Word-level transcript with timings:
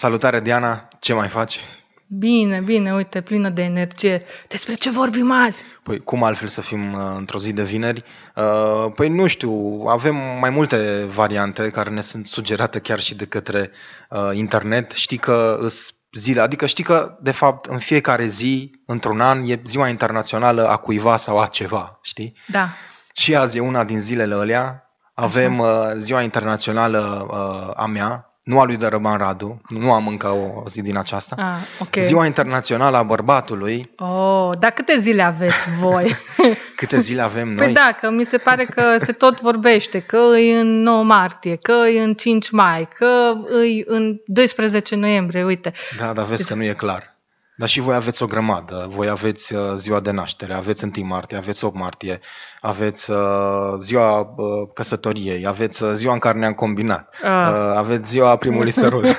Salutare 0.00 0.40
Diana, 0.40 0.88
ce 0.98 1.12
mai 1.12 1.28
faci? 1.28 1.60
Bine, 2.06 2.60
bine, 2.60 2.94
uite, 2.94 3.20
plină 3.20 3.48
de 3.48 3.62
energie. 3.62 4.22
Despre 4.48 4.74
ce 4.74 4.90
vorbim 4.90 5.32
azi? 5.32 5.64
Păi 5.82 5.98
cum 5.98 6.22
altfel 6.22 6.48
să 6.48 6.60
fim 6.60 6.92
uh, 6.92 7.00
într-o 7.16 7.38
zi 7.38 7.52
de 7.52 7.62
vineri? 7.62 8.04
Uh, 8.36 8.92
păi 8.94 9.08
nu 9.08 9.26
știu, 9.26 9.50
avem 9.88 10.16
mai 10.40 10.50
multe 10.50 11.04
variante 11.08 11.70
care 11.70 11.90
ne 11.90 12.00
sunt 12.00 12.26
sugerate 12.26 12.78
chiar 12.78 13.00
și 13.00 13.14
de 13.14 13.24
către 13.24 13.70
uh, 14.10 14.30
internet. 14.32 14.90
Știi 14.90 15.18
că 15.18 15.56
îs 15.60 15.94
zile, 16.12 16.40
adică 16.40 16.66
știi 16.66 16.84
că 16.84 17.18
de 17.22 17.30
fapt 17.30 17.66
în 17.66 17.78
fiecare 17.78 18.26
zi, 18.26 18.70
într-un 18.86 19.20
an, 19.20 19.42
e 19.48 19.60
ziua 19.64 19.88
internațională 19.88 20.68
a 20.68 20.76
cuiva 20.76 21.16
sau 21.16 21.40
a 21.40 21.46
ceva, 21.46 21.98
știi? 22.02 22.36
Da. 22.46 22.68
Și 23.12 23.36
azi 23.36 23.56
e 23.56 23.60
una 23.60 23.84
din 23.84 23.98
zilele 23.98 24.34
alea. 24.34 24.84
Avem 25.14 25.58
uh, 25.58 25.68
ziua 25.96 26.22
internațională 26.22 27.26
uh, 27.30 27.82
a 27.82 27.86
mea, 27.86 28.29
nu 28.50 28.60
a 28.60 28.64
lui 28.64 28.76
Dărăban 28.76 29.16
Radu, 29.16 29.60
nu 29.68 29.92
am 29.92 30.06
încă 30.06 30.28
o 30.28 30.62
zi 30.68 30.82
din 30.82 30.96
aceasta. 30.96 31.34
Ah, 31.38 31.44
ok. 31.78 32.02
Ziua 32.02 32.26
internațională 32.26 32.96
a 32.96 33.02
bărbatului. 33.02 33.90
Oh, 33.96 34.50
dar 34.58 34.70
câte 34.70 34.96
zile 34.98 35.22
aveți 35.22 35.68
voi? 35.80 36.16
Câte 36.76 36.98
zile 36.98 37.22
avem 37.22 37.48
noi? 37.48 37.64
Păi 37.64 37.72
da, 37.72 37.96
că 38.00 38.10
mi 38.10 38.24
se 38.24 38.38
pare 38.38 38.64
că 38.64 38.82
se 38.96 39.12
tot 39.12 39.40
vorbește, 39.40 40.00
că 40.00 40.16
e 40.38 40.60
în 40.60 40.82
9 40.82 41.02
martie, 41.02 41.56
că 41.56 41.72
e 41.94 42.02
în 42.02 42.14
5 42.14 42.50
mai, 42.50 42.88
că 42.96 43.32
e 43.64 43.82
în 43.84 44.20
12 44.24 44.96
noiembrie, 44.96 45.44
uite. 45.44 45.72
Da, 45.98 46.12
dar 46.12 46.24
vezi 46.24 46.46
că 46.46 46.54
nu 46.54 46.64
e 46.64 46.72
clar. 46.72 47.18
Dar 47.60 47.68
și 47.68 47.80
voi 47.80 47.94
aveți 47.94 48.22
o 48.22 48.26
grămadă. 48.26 48.86
Voi 48.88 49.08
aveți 49.08 49.54
uh, 49.54 49.72
ziua 49.76 50.00
de 50.00 50.10
naștere, 50.10 50.54
aveți 50.54 50.84
1 50.84 51.06
martie, 51.06 51.36
aveți 51.36 51.64
8 51.64 51.76
martie, 51.76 52.20
aveți 52.60 53.10
uh, 53.10 53.74
ziua 53.78 54.20
uh, 54.20 54.68
căsătoriei, 54.74 55.46
aveți 55.46 55.82
uh, 55.82 55.90
ziua 55.94 56.12
în 56.12 56.18
care 56.18 56.38
ne-am 56.38 56.52
combinat, 56.52 57.14
Ah. 57.22 57.28
uh, 57.28 57.76
aveți 57.76 58.10
ziua 58.10 58.36
primului 58.36 58.70
sărut. 58.70 59.04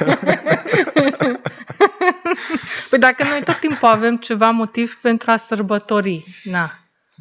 Păi 2.89 2.99
dacă 2.99 3.23
noi 3.23 3.41
tot 3.43 3.59
timpul 3.59 3.87
avem 3.87 4.17
ceva 4.17 4.49
motiv 4.49 4.99
pentru 5.01 5.31
a 5.31 5.35
sărbători, 5.37 6.23
na. 6.43 6.71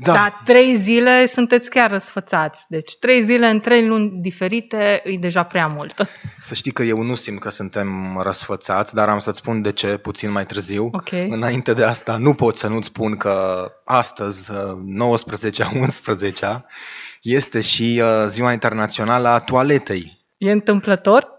Da. 0.02 0.12
Dar 0.12 0.40
trei 0.44 0.74
zile 0.74 1.26
sunteți 1.26 1.70
chiar 1.70 1.90
răsfățați. 1.90 2.64
Deci 2.68 2.96
trei 2.98 3.22
zile 3.22 3.46
în 3.46 3.60
trei 3.60 3.86
luni 3.86 4.10
diferite 4.20 5.00
e 5.04 5.16
deja 5.16 5.42
prea 5.42 5.66
mult. 5.66 6.08
Să 6.40 6.54
știi 6.54 6.72
că 6.72 6.82
eu 6.82 7.02
nu 7.02 7.14
simt 7.14 7.40
că 7.40 7.50
suntem 7.50 8.20
răsfățați, 8.22 8.94
dar 8.94 9.08
am 9.08 9.18
să-ți 9.18 9.38
spun 9.38 9.62
de 9.62 9.72
ce 9.72 9.96
puțin 9.96 10.30
mai 10.30 10.46
târziu. 10.46 10.88
Ok. 10.92 11.12
Înainte 11.12 11.72
de 11.72 11.84
asta, 11.84 12.16
nu 12.16 12.34
pot 12.34 12.56
să 12.56 12.68
nu-ți 12.68 12.86
spun 12.86 13.16
că 13.16 13.64
astăzi, 13.84 14.50
19 14.84 15.64
11 15.74 16.64
este 17.22 17.60
și 17.60 18.02
uh, 18.02 18.26
ziua 18.26 18.52
internațională 18.52 19.28
a 19.28 19.38
toaletei. 19.38 20.18
E 20.36 20.50
întâmplător? 20.50 21.38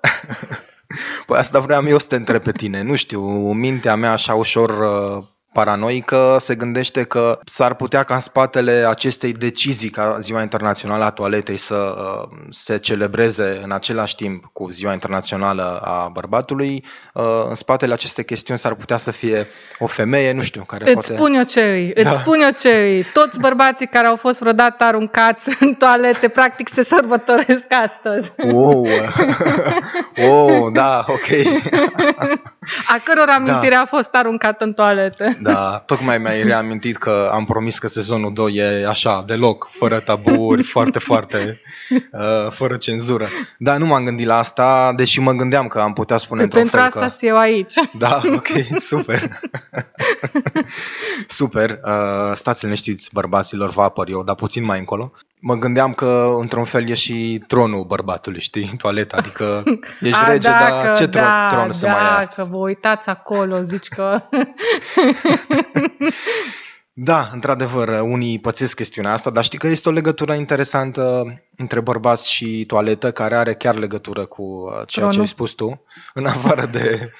Păi 1.25 1.37
asta 1.37 1.59
vreau 1.59 1.87
eu 1.87 1.99
să 1.99 2.07
te 2.07 2.15
întreb 2.15 2.41
pe 2.41 2.51
tine. 2.51 2.81
Nu 2.81 2.95
știu, 2.95 3.21
mintea 3.51 3.95
mea 3.95 4.11
așa 4.11 4.33
ușor 4.33 4.69
uh, 4.69 5.23
paranoică 5.53 6.37
se 6.39 6.55
gândește 6.55 7.03
că 7.03 7.39
s-ar 7.45 7.73
putea 7.73 8.03
ca 8.03 8.13
în 8.13 8.19
spatele 8.19 8.85
acestei 8.87 9.31
decizii 9.31 9.89
ca 9.89 10.17
Ziua 10.19 10.41
Internațională 10.41 11.03
a 11.03 11.09
Toaletei 11.09 11.57
să 11.57 11.95
uh, 11.97 12.37
se 12.49 12.77
celebreze 12.77 13.59
în 13.63 13.71
același 13.71 14.15
timp 14.15 14.45
cu 14.53 14.69
Ziua 14.69 14.93
Internațională 14.93 15.79
a 15.83 16.09
Bărbatului, 16.13 16.85
uh, 17.13 17.23
în 17.47 17.55
spatele 17.55 17.93
acestei 17.93 18.25
chestiuni 18.25 18.59
s-ar 18.59 18.75
putea 18.75 18.97
să 18.97 19.11
fie 19.11 19.47
o 19.79 19.87
femeie, 19.87 20.31
nu 20.31 20.41
știu, 20.41 20.63
care 20.63 20.83
Îți 20.83 20.93
poate... 20.93 21.13
spun 21.13 21.33
eu 21.33 21.43
ce 21.43 21.61
îi, 21.61 21.91
îți 21.93 22.03
Da. 22.03 22.11
spun 22.11 22.39
eu 22.39 22.49
ce 22.49 22.69
îi. 22.69 23.03
Toți 23.13 23.39
bărbații 23.39 23.87
care 23.87 24.07
au 24.07 24.15
fost 24.15 24.39
vreodată 24.39 24.83
aruncați 24.83 25.55
în 25.59 25.73
toalete, 25.73 26.27
practic 26.27 26.69
se 26.69 26.83
sărbătoresc 26.83 27.65
astăzi. 27.83 28.31
Wow! 28.37 28.87
oh, 30.29 30.71
da, 30.73 31.05
ok. 31.07 31.27
A 32.87 33.01
căror 33.03 33.27
amintire 33.29 33.75
a 33.75 33.85
fost 33.85 34.13
aruncat 34.13 34.61
în 34.61 34.73
toalete. 34.73 35.37
Da, 35.41 35.83
tocmai 35.85 36.17
mi-ai 36.17 36.43
reamintit 36.43 36.97
că 36.97 37.29
am 37.33 37.45
promis 37.45 37.79
că 37.79 37.87
sezonul 37.87 38.33
2 38.33 38.55
e 38.55 38.87
așa, 38.87 39.23
deloc, 39.27 39.69
fără 39.71 39.99
taburi, 39.99 40.63
foarte, 40.63 40.99
foarte, 40.99 41.61
uh, 41.89 42.49
fără 42.49 42.77
cenzură. 42.77 43.27
Da, 43.57 43.77
nu 43.77 43.85
m-am 43.85 44.03
gândit 44.03 44.25
la 44.25 44.37
asta, 44.37 44.93
deși 44.95 45.19
mă 45.19 45.31
gândeam 45.31 45.67
că 45.67 45.79
am 45.79 45.93
putea 45.93 46.17
spune 46.17 46.45
Păi 46.45 46.45
într-un 46.45 46.61
pentru 46.61 46.79
fel 46.79 46.87
asta 46.87 46.99
că... 46.99 47.17
sunt 47.17 47.31
eu 47.31 47.37
aici. 47.37 47.73
Da, 47.97 48.21
ok, 48.35 48.79
super. 48.79 49.39
super. 51.39 51.79
Uh, 51.83 52.31
stați 52.33 52.63
liniștiți, 52.63 53.09
bărbaților, 53.13 53.69
vă 53.69 53.81
apăr 53.81 54.09
eu, 54.09 54.23
dar 54.23 54.35
puțin 54.35 54.63
mai 54.63 54.79
încolo. 54.79 55.11
Mă 55.43 55.55
gândeam 55.55 55.93
că, 55.93 56.35
într-un 56.39 56.63
fel, 56.63 56.89
e 56.89 56.93
și 56.93 57.43
tronul 57.47 57.83
bărbatului, 57.83 58.41
știi, 58.41 58.71
toaleta, 58.81 59.17
adică 59.17 59.63
ești 59.99 60.23
A, 60.23 60.27
rege, 60.27 60.49
dar 60.49 60.69
dacă, 60.69 60.91
ce 60.97 61.07
tron, 61.07 61.23
da, 61.23 61.47
tron 61.51 61.71
să 61.71 61.85
mai 61.87 61.95
ai 61.95 62.03
dacă 62.03 62.17
astăzi? 62.17 62.49
vă 62.49 62.57
uitați 62.57 63.09
acolo, 63.09 63.61
zici 63.61 63.87
că... 63.87 64.21
Da, 66.93 67.29
într-adevăr, 67.33 68.01
unii 68.01 68.39
pățesc 68.39 68.75
chestiunea 68.75 69.11
asta, 69.11 69.29
dar 69.29 69.43
știi 69.43 69.57
că 69.59 69.67
este 69.67 69.89
o 69.89 69.91
legătură 69.91 70.33
interesantă 70.33 71.23
între 71.55 71.79
bărbați 71.79 72.31
și 72.31 72.63
toaletă, 72.65 73.11
care 73.11 73.35
are 73.35 73.53
chiar 73.53 73.75
legătură 73.75 74.25
cu 74.25 74.41
uh, 74.43 74.71
ceea 74.71 74.85
ce 74.85 74.99
Tronul. 74.99 75.19
ai 75.19 75.27
spus 75.27 75.51
tu, 75.51 75.83
în 76.13 76.25
afară 76.25 76.65
de 76.65 77.11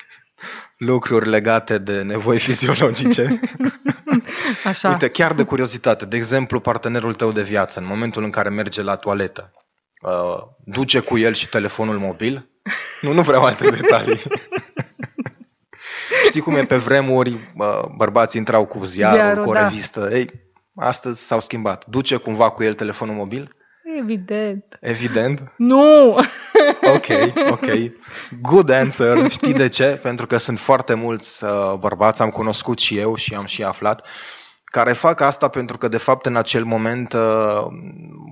lucruri 0.78 1.30
legate 1.30 1.78
de 1.78 2.02
nevoi 2.02 2.40
fiziologice. 2.48 3.40
Așa. 4.66 4.90
Uite, 4.90 5.08
chiar 5.08 5.34
de 5.34 5.44
curiozitate, 5.44 6.06
de 6.06 6.18
exemplu, 6.18 6.60
partenerul 6.60 7.14
tău 7.14 7.32
de 7.32 7.42
viață, 7.42 7.80
în 7.80 7.86
momentul 7.86 8.24
în 8.24 8.30
care 8.30 8.50
merge 8.50 8.82
la 8.82 8.96
toaletă, 8.96 9.54
uh, 10.02 10.38
duce 10.66 11.00
cu 11.00 11.18
el 11.18 11.34
și 11.34 11.50
telefonul 11.50 11.98
mobil? 11.98 12.50
Nu, 13.02 13.14
nu 13.14 13.22
vreau 13.22 13.44
alte 13.44 13.70
detalii. 13.80 14.22
Știi 16.26 16.42
cum 16.42 16.56
e 16.56 16.66
pe 16.66 16.78
vremuri, 16.78 17.34
uh, 17.56 17.82
bărbații 17.96 18.40
intrau 18.40 18.66
cu 18.66 18.84
ziarul, 18.84 19.18
Ziarul, 19.18 19.44
cu 19.44 19.50
o 19.50 19.54
da. 19.54 19.62
revistă. 19.62 20.10
Ei, 20.12 20.30
astăzi 20.76 21.26
s-au 21.26 21.40
schimbat. 21.40 21.86
Duce 21.86 22.16
cumva 22.16 22.50
cu 22.50 22.64
el 22.64 22.74
telefonul 22.74 23.16
mobil? 23.16 23.50
Evident. 24.02 24.78
Evident. 24.80 25.52
Nu! 25.58 26.18
Ok, 26.96 27.08
ok. 27.50 27.66
Good 28.42 28.70
answer. 28.70 29.32
Știi 29.32 29.54
de 29.54 29.68
ce? 29.68 30.00
Pentru 30.02 30.26
că 30.28 30.38
sunt 30.38 30.60
foarte 30.60 30.94
mulți 30.94 31.44
uh, 31.44 31.74
bărbați, 31.80 32.22
am 32.22 32.30
cunoscut 32.30 32.80
și 32.80 32.98
eu 32.98 33.16
și 33.16 33.34
am 33.34 33.46
și 33.46 33.64
aflat, 33.64 34.08
care 34.72 34.94
fac 34.94 35.22
asta 35.22 35.48
pentru 35.48 35.78
că, 35.78 35.88
de 35.88 35.98
fapt, 35.98 36.26
în 36.26 36.36
acel 36.36 36.64
moment 36.64 37.14
uh, 37.14 37.68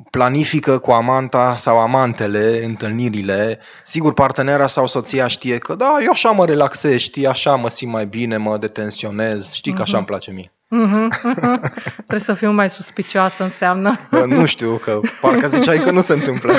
planifică 0.09 0.77
cu 0.77 0.91
amanta 0.91 1.55
sau 1.55 1.79
amantele 1.79 2.63
întâlnirile. 2.65 3.59
Sigur, 3.83 4.13
partenera 4.13 4.67
sau 4.67 4.87
soția 4.87 5.27
știe 5.27 5.57
că, 5.57 5.75
da, 5.75 5.97
eu 6.01 6.11
așa 6.11 6.31
mă 6.31 6.45
relaxez, 6.45 6.99
știi, 6.99 7.27
așa 7.27 7.55
mă 7.55 7.69
simt 7.69 7.91
mai 7.91 8.05
bine, 8.05 8.37
mă 8.37 8.57
detensionez, 8.57 9.51
știi 9.51 9.73
că 9.73 9.81
așa 9.81 9.97
îmi 9.97 10.05
place 10.05 10.31
mie. 10.31 10.51
Mhm, 10.67 11.11
mhm. 11.23 11.59
Trebuie 11.95 12.19
să 12.19 12.33
fiu 12.33 12.51
mai 12.51 12.69
suspicioasă, 12.69 13.43
înseamnă. 13.43 13.99
Uh, 14.11 14.23
Nu 14.23 14.45
știu, 14.45 14.77
că 14.77 14.99
parcă 15.21 15.47
ziceai 15.47 15.79
că 15.79 15.91
nu 15.91 16.01
se 16.01 16.13
întâmplă. 16.13 16.53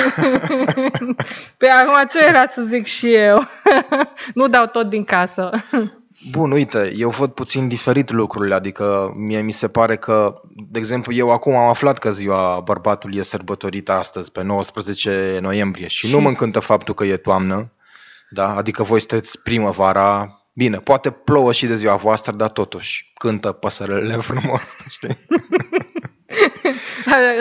Pe 1.57 1.67
acum 1.67 2.07
ce 2.09 2.25
era 2.27 2.45
să 2.45 2.61
zic 2.61 2.85
și 2.85 3.13
eu? 3.13 3.47
Nu 4.33 4.47
dau 4.47 4.65
tot 4.65 4.89
din 4.89 5.03
casă. 5.03 5.49
Bun, 6.29 6.51
uite, 6.51 6.93
eu 6.95 7.09
văd 7.09 7.31
puțin 7.31 7.67
diferit 7.67 8.09
lucrurile, 8.11 8.55
adică 8.55 9.11
mie 9.19 9.41
mi 9.41 9.51
se 9.51 9.67
pare 9.67 9.95
că, 9.97 10.41
de 10.69 10.79
exemplu, 10.79 11.13
eu 11.13 11.31
acum 11.31 11.55
am 11.55 11.67
aflat 11.67 11.97
că 11.97 12.11
ziua 12.11 12.59
bărbatului 12.59 13.17
e 13.17 13.21
sărbătorită 13.21 13.91
astăzi, 13.91 14.31
pe 14.31 14.41
19 14.43 15.37
noiembrie 15.41 15.87
și, 15.87 16.07
Și- 16.07 16.13
nu 16.13 16.21
mă 16.21 16.27
încântă 16.27 16.59
faptul 16.59 16.93
că 16.93 17.03
e 17.05 17.17
toamnă, 17.17 17.71
da? 18.29 18.55
adică 18.55 18.83
voi 18.83 18.99
sunteți 18.99 19.41
primăvara, 19.41 20.39
bine, 20.53 20.77
poate 20.77 21.09
plouă 21.11 21.51
și 21.51 21.65
de 21.65 21.75
ziua 21.75 21.95
voastră, 21.95 22.31
dar 22.31 22.49
totuși 22.49 23.11
cântă 23.13 23.51
păsărele 23.51 24.15
frumos, 24.29 24.75
știi? 24.89 25.17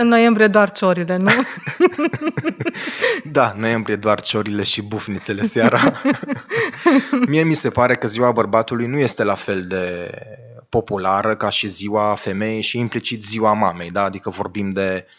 În 0.01 0.09
noiembrie 0.09 0.47
doar 0.47 0.73
ciorile, 0.73 1.17
nu? 1.17 1.31
Da, 3.25 3.55
noiembrie 3.57 3.97
doar 3.97 4.21
ciorile 4.21 4.63
și 4.63 4.83
bufnițele 4.83 5.43
seara. 5.43 6.01
Mie 7.29 7.43
mi 7.43 7.55
se 7.55 7.69
pare 7.71 7.95
că 7.95 8.09
ziua 8.09 8.31
bărbatului 8.33 8.87
nu 8.87 8.99
este 8.99 9.25
la 9.25 9.35
fel 9.35 9.65
de 9.69 10.11
populară 10.69 11.35
ca 11.35 11.49
și 11.49 11.69
ziua 11.69 12.15
femeii 12.15 12.63
și 12.63 12.79
implicit 12.79 13.25
ziua 13.25 13.53
mamei, 13.53 13.91
da? 13.91 14.03
Adică 14.03 14.31
vorbim 14.31 14.71
de 14.71 15.07
uh, 15.07 15.13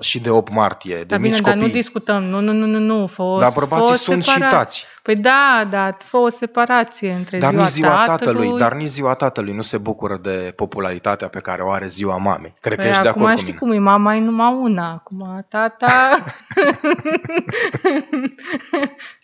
și 0.00 0.20
de 0.20 0.30
8 0.30 0.52
martie, 0.52 0.96
de 0.96 1.04
Dar 1.04 1.18
mici 1.18 1.28
bine, 1.30 1.40
dar 1.42 1.52
copii. 1.52 1.66
nu 1.66 1.72
discutăm. 1.72 2.22
Nu, 2.22 2.40
nu, 2.40 2.52
nu, 2.52 2.66
nu, 2.66 2.78
nu. 2.78 3.06
Fă 3.06 3.22
o, 3.22 3.38
dar 3.38 3.52
fă 3.52 3.58
bărbații 3.58 3.92
o 3.92 3.96
sunt 3.96 4.24
și 4.24 4.30
separa- 4.30 4.48
tați. 4.50 4.84
Păi 5.02 5.16
da, 5.16 5.66
dar 5.70 5.96
fă 5.98 6.16
o 6.16 6.28
separație 6.28 7.12
între 7.12 7.38
Dar 7.38 7.50
ziua, 7.50 7.62
nici 7.62 7.72
ziua 7.72 8.04
tatălui, 8.06 8.16
tatălui 8.34 8.58
dar 8.58 8.72
nici 8.74 8.86
ziua 8.88 9.14
tatălui 9.14 9.52
nu 9.52 9.62
se 9.62 9.78
bucură 9.78 10.18
de 10.22 10.52
popularitatea 10.56 11.28
pe 11.28 11.38
care 11.38 11.62
o 11.62 11.70
are 11.70 11.86
ziua 11.86 12.16
mamei. 12.16 12.54
Cred 12.60 12.74
că 12.76 12.80
Păi 12.80 12.90
ești 12.90 13.02
de 13.02 13.08
acum 13.08 13.22
acord 13.22 13.36
cu 13.38 13.42
știi 13.44 13.58
mine. 13.60 13.72
cum 13.74 13.84
e, 13.84 13.90
mama 13.90 14.14
e 14.14 14.20
numai 14.20 14.54
una. 14.60 14.90
Acum 14.92 15.46
tata... 15.48 15.86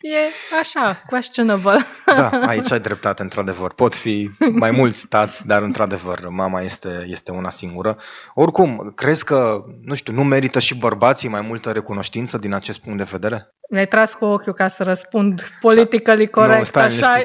e 0.00 0.18
așa, 0.60 1.02
questionable. 1.06 1.78
Da, 2.06 2.28
aici 2.28 2.72
ai 2.72 2.80
dreptate, 2.80 3.22
într-adevăr. 3.22 3.72
Pot 3.72 3.94
fi 3.94 4.30
mai 4.52 4.70
mulți 4.70 5.08
tați, 5.08 5.46
dar 5.46 5.62
într-adevăr, 5.62 6.28
mama 6.28 6.60
este, 6.60 7.06
este 7.08 7.30
una 7.32 7.50
singură. 7.50 7.96
Oricum, 8.34 8.92
crezi 8.96 9.24
că, 9.24 9.64
nu 9.84 9.94
știu, 9.94 10.12
nu 10.12 10.24
merită 10.24 10.51
merită 10.52 10.74
și 10.74 10.80
bărbații 10.80 11.28
mai 11.28 11.40
multă 11.40 11.70
recunoștință 11.70 12.38
din 12.38 12.54
acest 12.54 12.80
punct 12.80 12.98
de 12.98 13.06
vedere? 13.10 13.54
Mi-ai 13.70 13.86
tras 13.86 14.14
cu 14.14 14.24
ochiul 14.24 14.52
ca 14.52 14.68
să 14.68 14.82
răspund 14.82 15.52
politically 15.60 16.28
corect. 16.28 16.58
Nu, 16.58 16.64
stai 16.64 16.84
așa, 16.84 17.22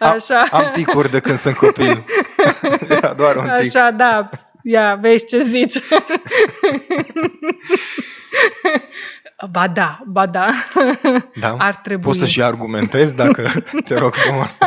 așa. 0.14 0.44
Am, 0.50 0.64
am 0.64 0.70
ticuri 0.72 1.10
de 1.10 1.20
când 1.20 1.38
sunt 1.38 1.56
copil. 1.56 2.04
Era 2.96 3.14
doar 3.14 3.36
un 3.36 3.42
tic. 3.60 3.76
Așa, 3.76 3.90
da. 3.90 4.28
Ia, 4.62 4.94
vezi 4.94 5.26
ce 5.26 5.38
zici. 5.38 5.78
Ba 9.50 9.68
da, 9.68 9.98
ba 10.06 10.26
da. 10.26 10.50
da? 11.40 11.56
Ar 11.58 11.74
trebui. 11.74 12.04
Poți 12.04 12.18
să 12.18 12.26
și 12.26 12.42
argumentezi 12.42 13.16
dacă 13.16 13.50
te 13.84 13.94
rog 13.94 14.14
frumos. 14.14 14.58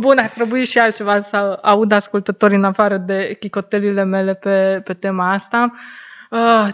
Bun, 0.00 0.18
ar 0.18 0.28
trebui 0.28 0.64
și 0.64 0.78
altceva 0.78 1.20
să 1.20 1.58
aud 1.62 1.92
ascultătorii 1.92 2.56
în 2.56 2.64
afară 2.64 2.96
de 2.96 3.36
chicotelile 3.40 4.04
mele 4.04 4.34
pe, 4.34 4.80
pe 4.84 4.94
tema 4.94 5.32
asta. 5.32 5.72
Uh, 5.72 5.78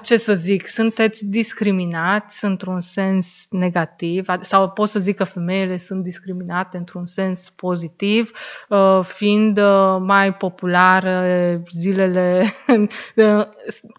ce 0.02 0.16
să 0.16 0.34
zic, 0.34 0.66
sunteți 0.66 1.26
discriminați 1.26 2.44
într-un 2.44 2.81
sens 2.81 3.46
negativ, 3.50 4.26
sau 4.40 4.70
pot 4.70 4.88
să 4.88 4.99
zic 4.99 5.16
că 5.16 5.25
femeile 5.25 5.76
sunt 5.76 6.02
discriminate 6.02 6.76
într-un 6.76 7.06
sens 7.06 7.50
pozitiv, 7.50 8.31
uh, 8.69 9.00
fiind 9.02 9.58
uh, 9.58 9.96
mai 10.00 10.34
populare 10.34 11.62
zilele 11.72 12.55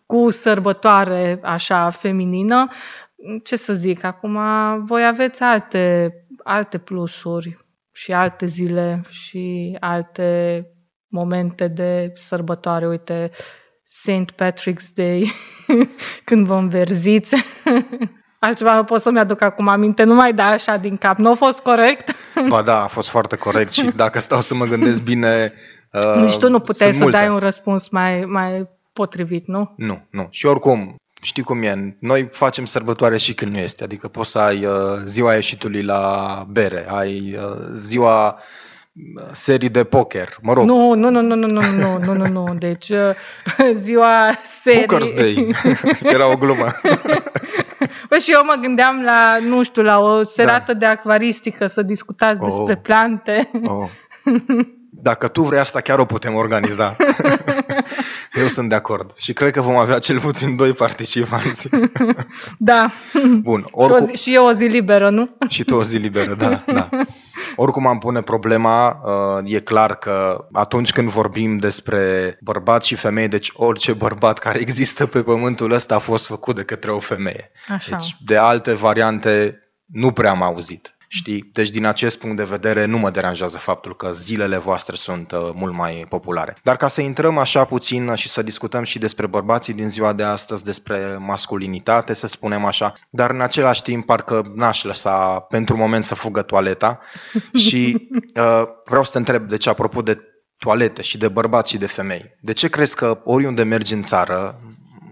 cu 0.05 0.29
sărbătoare 0.29 1.39
așa 1.43 1.89
feminină. 1.89 2.67
Ce 3.43 3.55
să 3.55 3.73
zic, 3.73 4.03
acum 4.03 4.37
voi 4.85 5.07
aveți 5.07 5.41
alte, 5.41 6.13
alte 6.43 6.77
plusuri 6.77 7.65
și 7.91 8.11
alte 8.11 8.45
zile 8.45 9.01
și 9.09 9.77
alte 9.79 10.63
momente 11.07 11.67
de 11.67 12.11
sărbătoare. 12.15 12.87
Uite, 12.87 13.31
St. 13.91 14.31
Patrick's 14.35 14.93
Day, 14.93 15.31
când 16.25 16.45
vă 16.45 16.55
înverziți. 16.55 17.35
Altceva 18.39 18.83
pot 18.83 19.01
să-mi 19.01 19.19
aduc 19.19 19.41
acum 19.41 19.67
aminte, 19.67 20.03
nu 20.03 20.13
mai 20.13 20.33
da 20.33 20.45
așa 20.45 20.77
din 20.77 20.97
cap. 20.97 21.17
Nu 21.17 21.29
a 21.29 21.33
fost 21.33 21.59
corect? 21.59 22.15
Ba 22.47 22.61
da, 22.61 22.83
a 22.83 22.87
fost 22.87 23.09
foarte 23.09 23.35
corect 23.35 23.71
și 23.71 23.91
dacă 23.95 24.19
stau 24.19 24.41
să 24.41 24.55
mă 24.55 24.65
gândesc 24.65 25.01
bine... 25.01 25.53
Uh, 25.93 26.21
Nici 26.23 26.37
tu 26.37 26.49
nu 26.49 26.59
puteai 26.59 26.93
să 26.93 27.03
multe. 27.03 27.17
dai 27.17 27.29
un 27.29 27.37
răspuns 27.37 27.89
mai, 27.89 28.25
mai 28.25 28.67
potrivit, 28.93 29.47
nu? 29.47 29.73
Nu, 29.77 30.07
nu. 30.09 30.27
Și 30.29 30.45
oricum, 30.45 30.95
știi 31.21 31.43
cum 31.43 31.63
e, 31.63 31.97
noi 31.99 32.29
facem 32.31 32.65
sărbătoare 32.65 33.17
și 33.17 33.33
când 33.33 33.51
nu 33.51 33.57
este. 33.57 33.83
Adică 33.83 34.07
poți 34.07 34.31
să 34.31 34.39
ai 34.39 34.65
uh, 34.65 34.73
ziua 35.05 35.33
ieșitului 35.33 35.83
la 35.83 36.45
bere, 36.49 36.89
ai 36.89 37.37
uh, 37.37 37.57
ziua 37.79 38.39
serii 39.31 39.69
de 39.69 39.83
poker, 39.83 40.37
mă 40.41 40.53
rog. 40.53 40.65
Nu, 40.65 40.93
nu, 40.93 41.09
nu, 41.09 41.21
nu, 41.21 41.35
nu, 41.35 41.47
nu, 41.47 41.61
nu, 41.61 41.97
nu, 42.03 42.13
nu, 42.13 42.27
nu. 42.27 42.55
Deci 42.59 42.91
ziua 43.85 44.31
serii... 44.43 44.85
Hookers 44.87 45.11
Day. 45.11 45.55
Era 46.13 46.31
o 46.31 46.37
glumă. 46.37 46.67
Bă, 48.09 48.17
și 48.23 48.31
eu 48.31 48.43
mă 48.45 48.55
gândeam 48.61 49.01
la, 49.01 49.37
nu 49.47 49.63
știu, 49.63 49.81
la 49.81 49.99
o 49.99 50.23
serată 50.23 50.73
da. 50.73 50.79
de 50.79 50.85
acvaristică, 50.85 51.67
să 51.67 51.81
discutați 51.81 52.39
oh. 52.41 52.47
despre 52.47 52.75
plante. 52.75 53.49
Oh. 53.63 53.89
Dacă 55.01 55.27
tu 55.27 55.41
vrei 55.41 55.59
asta, 55.59 55.79
chiar 55.79 55.99
o 55.99 56.05
putem 56.05 56.35
organiza. 56.35 56.95
Eu 58.33 58.47
sunt 58.47 58.69
de 58.69 58.75
acord. 58.75 59.11
Și 59.17 59.33
cred 59.33 59.51
că 59.51 59.61
vom 59.61 59.77
avea 59.77 59.99
cel 59.99 60.19
puțin 60.19 60.55
doi 60.55 60.71
participanți. 60.71 61.69
Da. 62.57 62.91
Bun. 63.41 63.65
Oricum... 63.71 64.05
Și, 64.05 64.11
o 64.11 64.15
zi, 64.15 64.23
și 64.23 64.35
eu 64.35 64.45
o 64.45 64.51
zi 64.51 64.65
liberă, 64.65 65.09
nu? 65.09 65.29
Și 65.47 65.63
tu 65.63 65.75
o 65.75 65.83
zi 65.83 65.97
liberă, 65.97 66.33
da. 66.33 66.63
da. 66.73 66.89
Oricum 67.61 67.87
am 67.87 67.97
pune 67.97 68.21
problema, 68.21 69.01
uh, 69.03 69.53
e 69.53 69.59
clar 69.59 69.95
că 69.95 70.47
atunci 70.51 70.91
când 70.91 71.09
vorbim 71.09 71.57
despre 71.57 72.37
bărbați 72.41 72.87
și 72.87 72.95
femei, 72.95 73.27
deci 73.27 73.51
orice 73.53 73.93
bărbat 73.93 74.37
care 74.37 74.59
există 74.59 75.05
pe 75.07 75.21
pământul 75.21 75.71
ăsta 75.71 75.95
a 75.95 75.99
fost 75.99 76.25
făcut 76.25 76.55
de 76.55 76.63
către 76.63 76.91
o 76.91 76.99
femeie. 76.99 77.51
Așa. 77.67 77.95
Deci 77.95 78.15
de 78.25 78.37
alte 78.37 78.73
variante 78.73 79.59
nu 79.85 80.11
prea 80.11 80.31
am 80.31 80.41
auzit. 80.41 80.97
Știi? 81.11 81.49
Deci 81.53 81.69
din 81.69 81.85
acest 81.85 82.19
punct 82.19 82.37
de 82.37 82.43
vedere 82.43 82.85
nu 82.85 82.97
mă 82.97 83.09
deranjează 83.09 83.57
faptul 83.57 83.95
că 83.95 84.11
zilele 84.11 84.57
voastre 84.57 84.95
sunt 84.95 85.31
uh, 85.31 85.49
mult 85.53 85.73
mai 85.73 86.05
populare. 86.09 86.57
Dar 86.63 86.77
ca 86.77 86.87
să 86.87 87.01
intrăm 87.01 87.37
așa 87.37 87.65
puțin 87.65 88.13
și 88.15 88.29
să 88.29 88.41
discutăm 88.41 88.83
și 88.83 88.99
despre 88.99 89.27
bărbații 89.27 89.73
din 89.73 89.89
ziua 89.89 90.13
de 90.13 90.23
astăzi, 90.23 90.63
despre 90.63 91.17
masculinitate, 91.19 92.13
să 92.13 92.27
spunem 92.27 92.65
așa, 92.65 92.93
dar 93.09 93.31
în 93.31 93.41
același 93.41 93.81
timp 93.81 94.05
parcă 94.05 94.51
n-aș 94.55 94.83
lăsa 94.83 95.39
pentru 95.39 95.77
moment 95.77 96.03
să 96.03 96.15
fugă 96.15 96.41
toaleta 96.41 96.99
și 97.67 98.09
uh, 98.35 98.63
vreau 98.85 99.03
să 99.03 99.11
te 99.11 99.17
întreb, 99.17 99.47
deci 99.47 99.67
apropo 99.67 100.01
de 100.01 100.17
toalete 100.57 101.01
și 101.01 101.17
de 101.17 101.27
bărbați 101.27 101.71
și 101.71 101.77
de 101.77 101.87
femei, 101.87 102.37
de 102.41 102.53
ce 102.53 102.69
crezi 102.69 102.95
că 102.95 103.21
oriunde 103.23 103.63
mergi 103.63 103.93
în 103.93 104.03
țară, 104.03 104.59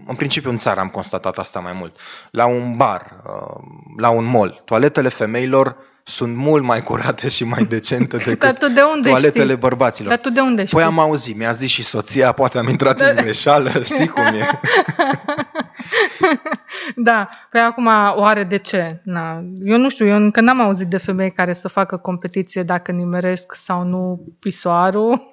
în 0.08 0.14
principiu 0.14 0.50
în 0.50 0.58
țară 0.58 0.80
am 0.80 0.88
constatat 0.88 1.38
asta 1.38 1.60
mai 1.60 1.72
mult, 1.72 1.96
la 2.30 2.46
un 2.46 2.76
bar, 2.76 3.22
uh, 3.24 3.62
la 3.96 4.08
un 4.08 4.24
mall, 4.24 4.62
toaletele 4.64 5.08
femeilor 5.08 5.76
sunt 6.02 6.36
mult 6.36 6.62
mai 6.62 6.82
curate 6.82 7.28
și 7.28 7.44
mai 7.44 7.64
decente 7.64 8.16
decât 8.24 8.38
Dar 8.38 8.58
tu 8.58 8.68
de 8.68 8.80
unde 8.94 9.08
toaletele 9.08 9.44
știi? 9.44 9.56
bărbaților. 9.56 10.08
Dar 10.08 10.18
tu 10.18 10.30
de 10.30 10.40
unde 10.40 10.54
păi 10.54 10.66
știi? 10.66 10.76
Păi 10.78 10.86
am 10.86 10.98
auzit, 10.98 11.36
mi-a 11.36 11.52
zis 11.52 11.70
și 11.70 11.82
soția, 11.82 12.32
poate 12.32 12.58
am 12.58 12.68
intrat 12.68 12.98
da. 12.98 13.08
în 13.08 13.16
greșeală, 13.16 13.70
știi 13.82 14.08
cum 14.08 14.22
e. 14.22 14.50
da, 17.08 17.28
păi 17.50 17.60
acum 17.60 17.86
oare 18.16 18.44
de 18.44 18.56
ce? 18.56 19.00
Na, 19.04 19.42
eu 19.62 19.78
nu 19.78 19.88
știu, 19.88 20.06
eu 20.06 20.16
încă 20.16 20.40
n-am 20.40 20.60
auzit 20.60 20.86
de 20.86 20.96
femei 20.96 21.30
care 21.30 21.52
să 21.52 21.68
facă 21.68 21.96
competiție 21.96 22.62
dacă 22.62 22.92
nimeresc 22.92 23.54
sau 23.54 23.82
nu 23.82 24.20
pisoarul. 24.40 25.20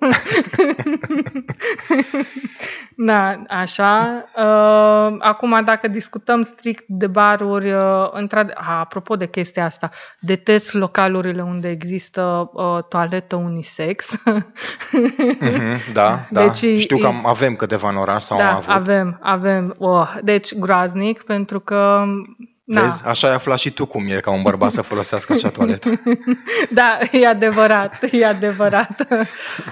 da, 3.07 3.43
așa. 3.47 4.23
Uh, 4.35 5.15
acum, 5.19 5.61
dacă 5.65 5.87
discutăm 5.87 6.43
strict 6.43 6.83
de 6.87 7.07
baruri, 7.07 7.73
uh, 7.73 8.53
apropo 8.79 9.15
de 9.15 9.27
chestia 9.27 9.65
asta, 9.65 9.89
detest 10.19 10.73
localurile 10.73 11.41
unde 11.41 11.69
există 11.69 12.49
uh, 12.53 12.83
toaletă 12.89 13.35
unisex. 13.35 14.15
mm-hmm, 14.15 15.93
da, 15.93 16.25
da. 16.31 16.41
Deci, 16.41 16.81
Știu 16.81 16.97
că 16.97 17.11
avem 17.23 17.55
câteva 17.55 17.89
în 17.89 17.97
oraș 17.97 18.23
sau 18.23 18.37
da, 18.37 18.49
am 18.49 18.55
avut. 18.55 18.69
avem, 18.69 19.19
avem. 19.21 19.75
Oh, 19.77 20.15
deci, 20.23 20.55
groaznic, 20.55 21.23
pentru 21.23 21.59
că 21.65 22.03
da. 22.67 22.81
Vezi? 22.81 23.03
Așa 23.03 23.27
ai 23.27 23.33
aflat 23.33 23.59
și 23.59 23.71
tu 23.71 23.85
cum 23.85 24.07
e 24.07 24.19
ca 24.19 24.31
un 24.31 24.41
bărbat 24.41 24.71
să 24.71 24.81
folosească 24.81 25.33
așa 25.33 25.49
toaletă. 25.49 25.89
da, 26.79 26.97
e 27.11 27.27
adevărat, 27.27 27.99
e 28.11 28.25
adevărat. 28.25 29.07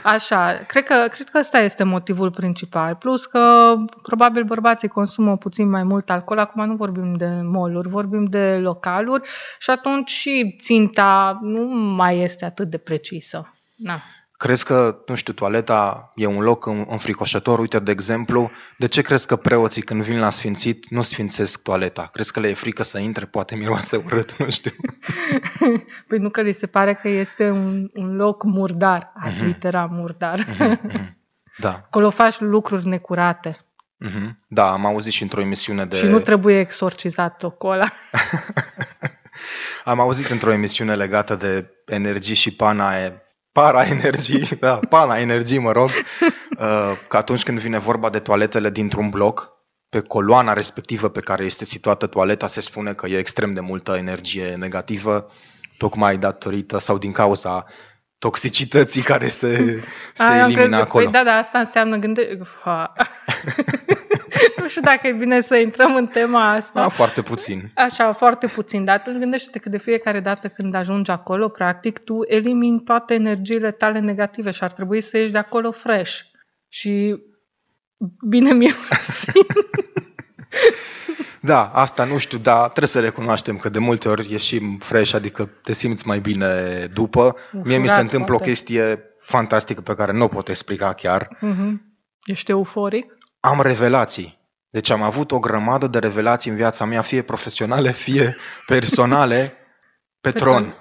Așa, 0.04 0.64
cred 0.68 0.84
că, 0.84 1.08
cred 1.12 1.30
că 1.30 1.38
ăsta 1.38 1.60
este 1.60 1.84
motivul 1.84 2.32
principal. 2.32 2.96
Plus 2.96 3.26
că 3.26 3.76
probabil 4.02 4.44
bărbații 4.44 4.88
consumă 4.88 5.38
puțin 5.38 5.70
mai 5.70 5.84
mult 5.84 6.10
alcool. 6.10 6.40
Acum 6.40 6.66
nu 6.66 6.76
vorbim 6.76 7.16
de 7.16 7.28
moluri, 7.44 7.90
vorbim 7.90 8.26
de 8.26 8.58
localuri 8.62 9.28
și 9.60 9.70
atunci 9.70 10.10
și 10.10 10.56
ținta 10.60 11.40
nu 11.42 11.62
mai 11.76 12.20
este 12.20 12.46
atât 12.46 12.70
de 12.70 12.78
precisă. 12.78 13.54
Na. 13.76 14.02
Crezi 14.38 14.66
că, 14.66 14.98
nu 15.08 15.16
știu, 15.16 15.34
toaleta 15.34 16.12
e 16.16 16.26
un 16.26 16.42
loc 16.42 16.66
înfricoșător? 16.66 17.60
Uite, 17.60 17.80
de 17.80 17.92
exemplu, 17.92 18.52
de 18.78 18.88
ce 18.88 19.02
crezi 19.02 19.28
că 19.28 19.36
preoții 19.36 19.82
când 19.82 20.04
vin 20.04 20.20
la 20.20 20.30
sfințit 20.30 20.90
nu 20.90 21.02
sfințesc 21.02 21.62
toaleta? 21.62 22.10
Crezi 22.14 22.32
că 22.32 22.40
le 22.40 22.48
e 22.48 22.54
frică 22.54 22.84
să 22.84 22.98
intre? 22.98 23.26
Poate 23.26 23.56
miroase 23.56 23.96
urât, 24.06 24.38
nu 24.38 24.50
știu. 24.50 24.72
păi 26.08 26.18
nu 26.18 26.30
că 26.30 26.42
li 26.42 26.52
se 26.52 26.68
pare 26.68 26.94
că 26.94 27.08
este 27.08 27.50
un, 27.50 27.90
un 27.94 28.16
loc 28.16 28.44
murdar, 28.44 29.12
ad 29.16 29.34
uh-huh. 29.34 29.46
litera 29.46 29.86
murdar. 29.86 30.40
Uh-huh. 30.40 31.14
Da. 31.58 31.72
Acolo 31.86 32.10
faci 32.10 32.40
lucruri 32.40 32.88
necurate. 32.88 33.66
Uh-huh. 34.08 34.36
Da, 34.48 34.72
am 34.72 34.86
auzit 34.86 35.12
și 35.12 35.22
într-o 35.22 35.42
emisiune 35.42 35.86
de... 35.86 35.96
Și 35.96 36.06
nu 36.06 36.20
trebuie 36.20 36.60
exorcizat 36.60 37.44
cola. 37.58 37.88
am 39.86 40.00
auzit 40.00 40.30
într-o 40.30 40.52
emisiune 40.52 40.96
legată 40.96 41.36
de 41.36 41.70
energii 41.86 42.36
și 42.36 42.56
pana 42.56 42.94
para-energii, 43.54 44.50
da, 44.60 44.80
pana-energii, 44.90 45.60
mă 45.60 45.72
rog, 45.72 45.90
uh, 45.90 46.92
că 47.08 47.18
atunci 47.18 47.44
când 47.44 47.60
vine 47.60 47.80
vorba 47.80 48.10
de 48.10 48.20
toaletele 48.20 48.70
dintr-un 48.70 49.10
bloc, 49.10 49.52
pe 49.90 50.00
coloana 50.00 50.54
respectivă 50.54 51.10
pe 51.10 51.20
care 51.20 51.44
este 51.46 51.66
situată 51.66 52.08
toaleta 52.08 52.48
se 52.48 52.62
spune 52.62 52.94
că 52.94 53.08
e 53.08 53.18
extrem 53.18 53.54
de 53.54 53.60
multă 53.60 53.96
energie 53.98 54.56
negativă, 54.56 55.32
tocmai 55.78 56.18
datorită 56.18 56.78
sau 56.78 56.98
din 56.98 57.12
cauza 57.12 57.66
toxicității 58.18 59.02
care 59.02 59.28
se, 59.28 59.84
se 60.14 60.24
A, 60.24 60.38
elimină 60.38 60.68
crezut, 60.68 60.74
acolo. 60.74 61.04
Păi 61.04 61.14
da, 61.14 61.24
da, 61.24 61.32
asta 61.32 61.60
înseamnă 61.60 61.98
gânde... 61.98 62.38
nu 64.62 64.68
știu 64.68 64.82
dacă 64.82 65.08
e 65.08 65.12
bine 65.12 65.42
să 65.42 65.56
intrăm 65.56 65.96
în 65.96 66.08
tema 66.08 66.52
asta. 66.52 66.82
Da, 66.82 66.90
foarte 66.90 67.22
puțin. 67.22 67.72
Așa, 67.76 68.14
foarte 68.14 68.48
puțin. 68.48 68.86
Dar 68.86 68.96
atunci 68.96 69.18
gândește-te 69.18 69.60
că 69.60 69.70
de 69.70 69.78
fiecare 69.78 70.20
dată 70.20 70.48
când 70.48 70.76
ajungi 70.76 71.12
acolo, 71.12 71.50
practic, 71.50 72.00
tu 72.00 72.18
elimini 72.28 72.80
toate 72.80 73.14
energiile 73.14 73.72
tale 73.72 74.00
negative 74.00 74.52
și 74.52 74.64
ar 74.64 74.72
trebui 74.72 75.02
să 75.02 75.18
ieși 75.18 75.32
de 75.32 75.38
acolo 75.38 75.72
fresh. 75.72 76.20
Și 76.68 77.16
bine 78.28 78.54
mirosind. 78.54 79.46
Da, 81.46 81.68
asta 81.68 82.04
nu 82.04 82.18
știu, 82.18 82.38
dar 82.38 82.62
trebuie 82.62 82.88
să 82.88 83.00
recunoaștem 83.00 83.58
că 83.58 83.70
de 83.70 83.80
multe 83.80 84.10
ori 84.10 84.32
ieșim 84.32 84.78
fresh, 84.84 85.14
adică 85.14 85.50
te 85.64 85.74
simți 85.74 86.08
mai 86.08 86.20
bine 86.20 86.86
după. 86.94 87.36
Ufurat, 87.46 87.66
Mie 87.66 87.78
mi 87.78 87.88
se 87.88 88.00
întâmplă 88.00 88.34
poate. 88.34 88.44
o 88.44 88.48
chestie 88.48 89.00
fantastică 89.20 89.82
pe 89.82 89.96
care 89.96 90.12
nu 90.12 90.24
o 90.24 90.28
pot 90.28 90.48
explica 90.50 90.94
chiar. 90.94 91.28
Uh-huh. 91.28 91.72
Ești 92.24 92.52
euforic? 92.52 93.18
Am 93.46 93.62
revelații. 93.62 94.40
Deci 94.70 94.90
am 94.90 95.02
avut 95.02 95.32
o 95.32 95.40
grămadă 95.40 95.88
de 95.88 96.00
revelații 96.00 96.50
în 96.50 96.56
viața 96.56 96.86
mea, 96.86 97.02
fie 97.02 97.22
profesionale, 97.22 97.92
fie 97.92 98.36
personale, 98.66 99.54
pe, 100.22 100.32
pe 100.32 100.38
tron. 100.38 100.76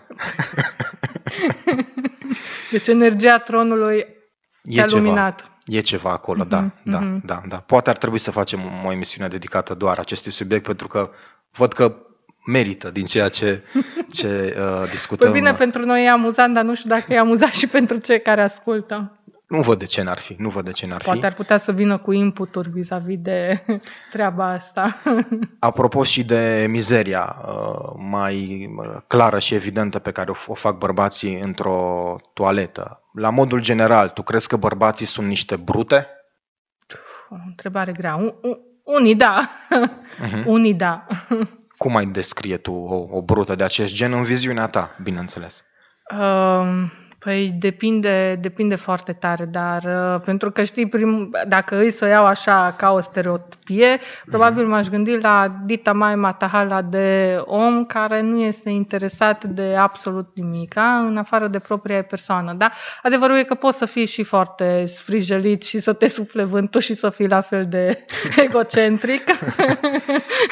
deci 2.71 2.87
energia 2.87 3.39
tronului 3.39 4.07
te-a 4.75 4.87
luminat. 4.89 5.51
E 5.65 5.81
ceva 5.81 6.11
acolo, 6.11 6.45
uh-huh, 6.45 6.49
da, 6.49 6.71
uh-huh. 6.71 6.83
da, 6.85 7.21
da, 7.25 7.43
da. 7.49 7.57
Poate 7.57 7.91
ar 7.91 7.97
trebui 7.97 8.19
să 8.19 8.31
facem 8.31 8.61
o 8.85 8.93
emisiune 8.93 9.29
dedicată 9.29 9.75
doar 9.75 9.99
acestui 9.99 10.33
subiect, 10.33 10.65
pentru 10.65 10.87
că 10.87 11.11
văd 11.51 11.73
că 11.73 11.97
merită 12.47 12.91
din 12.91 13.05
ceea 13.05 13.29
ce, 13.29 13.63
ce 14.19 14.57
uh, 14.59 14.91
discutăm. 14.91 15.31
Păi 15.31 15.41
bine, 15.41 15.55
pentru 15.55 15.85
noi 15.85 16.05
e 16.05 16.11
amuzant, 16.11 16.55
dar 16.55 16.65
nu 16.65 16.75
știu 16.75 16.89
dacă 16.89 17.13
e 17.13 17.19
amuzant 17.19 17.53
și 17.53 17.67
pentru 17.67 17.97
cei 17.97 18.23
care 18.23 18.43
ascultă. 18.43 19.22
Nu 19.53 19.61
văd 19.61 19.79
de 19.79 19.85
ce 19.85 20.03
n-ar 20.03 20.19
fi, 20.19 20.35
nu 20.39 20.49
văd 20.49 20.65
de 20.65 20.71
ce 20.71 20.87
n-ar 20.87 21.03
Poate 21.03 21.13
fi. 21.13 21.19
Poate 21.21 21.27
ar 21.27 21.35
putea 21.35 21.57
să 21.57 21.73
vină 21.73 21.99
cu 21.99 22.13
inputuri 22.13 22.71
vis-a-vis 22.71 23.19
de 23.19 23.65
treaba 24.13 24.45
asta. 24.45 24.97
Apropo 25.59 26.05
și 26.05 26.25
de 26.25 26.67
mizeria 26.69 27.37
uh, 27.47 27.93
mai 27.97 28.67
uh, 28.77 29.01
clară 29.07 29.39
și 29.39 29.55
evidentă 29.55 29.99
pe 29.99 30.11
care 30.11 30.33
o 30.47 30.55
fac 30.55 30.79
bărbații 30.79 31.41
într-o 31.41 32.17
toaletă, 32.33 33.03
la 33.15 33.31
modul 33.31 33.61
general, 33.61 34.09
tu 34.09 34.23
crezi 34.23 34.49
că 34.49 34.57
bărbații 34.57 35.07
sunt 35.07 35.27
niște 35.27 35.57
brute? 35.57 36.07
O 37.29 37.37
întrebare 37.47 37.93
grea. 37.93 38.35
Unii 38.83 39.15
da, 39.15 39.51
uh-huh. 39.71 40.45
unii 40.57 40.75
da. 40.75 41.07
Cum 41.77 41.97
ai 41.97 42.05
descrie 42.05 42.57
tu 42.57 42.73
o, 42.73 43.17
o 43.17 43.23
brută 43.23 43.55
de 43.55 43.65
acest 43.65 43.95
gen 43.95 44.13
în 44.13 44.23
viziunea 44.23 44.67
ta, 44.67 44.97
bineînțeles? 45.03 45.65
Uh, 46.19 46.91
Păi 47.25 47.55
depinde, 47.59 48.39
depinde 48.41 48.75
foarte 48.75 49.13
tare, 49.13 49.45
dar 49.45 49.83
uh, 49.83 50.21
pentru 50.25 50.51
că 50.51 50.63
știi, 50.63 50.89
prim, 50.89 51.31
dacă 51.49 51.77
îi 51.77 51.91
să 51.91 52.05
o 52.05 52.09
iau 52.09 52.25
așa 52.25 52.75
ca 52.79 52.91
o 52.91 53.01
stereotipie, 53.01 53.99
probabil 54.27 54.67
m-aș 54.67 54.89
gândi 54.89 55.17
la 55.17 55.61
Dita 55.65 55.93
Mai 55.93 56.15
Matahala 56.15 56.83
de 56.83 57.39
om 57.45 57.85
care 57.85 58.21
nu 58.21 58.41
este 58.41 58.71
interesat 58.71 59.45
de 59.45 59.77
absolut 59.79 60.29
nimic, 60.35 60.75
în 61.09 61.17
afară 61.17 61.49
de 61.49 61.59
propria 61.59 62.03
persoană. 62.03 62.53
Da? 62.53 62.71
Adevărul 63.03 63.37
e 63.37 63.43
că 63.43 63.55
poți 63.55 63.79
să 63.79 63.85
fii 63.85 64.07
și 64.07 64.23
foarte 64.23 64.85
sfrijelit 64.85 65.63
și 65.63 65.79
să 65.79 65.93
te 65.93 66.09
sufle 66.09 66.45
vântul 66.45 66.81
și 66.81 66.95
să 66.95 67.09
fii 67.09 67.29
la 67.29 67.41
fel 67.41 67.67
de 67.69 68.05
egocentric. 68.47 69.25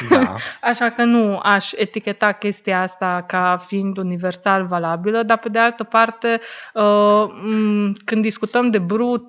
Da. 0.09 0.35
Așa 0.61 0.89
că 0.89 1.03
nu 1.03 1.39
aș 1.43 1.71
eticheta 1.71 2.31
chestia 2.31 2.81
asta 2.81 3.23
ca 3.27 3.57
fiind 3.65 3.97
universal 3.97 4.65
valabilă, 4.65 5.23
dar 5.23 5.37
pe 5.37 5.49
de 5.49 5.59
altă 5.59 5.83
parte 5.83 6.27
Uh, 6.31 6.60
când 8.05 8.21
discutăm 8.21 8.69
de 8.69 8.79
brut, 8.79 9.23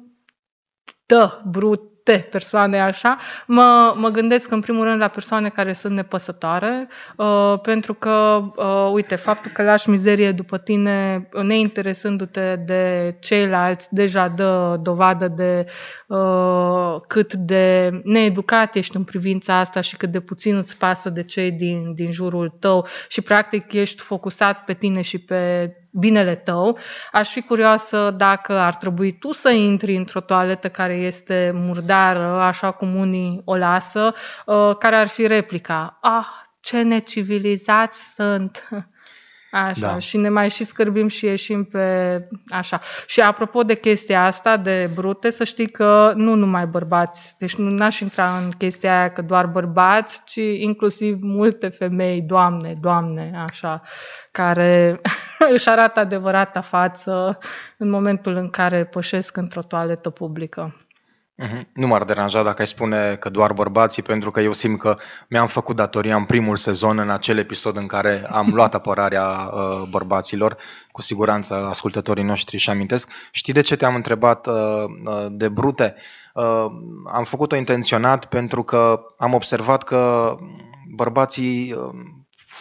da, 1.07 1.43
brut, 1.45 1.93
te 2.03 2.19
persoane 2.19 2.81
așa, 2.81 3.17
mă, 3.47 3.95
mă 3.97 4.09
gândesc 4.09 4.51
în 4.51 4.61
primul 4.61 4.85
rând 4.85 5.01
la 5.01 5.09
persoane 5.09 5.49
care 5.49 5.73
sunt 5.73 5.95
nepăsătoare, 5.95 6.89
uh, 7.17 7.61
pentru 7.63 7.95
că, 7.95 8.43
uh, 8.57 8.91
uite, 8.93 9.15
faptul 9.15 9.51
că 9.51 9.63
lași 9.63 9.91
mizerie 9.91 10.33
după 10.33 10.59
tine, 10.59 11.29
neinteresându-te 11.43 12.57
de 12.67 13.17
ceilalți, 13.21 13.95
deja 13.95 14.29
dă 14.29 14.79
dovadă 14.83 15.29
de 15.29 15.65
uh, 16.07 16.95
cât 17.09 17.35
de 17.35 17.91
needucat 18.05 18.75
ești 18.75 18.97
în 18.97 19.05
privința 19.05 19.59
asta 19.59 19.81
și 19.81 19.97
cât 19.97 20.11
de 20.11 20.21
puțin 20.21 20.57
îți 20.57 20.77
pasă 20.77 21.11
de 21.11 21.23
cei 21.23 21.53
din, 21.53 21.95
din 21.95 22.11
jurul 22.11 22.57
tău 22.61 22.87
și, 23.09 23.21
practic, 23.21 23.73
ești 23.73 24.03
focusat 24.03 24.65
pe 24.65 24.73
tine 24.73 25.01
și 25.01 25.19
pe 25.19 25.73
binele 25.93 26.35
tău. 26.35 26.79
Aș 27.13 27.31
fi 27.31 27.41
curioasă 27.43 28.15
dacă 28.17 28.53
ar 28.53 28.75
trebui 28.75 29.13
tu 29.13 29.33
să 29.33 29.51
intri 29.51 29.97
într-o 29.97 30.21
toaletă 30.21 30.69
care 30.69 30.95
este 30.95 31.53
murdară, 31.55 32.41
așa 32.41 32.71
cum 32.71 32.95
unii 32.95 33.43
o 33.45 33.57
lasă, 33.57 34.15
uh, 34.47 34.77
care 34.79 34.97
ar 34.97 35.07
fi 35.07 35.27
replica. 35.27 35.99
Ah, 36.01 36.27
ce 36.61 36.83
necivilizați 36.83 38.15
sunt! 38.15 38.69
Așa, 39.55 39.93
da. 39.93 39.99
și 39.99 40.17
ne 40.17 40.29
mai 40.29 40.51
și 40.51 40.65
scârbim 40.65 41.09
și 41.09 41.25
ieșim 41.25 41.65
pe 41.65 42.17
așa. 42.49 42.81
Și 43.07 43.21
apropo 43.21 43.63
de 43.63 43.75
chestia 43.75 44.25
asta, 44.25 44.57
de 44.57 44.91
brute, 44.95 45.31
să 45.31 45.45
știi 45.45 45.69
că 45.69 46.13
nu 46.17 46.35
numai 46.35 46.67
bărbați, 46.67 47.35
deci 47.39 47.55
nu 47.55 47.71
n-aș 47.71 48.01
intra 48.01 48.37
în 48.37 48.51
chestia 48.51 48.99
aia 48.99 49.13
că 49.13 49.23
doar 49.23 49.47
bărbați, 49.47 50.23
ci 50.25 50.41
inclusiv 50.59 51.19
multe 51.21 51.69
femei, 51.69 52.21
doamne, 52.21 52.75
doamne, 52.81 53.45
așa, 53.49 53.83
care 54.33 55.01
își 55.55 55.69
arată 55.69 56.01
adevărata 56.01 56.61
față 56.61 57.39
în 57.77 57.91
momentul 57.91 58.37
în 58.37 58.49
care 58.49 58.85
pășesc 58.85 59.37
într-o 59.37 59.63
toaletă 59.63 60.11
publică. 60.11 60.75
Mm-hmm. 61.43 61.73
Nu 61.73 61.87
m-ar 61.87 62.05
deranja 62.05 62.43
dacă 62.43 62.61
ai 62.61 62.67
spune 62.67 63.17
că 63.17 63.29
doar 63.29 63.53
bărbații, 63.53 64.03
pentru 64.03 64.31
că 64.31 64.41
eu 64.41 64.53
simt 64.53 64.79
că 64.79 64.95
mi-am 65.29 65.47
făcut 65.47 65.77
datoria 65.77 66.17
în 66.17 66.25
primul 66.25 66.57
sezon, 66.57 66.99
în 66.99 67.11
acel 67.11 67.39
episod 67.39 67.77
în 67.77 67.87
care 67.87 68.27
am 68.31 68.51
luat 68.55 68.75
apărarea 68.75 69.51
uh, 69.53 69.83
bărbaților. 69.91 70.57
Cu 70.91 71.03
siguranță 71.03 71.55
ascultătorii 71.55 72.25
noștri 72.25 72.57
și 72.57 72.71
amintesc. 72.71 73.11
Știi 73.31 73.53
de 73.53 73.61
ce 73.61 73.77
te-am 73.77 73.95
întrebat 73.95 74.47
uh, 74.47 74.55
uh, 75.05 75.27
de 75.31 75.49
brute? 75.49 75.95
Uh, 76.35 76.67
am 77.13 77.25
făcut-o 77.25 77.57
intenționat 77.57 78.25
pentru 78.25 78.63
că 78.63 79.01
am 79.19 79.35
observat 79.35 79.83
că 79.83 80.35
bărbații 80.95 81.73
uh, 81.73 81.91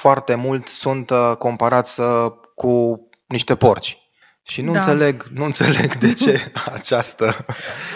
foarte 0.01 0.35
mult 0.35 0.67
sunt 0.67 1.09
uh, 1.09 1.31
comparați 1.37 1.99
uh, 1.99 2.31
cu 2.55 2.99
niște 3.25 3.55
porci. 3.55 3.97
Și 4.43 4.61
nu, 4.61 4.71
da. 4.71 4.77
înțeleg, 4.77 5.23
nu 5.33 5.43
înțeleg 5.43 5.95
de 5.95 6.13
ce 6.13 6.51
această 6.73 7.45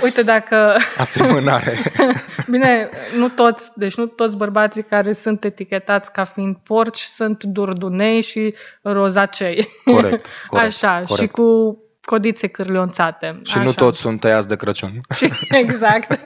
Uite 0.04 0.22
dacă... 0.22 0.76
asemănare. 0.98 1.78
Bine, 2.52 2.90
nu 3.18 3.30
toți, 3.30 3.72
deci 3.76 3.96
nu 3.96 4.06
toți 4.06 4.38
bărbații 4.38 4.84
care 4.84 5.14
sunt 5.14 5.44
etichetați 5.44 6.12
ca 6.12 6.24
fiind 6.24 6.56
porci 6.64 7.02
sunt 7.02 7.44
durdunei 7.44 8.22
și 8.22 8.56
rozacei. 8.82 9.68
Corect, 9.86 10.26
corect 10.48 10.68
Așa, 10.68 11.04
corect. 11.08 11.20
și 11.20 11.28
cu 11.28 11.78
codițe 12.06 12.48
cârlionțate. 12.48 13.40
Și 13.44 13.58
Așa. 13.58 13.66
nu 13.66 13.74
toți 13.74 14.00
sunt 14.00 14.20
tăiați 14.20 14.48
de 14.48 14.56
Crăciun. 14.56 14.98
Și, 15.16 15.32
exact. 15.64 16.12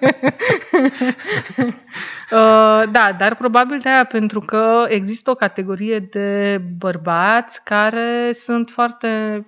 uh, 2.31 2.83
da, 2.91 3.15
dar 3.17 3.35
probabil 3.35 3.79
de 3.79 3.89
aia 3.89 4.03
pentru 4.03 4.39
că 4.39 4.85
există 4.87 5.29
o 5.29 5.35
categorie 5.35 5.99
de 5.99 6.61
bărbați 6.77 7.63
care 7.63 8.31
sunt 8.33 8.69
foarte 8.69 9.43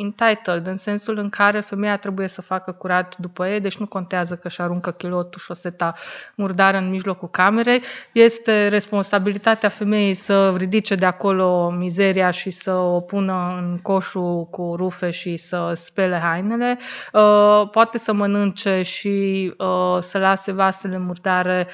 entitled, 0.00 0.66
în 0.66 0.76
sensul 0.76 1.18
în 1.18 1.28
care 1.28 1.60
femeia 1.60 1.96
trebuie 1.96 2.28
să 2.28 2.42
facă 2.42 2.72
curat 2.72 3.16
după 3.18 3.46
ei, 3.46 3.60
deci 3.60 3.76
nu 3.76 3.86
contează 3.86 4.34
că 4.34 4.46
își 4.46 4.60
aruncă 4.60 4.90
chilotul, 4.90 5.40
șoseta 5.40 5.94
murdară 6.34 6.76
în 6.76 6.90
mijlocul 6.90 7.28
camerei. 7.28 7.82
Este 8.12 8.68
responsabilitatea 8.68 9.68
femeii 9.68 10.14
să 10.14 10.54
ridice 10.56 10.94
de 10.94 11.06
acolo 11.06 11.70
mizeria 11.70 12.30
și 12.30 12.50
să 12.50 12.72
o 12.72 13.00
pună 13.00 13.54
în 13.58 13.78
coșul 13.82 14.46
cu 14.50 14.74
rufe 14.76 15.10
și 15.10 15.36
să 15.36 15.72
spele 15.74 16.18
hainele. 16.18 16.78
Uh, 17.12 17.68
poate 17.70 17.98
să 17.98 18.12
mănânce 18.12 18.82
și 18.82 19.54
uh, 19.58 19.98
să 20.00 20.18
lase 20.18 20.52
vasele 20.52 20.98
murdare 20.98 21.68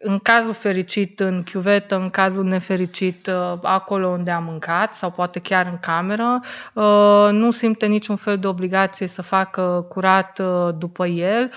în 0.00 0.18
cazul 0.18 0.52
fericit 0.52 1.20
în 1.20 1.42
chiuvetă, 1.42 1.96
în 1.96 2.10
cazul 2.10 2.44
nefericit 2.44 3.26
uh, 3.26 3.58
acolo 3.62 4.08
unde 4.08 4.30
a 4.30 4.38
mâncat 4.38 4.94
sau 4.94 5.10
poate 5.10 5.38
chiar 5.38 5.66
în 5.66 5.78
cameră, 5.78 6.40
uh, 6.74 7.28
nu 7.30 7.50
simte 7.50 7.86
niciun 7.86 8.16
fel 8.16 8.38
de 8.38 8.46
obligație 8.46 9.06
să 9.06 9.22
facă 9.22 9.86
curat 9.88 10.38
uh, 10.38 10.74
după 10.78 11.06
el 11.06 11.50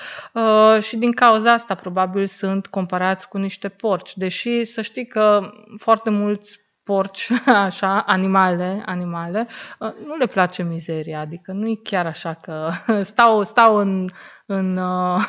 și 0.82 0.98
din 0.98 1.12
cauza 1.12 1.52
asta 1.52 1.76
probabil 1.76 2.26
sunt 2.26 2.68
comparați 2.68 3.28
cu 3.28 3.38
niște 3.38 3.70
porci, 3.70 4.16
deși 4.18 4.64
să 4.64 4.82
știi 4.82 5.08
că 5.08 5.40
foarte 5.78 6.10
mulți 6.10 6.60
porci, 6.84 7.30
așa, 7.66 8.04
animale, 8.08 8.84
animale, 8.86 9.48
nu 10.06 10.16
le 10.16 10.26
place 10.26 10.64
mizeria, 10.64 11.20
adică 11.20 11.52
nu 11.52 11.68
e 11.68 11.80
chiar 11.84 12.06
așa 12.06 12.34
că 12.34 12.70
stau, 13.02 13.44
stau 13.44 13.76
în 13.76 14.08
în 14.52 14.78
uh, 14.78 15.24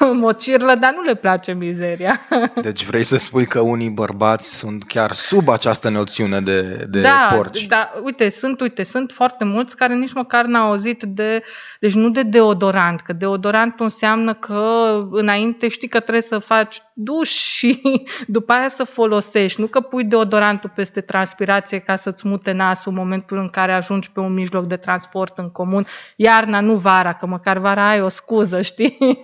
mocirlă, 0.22 0.74
dar 0.74 0.92
nu 0.92 1.02
le 1.02 1.14
place 1.14 1.52
mizeria. 1.52 2.20
deci 2.62 2.84
vrei 2.84 3.04
să 3.04 3.16
spui 3.16 3.46
că 3.46 3.60
unii 3.60 3.90
bărbați 3.90 4.54
sunt 4.54 4.84
chiar 4.84 5.12
sub 5.12 5.48
această 5.48 5.88
noțiune 5.88 6.40
de, 6.40 6.86
de 6.88 7.00
da, 7.00 7.30
porci. 7.34 7.66
Da, 7.66 7.92
uite, 8.02 8.28
sunt, 8.28 8.60
uite, 8.60 8.82
sunt 8.82 9.12
foarte 9.12 9.44
mulți 9.44 9.76
care 9.76 9.94
nici 9.94 10.12
măcar 10.12 10.44
n-au 10.44 10.68
auzit 10.68 11.02
de, 11.02 11.42
deci 11.80 11.94
nu 11.94 12.10
de 12.10 12.22
deodorant, 12.22 13.00
că 13.00 13.12
deodorantul 13.12 13.84
înseamnă 13.84 14.34
că 14.34 14.98
înainte 15.10 15.68
știi 15.68 15.88
că 15.88 16.00
trebuie 16.00 16.22
să 16.22 16.38
faci 16.38 16.82
duș 16.92 17.30
și 17.30 17.82
după 18.26 18.52
aia 18.52 18.68
să 18.68 18.84
folosești, 18.84 19.60
nu 19.60 19.66
că 19.66 19.80
pui 19.80 20.04
deodorantul 20.04 20.70
peste 20.74 21.00
transpirație 21.00 21.78
ca 21.78 21.96
să-ți 21.96 22.28
mute 22.28 22.52
nasul 22.52 22.92
în 22.92 22.98
momentul 22.98 23.38
în 23.38 23.48
care 23.48 23.72
ajungi 23.72 24.10
pe 24.10 24.20
un 24.20 24.32
mijloc 24.32 24.66
de 24.66 24.76
transport 24.76 25.38
în 25.38 25.50
comun, 25.50 25.86
iarna, 26.16 26.60
nu 26.60 26.74
vara, 26.74 27.12
că 27.12 27.26
măcar 27.26 27.58
vara 27.58 27.88
ai 27.88 28.00
o 28.00 28.08
scuză, 28.16 28.60
știi? 28.60 28.98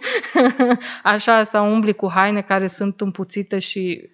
Așa, 1.03 1.43
sau 1.43 1.73
umbli 1.73 1.93
cu 1.93 2.11
haine 2.11 2.43
care 2.43 2.67
sunt 2.67 3.01
împuțite 3.01 3.59
și 3.59 4.11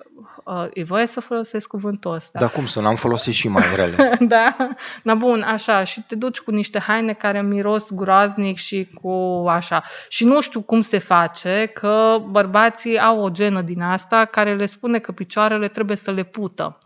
Uh, 0.48 0.66
e 0.72 0.82
voie 0.82 1.06
să 1.06 1.20
folosesc 1.20 1.68
cuvântul 1.68 2.12
ăsta. 2.12 2.38
Dar 2.38 2.50
cum 2.50 2.66
să 2.66 2.80
n-am 2.80 2.96
folosit 2.96 3.34
și 3.34 3.48
mai 3.48 3.64
rele? 3.76 4.16
da, 4.34 4.56
na 5.02 5.14
bun, 5.14 5.42
așa, 5.42 5.84
și 5.84 6.00
te 6.00 6.14
duci 6.14 6.38
cu 6.38 6.50
niște 6.50 6.78
haine 6.78 7.12
care 7.12 7.42
miros 7.42 7.92
groaznic 7.92 8.56
și 8.56 8.88
cu 9.02 9.44
așa. 9.48 9.82
Și 10.08 10.24
nu 10.24 10.40
știu 10.40 10.60
cum 10.60 10.80
se 10.80 10.98
face 10.98 11.70
că 11.74 12.18
bărbații 12.30 12.98
au 12.98 13.20
o 13.20 13.30
genă 13.30 13.62
din 13.62 13.82
asta 13.82 14.24
care 14.24 14.54
le 14.54 14.66
spune 14.66 14.98
că 14.98 15.12
picioarele 15.12 15.68
trebuie 15.68 15.96
să 15.96 16.10
le 16.10 16.22
pută. 16.22 16.78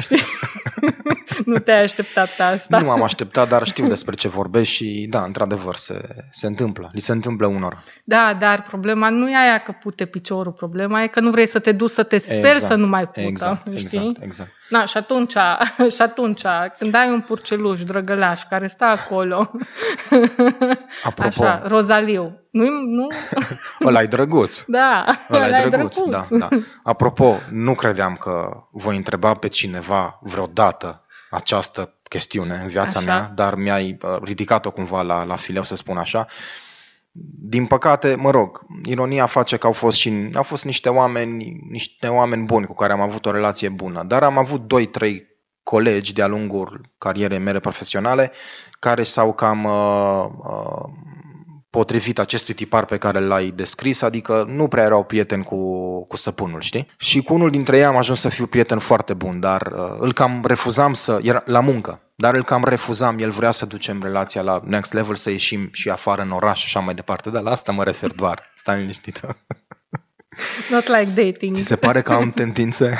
Știi? 0.00 0.22
nu 1.44 1.58
te-ai 1.58 1.82
așteptat 1.82 2.36
pe 2.36 2.42
asta. 2.42 2.78
Nu 2.78 2.86
m-am 2.86 3.02
așteptat, 3.02 3.48
dar 3.48 3.66
știu 3.66 3.86
despre 3.86 4.14
ce 4.14 4.28
vorbești 4.28 4.74
și 4.74 5.06
da, 5.10 5.22
într-adevăr, 5.22 5.74
se, 5.74 6.08
se 6.30 6.46
întâmplă. 6.46 6.88
Li 6.92 7.00
se 7.00 7.12
întâmplă 7.12 7.46
unor. 7.46 7.78
Da, 8.04 8.36
dar 8.38 8.62
problema 8.62 9.08
nu 9.08 9.30
e 9.30 9.36
aia 9.36 9.58
că 9.58 9.72
pute 9.72 10.04
piciorul, 10.04 10.52
problema 10.52 11.02
e 11.02 11.06
că 11.06 11.20
nu 11.20 11.30
vrei 11.30 11.46
să 11.46 11.58
te 11.58 11.72
duci 11.72 11.90
să 11.90 12.02
te 12.02 12.16
speri 12.16 12.40
exact, 12.40 12.62
să 12.62 12.74
nu 12.74 12.86
mai 12.86 13.06
pută. 13.06 13.20
Exact, 13.20 13.62
știi? 13.76 13.98
exact, 13.98 14.22
exact. 14.22 14.50
Na, 14.68 14.84
și 14.84 14.96
atunci, 14.96 15.32
și 15.96 16.02
atunci, 16.02 16.42
când 16.78 16.94
ai 16.94 17.10
un 17.10 17.20
purceluș 17.20 17.82
drăgălaș 17.82 18.42
care 18.42 18.66
stă 18.66 18.84
acolo, 18.84 19.50
Apropo. 21.04 21.44
așa, 21.44 21.62
rozaliu, 21.66 22.40
nu 22.50 22.64
nu? 22.96 23.08
ăla 23.84 24.02
e 24.02 24.06
drăguț. 24.06 24.62
Da, 24.66 25.04
ăla 25.30 25.46
ăla 25.46 25.58
e 25.58 25.68
drăguț, 25.68 25.98
da, 26.08 26.26
da. 26.30 26.48
Apropo, 26.82 27.36
nu 27.50 27.74
credeam 27.74 28.14
că 28.14 28.66
voi 28.70 28.96
întreba 28.96 29.34
pe 29.34 29.48
cineva 29.48 30.18
vreodată 30.22 31.04
această 31.30 31.94
chestiune 32.02 32.60
în 32.62 32.68
viața 32.68 32.98
Așa. 32.98 33.06
mea, 33.06 33.32
dar 33.34 33.54
mi-ai 33.54 33.98
uh, 34.02 34.16
ridicat-o 34.22 34.70
cumva 34.70 35.02
la, 35.02 35.24
la 35.24 35.36
fileu, 35.36 35.62
să 35.62 35.76
spun 35.76 35.96
așa. 35.96 36.26
Din 37.42 37.66
păcate, 37.66 38.14
mă 38.14 38.30
rog, 38.30 38.66
ironia 38.84 39.26
face 39.26 39.56
că 39.56 39.66
au 39.66 39.72
fost 39.72 39.96
și 39.96 40.30
au 40.34 40.42
fost 40.42 40.64
niște 40.64 40.88
oameni, 40.88 41.60
niște 41.70 42.06
oameni 42.06 42.44
buni 42.44 42.66
cu 42.66 42.74
care 42.74 42.92
am 42.92 43.00
avut 43.00 43.26
o 43.26 43.30
relație 43.30 43.68
bună, 43.68 44.02
dar 44.02 44.22
am 44.22 44.38
avut 44.38 44.60
doi, 44.60 44.86
trei 44.86 45.28
colegi 45.62 46.12
de-a 46.12 46.26
lungul 46.26 46.80
carierei 46.98 47.38
mele 47.38 47.60
profesionale 47.60 48.32
care 48.78 49.02
s-au 49.02 49.32
cam 49.32 49.64
uh, 49.64 50.24
uh, 50.38 50.84
potrivit 51.70 52.18
acestui 52.18 52.54
tipar 52.54 52.84
pe 52.84 52.96
care 52.96 53.20
l-ai 53.20 53.52
descris, 53.54 54.02
adică 54.02 54.44
nu 54.48 54.68
prea 54.68 54.84
erau 54.84 55.04
prieteni 55.04 55.44
cu, 55.44 55.56
cu 56.06 56.16
săpunul, 56.16 56.60
știi? 56.60 56.90
Și 56.98 57.22
cu 57.22 57.34
unul 57.34 57.50
dintre 57.50 57.76
ei 57.76 57.84
am 57.84 57.96
ajuns 57.96 58.20
să 58.20 58.28
fiu 58.28 58.46
prieten 58.46 58.78
foarte 58.78 59.14
bun, 59.14 59.40
dar 59.40 59.66
uh, 59.66 59.96
îl 59.98 60.12
cam 60.12 60.44
refuzam 60.46 60.92
să, 60.92 61.18
era 61.22 61.42
la 61.46 61.60
muncă, 61.60 62.00
dar 62.14 62.34
îl 62.34 62.44
cam 62.44 62.64
refuzam, 62.64 63.18
el 63.18 63.30
vrea 63.30 63.50
să 63.50 63.66
ducem 63.66 64.02
relația 64.02 64.42
la 64.42 64.60
next 64.64 64.92
level, 64.92 65.14
să 65.14 65.30
ieșim 65.30 65.68
și 65.72 65.90
afară 65.90 66.22
în 66.22 66.30
oraș 66.30 66.58
și 66.58 66.64
așa 66.64 66.80
mai 66.80 66.94
departe, 66.94 67.30
dar 67.30 67.42
la 67.42 67.50
asta 67.50 67.72
mă 67.72 67.84
refer 67.84 68.12
doar, 68.12 68.52
stai 68.56 68.78
liniștită. 68.78 69.36
Not 70.70 70.86
like 70.86 71.22
dating. 71.22 71.56
Ți 71.56 71.62
se 71.62 71.76
pare 71.76 72.02
că 72.02 72.12
am 72.12 72.30
tendințe? 72.30 72.96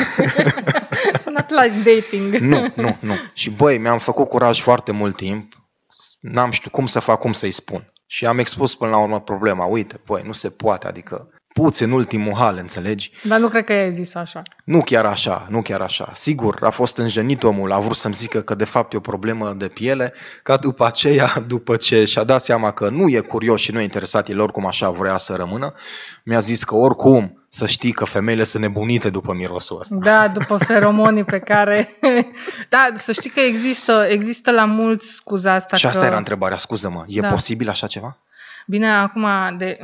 Not 1.36 1.50
like 1.50 1.74
dating. 1.84 2.34
nu, 2.34 2.72
nu, 2.74 2.96
nu. 3.00 3.14
Și 3.32 3.50
băi, 3.50 3.78
mi-am 3.78 3.98
făcut 3.98 4.28
curaj 4.28 4.60
foarte 4.60 4.92
mult 4.92 5.16
timp, 5.16 5.52
n-am 6.20 6.50
știut 6.50 6.72
cum 6.72 6.86
să 6.86 6.98
fac, 6.98 7.18
cum 7.18 7.32
să-i 7.32 7.50
spun. 7.50 7.92
Și 8.12 8.26
am 8.26 8.38
expus 8.38 8.74
până 8.74 8.90
la 8.90 8.98
urmă 8.98 9.20
problema. 9.20 9.64
Uite, 9.64 10.00
băi, 10.06 10.22
nu 10.26 10.32
se 10.32 10.48
poate, 10.48 10.86
adică 10.86 11.28
puți 11.52 11.82
în 11.82 11.90
ultimul 11.90 12.34
hal, 12.34 12.56
înțelegi? 12.56 13.12
Dar 13.24 13.38
nu 13.38 13.48
cred 13.48 13.64
că 13.64 13.72
i-ai 13.72 13.92
zis 13.92 14.14
așa. 14.14 14.42
Nu 14.64 14.82
chiar 14.82 15.06
așa, 15.06 15.46
nu 15.50 15.62
chiar 15.62 15.80
așa. 15.80 16.12
Sigur, 16.14 16.58
a 16.60 16.70
fost 16.70 16.96
înjenit 16.96 17.42
omul, 17.42 17.72
a 17.72 17.78
vrut 17.78 17.96
să-mi 17.96 18.14
zică 18.14 18.40
că 18.40 18.54
de 18.54 18.64
fapt 18.64 18.92
e 18.92 18.96
o 18.96 19.00
problemă 19.00 19.52
de 19.52 19.68
piele, 19.68 20.12
ca 20.42 20.56
după 20.56 20.86
aceea, 20.86 21.44
după 21.46 21.76
ce 21.76 22.04
și-a 22.04 22.24
dat 22.24 22.42
seama 22.42 22.70
că 22.70 22.88
nu 22.88 23.08
e 23.08 23.20
curios 23.20 23.60
și 23.60 23.72
nu 23.72 23.80
e 23.80 23.82
interesat, 23.82 24.28
el 24.28 24.40
oricum 24.40 24.66
așa 24.66 24.90
vrea 24.90 25.16
să 25.16 25.34
rămână, 25.34 25.72
mi-a 26.24 26.40
zis 26.40 26.64
că 26.64 26.74
oricum 26.74 27.39
să 27.52 27.66
știi 27.66 27.92
că 27.92 28.04
femeile 28.04 28.44
sunt 28.44 28.62
nebunite 28.62 29.10
după 29.10 29.32
mirosul 29.32 29.78
ăsta. 29.80 29.94
Da, 29.94 30.28
după 30.28 30.56
feromonii 30.56 31.24
pe 31.24 31.38
care... 31.38 31.88
da, 32.68 32.88
să 32.94 33.12
știi 33.12 33.30
că 33.30 33.40
există, 33.40 34.06
există 34.08 34.50
la 34.50 34.64
mulți 34.64 35.08
scuza 35.08 35.52
asta 35.52 35.76
și 35.76 35.86
asta 35.86 36.00
că... 36.00 36.06
era 36.06 36.16
întrebarea, 36.16 36.56
scuză-mă, 36.56 37.04
e 37.06 37.20
Da. 37.20 37.28
posibil 37.28 37.68
așa 37.68 37.86
ceva? 37.86 38.16
Bine, 38.70 38.90
acum, 38.90 39.26
de, 39.56 39.76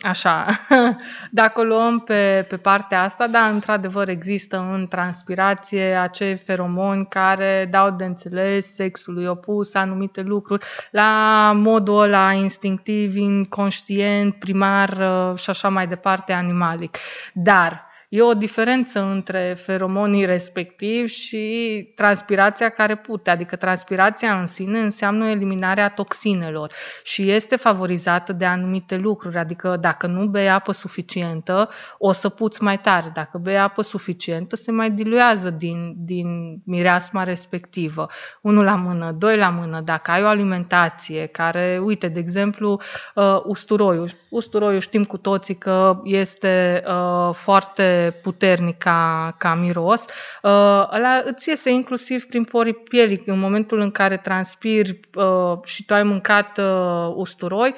așa, 0.00 0.46
dacă 1.30 1.60
o 1.60 1.64
luăm 1.64 1.98
pe, 1.98 2.46
pe 2.48 2.56
partea 2.56 3.02
asta, 3.02 3.26
da, 3.26 3.48
într-adevăr 3.48 4.08
există 4.08 4.68
în 4.72 4.86
transpirație 4.88 5.94
acei 5.94 6.36
feromoni 6.36 7.06
care 7.08 7.68
dau 7.70 7.90
de 7.90 8.04
înțeles 8.04 8.74
sexului 8.74 9.26
opus 9.26 9.74
anumite 9.74 10.20
lucruri 10.20 10.66
la 10.90 11.52
modul 11.54 12.00
ăla 12.02 12.32
instinctiv, 12.32 13.16
inconștient, 13.16 14.34
primar 14.34 14.88
uh, 14.88 15.38
și 15.38 15.50
așa 15.50 15.68
mai 15.68 15.86
departe 15.86 16.32
animalic. 16.32 16.96
Dar 17.32 17.89
E 18.10 18.22
o 18.22 18.34
diferență 18.34 19.00
între 19.00 19.54
feromonii 19.58 20.24
respectivi 20.24 21.12
și 21.12 21.92
transpirația 21.94 22.68
care 22.68 22.96
pute, 22.96 23.30
adică 23.30 23.56
transpirația 23.56 24.38
în 24.40 24.46
sine 24.46 24.80
înseamnă 24.80 25.28
eliminarea 25.28 25.88
toxinelor 25.88 26.72
și 27.02 27.30
este 27.30 27.56
favorizată 27.56 28.32
de 28.32 28.44
anumite 28.44 28.96
lucruri, 28.96 29.36
adică 29.36 29.76
dacă 29.80 30.06
nu 30.06 30.26
bei 30.26 30.50
apă 30.50 30.72
suficientă, 30.72 31.68
o 31.98 32.12
să 32.12 32.28
puți 32.28 32.62
mai 32.62 32.78
tare, 32.78 33.10
dacă 33.14 33.38
bei 33.38 33.58
apă 33.58 33.82
suficientă, 33.82 34.56
se 34.56 34.70
mai 34.70 34.90
diluează 34.90 35.50
din, 35.50 35.94
din 35.96 36.60
mireasma 36.64 37.22
respectivă. 37.22 38.06
Unul 38.42 38.64
la 38.64 38.74
mână, 38.74 39.12
doi 39.18 39.36
la 39.36 39.48
mână, 39.48 39.80
dacă 39.80 40.10
ai 40.10 40.22
o 40.22 40.26
alimentație 40.26 41.26
care, 41.26 41.80
uite, 41.84 42.08
de 42.08 42.18
exemplu, 42.18 42.80
uh, 43.14 43.40
usturoiul. 43.44 44.10
Usturoiul 44.30 44.80
știm 44.80 45.04
cu 45.04 45.16
toții 45.16 45.54
că 45.54 46.00
este 46.04 46.82
uh, 46.86 47.34
foarte 47.34 47.98
puternic 48.22 48.78
ca, 48.78 49.34
ca 49.38 49.54
miros. 49.54 50.04
Uh, 50.42 50.50
ăla 50.92 51.22
îți 51.24 51.48
iese 51.48 51.70
inclusiv 51.70 52.24
prin 52.26 52.44
porii 52.44 52.74
pielii. 52.74 53.22
În 53.26 53.38
momentul 53.38 53.78
în 53.80 53.90
care 53.90 54.16
transpiri 54.16 55.00
uh, 55.14 55.58
și 55.64 55.84
tu 55.84 55.94
ai 55.94 56.02
mâncat 56.02 56.58
uh, 56.58 57.12
usturoi, 57.14 57.74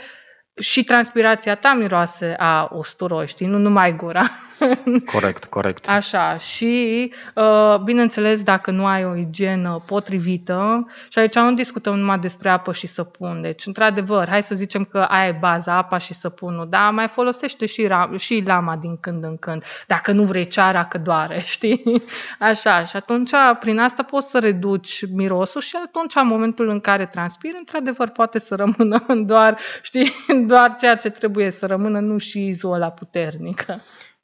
și 0.60 0.84
transpirația 0.84 1.54
ta 1.54 1.72
miroase 1.72 2.34
a 2.38 2.68
usturoi, 2.72 3.26
știi? 3.26 3.46
Nu 3.46 3.58
numai 3.58 3.96
gura. 3.96 4.30
Corect, 5.12 5.44
corect. 5.44 5.88
Așa, 5.88 6.36
și 6.36 7.12
uh, 7.34 7.78
bineînțeles 7.84 8.42
dacă 8.42 8.70
nu 8.70 8.86
ai 8.86 9.04
o 9.04 9.16
igienă 9.16 9.82
potrivită, 9.86 10.86
și 11.08 11.18
aici 11.18 11.34
nu 11.34 11.52
discutăm 11.52 11.98
numai 11.98 12.18
despre 12.18 12.48
apă 12.48 12.72
și 12.72 12.86
săpun, 12.86 13.40
deci 13.42 13.66
într-adevăr, 13.66 14.28
hai 14.28 14.42
să 14.42 14.54
zicem 14.54 14.84
că 14.84 14.98
ai 14.98 15.28
e 15.28 15.36
baza, 15.40 15.76
apa 15.76 15.98
și 15.98 16.14
săpunul, 16.14 16.66
da, 16.70 16.90
mai 16.90 17.08
folosește 17.08 17.66
și, 17.66 17.88
ra- 17.88 18.16
și 18.18 18.42
lama 18.46 18.76
din 18.76 18.96
când 19.00 19.24
în 19.24 19.36
când, 19.36 19.64
dacă 19.86 20.12
nu 20.12 20.22
vrei 20.22 20.46
ceara 20.46 20.84
că 20.84 20.98
doare, 20.98 21.40
știi? 21.54 22.02
Așa, 22.38 22.84
și 22.84 22.96
atunci 22.96 23.30
prin 23.60 23.78
asta 23.78 24.02
poți 24.02 24.30
să 24.30 24.38
reduci 24.38 25.04
mirosul 25.12 25.60
și 25.60 25.76
atunci 25.84 26.14
în 26.14 26.26
momentul 26.26 26.68
în 26.68 26.80
care 26.80 27.06
transpiri, 27.06 27.56
într-adevăr 27.58 28.08
poate 28.08 28.38
să 28.38 28.54
rămână 28.54 29.04
doar, 29.32 29.58
știi, 29.82 30.12
doar 30.46 30.74
ceea 30.74 30.96
ce 30.96 31.10
trebuie 31.10 31.50
să 31.50 31.66
rămână, 31.66 32.00
nu 32.00 32.18
și 32.18 32.46
izul 32.46 32.72
ăla 32.72 32.90
puternic. 32.90 33.66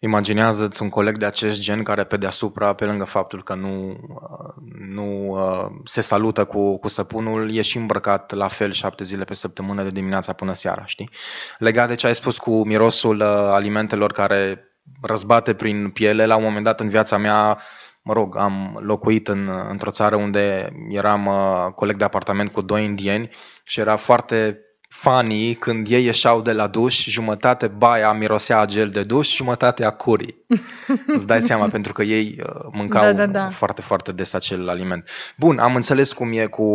Imaginează-ți 0.01 0.83
un 0.83 0.89
coleg 0.89 1.17
de 1.17 1.25
acest 1.25 1.61
gen 1.61 1.83
care 1.83 2.05
pe 2.05 2.17
deasupra, 2.17 2.73
pe 2.73 2.85
lângă 2.85 3.05
faptul 3.05 3.43
că 3.43 3.55
nu, 3.55 3.89
uh, 3.91 4.55
nu 4.89 5.29
uh, 5.31 5.67
se 5.85 6.01
salută 6.01 6.45
cu, 6.45 6.79
cu 6.79 6.89
săpunul, 6.89 7.55
e 7.55 7.63
și 7.63 7.77
îmbrăcat 7.77 8.33
la 8.33 8.49
fel 8.49 8.73
șapte 8.73 9.05
zile 9.05 9.25
pe 9.25 9.35
săptămână 9.35 9.83
de 9.83 9.91
dimineața 9.91 10.33
până 10.33 10.53
seara, 10.53 10.85
știi? 10.85 11.11
Legat 11.59 11.89
de 11.89 11.95
ce 11.95 12.07
ai 12.07 12.15
spus 12.15 12.39
cu 12.39 12.67
mirosul 12.67 13.21
uh, 13.21 13.27
alimentelor 13.27 14.13
care 14.13 14.63
răzbate 15.03 15.55
prin 15.55 15.91
piele, 15.91 16.27
la 16.27 16.37
un 16.37 16.43
moment 16.43 16.65
dat 16.65 16.81
în 16.81 16.89
viața 16.89 17.17
mea, 17.17 17.59
mă 18.03 18.13
rog, 18.13 18.37
am 18.37 18.79
locuit 18.83 19.29
în, 19.29 19.51
într-o 19.69 19.91
țară 19.91 20.17
unde 20.17 20.73
eram 20.89 21.27
uh, 21.27 21.73
coleg 21.75 21.97
de 21.97 22.05
apartament 22.05 22.53
cu 22.53 22.61
doi 22.61 22.85
indieni 22.85 23.31
și 23.65 23.81
era 23.81 23.97
foarte 23.97 24.61
funny 24.88 25.55
când 25.55 25.87
ei 25.90 26.05
ieșeau 26.05 26.42
de 26.42 26.53
la 26.53 26.66
duș, 26.66 27.05
jumătate 27.07 27.66
baia 27.66 28.12
mirosea 28.12 28.59
a 28.59 28.66
gel 28.66 28.88
de 28.88 29.03
duș, 29.03 29.35
jumătate 29.35 29.85
a 29.85 29.90
curii. 29.90 30.44
Îți 31.14 31.27
dai 31.27 31.42
seama, 31.42 31.66
pentru 31.66 31.92
că 31.92 32.03
ei 32.03 32.40
uh, 32.42 32.61
mâncau 32.72 33.03
Da, 33.03 33.12
da, 33.12 33.27
da. 33.27 33.51
foarte, 33.51 33.83
foarte 33.83 34.12
des 34.12 34.33
acel 34.33 34.68
aliment. 34.68 35.09
Bun, 35.37 35.59
am 35.59 35.74
înțeles 35.74 36.12
cum 36.12 36.33
e 36.33 36.46
cu, 36.46 36.68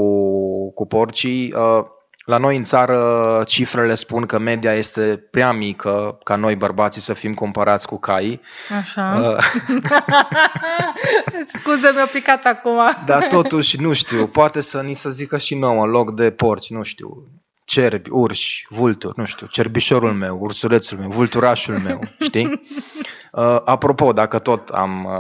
cu 0.73 0.86
porcii. 0.88 1.54
Uh, 1.54 1.86
La 2.26 2.38
noi 2.38 2.58
în 2.58 2.63
țară 2.63 3.43
cifrele 3.47 3.95
spun 3.95 4.26
că 4.26 4.39
media 4.39 4.73
este 4.73 5.28
prea 5.32 5.52
mică 5.52 6.17
ca 6.23 6.36
noi 6.36 6.56
bărbații 6.56 7.02
să 7.02 7.13
fim 7.13 7.34
comparați 7.34 7.88
cu 7.88 7.99
caii. 7.99 8.41
Așa. 8.80 9.19
Uh, 9.21 9.43
Scuze, 11.54 11.91
mi-a 11.93 12.06
picat 12.12 12.45
acum. 12.45 12.80
Dar 13.06 13.28
totuși, 13.28 13.82
nu 13.82 13.93
știu, 13.93 14.28
poate 14.28 14.62
să 14.62 14.82
ni 14.82 14.93
se 14.93 15.10
zică 15.10 15.38
și 15.38 15.56
nouă 15.56 15.84
în 15.84 15.89
loc 15.89 16.15
de 16.15 16.32
porci, 16.32 16.69
nu 16.69 16.84
știu, 16.84 17.28
cerbi, 17.74 18.10
urși, 18.10 18.66
vulturi, 18.70 19.14
nu 19.18 19.26
știu, 19.26 19.48
cerbișorul 19.48 20.14
meu, 20.14 20.38
ursulețul 20.42 20.98
meu, 20.98 21.10
vulturașul 21.10 21.80
meu, 21.80 22.02
știi? 22.28 22.62
Uh, 23.32 23.62
apropo, 23.66 24.14
dacă 24.14 24.40
tot 24.40 24.70
am 24.70 25.06
uh, 25.06 25.12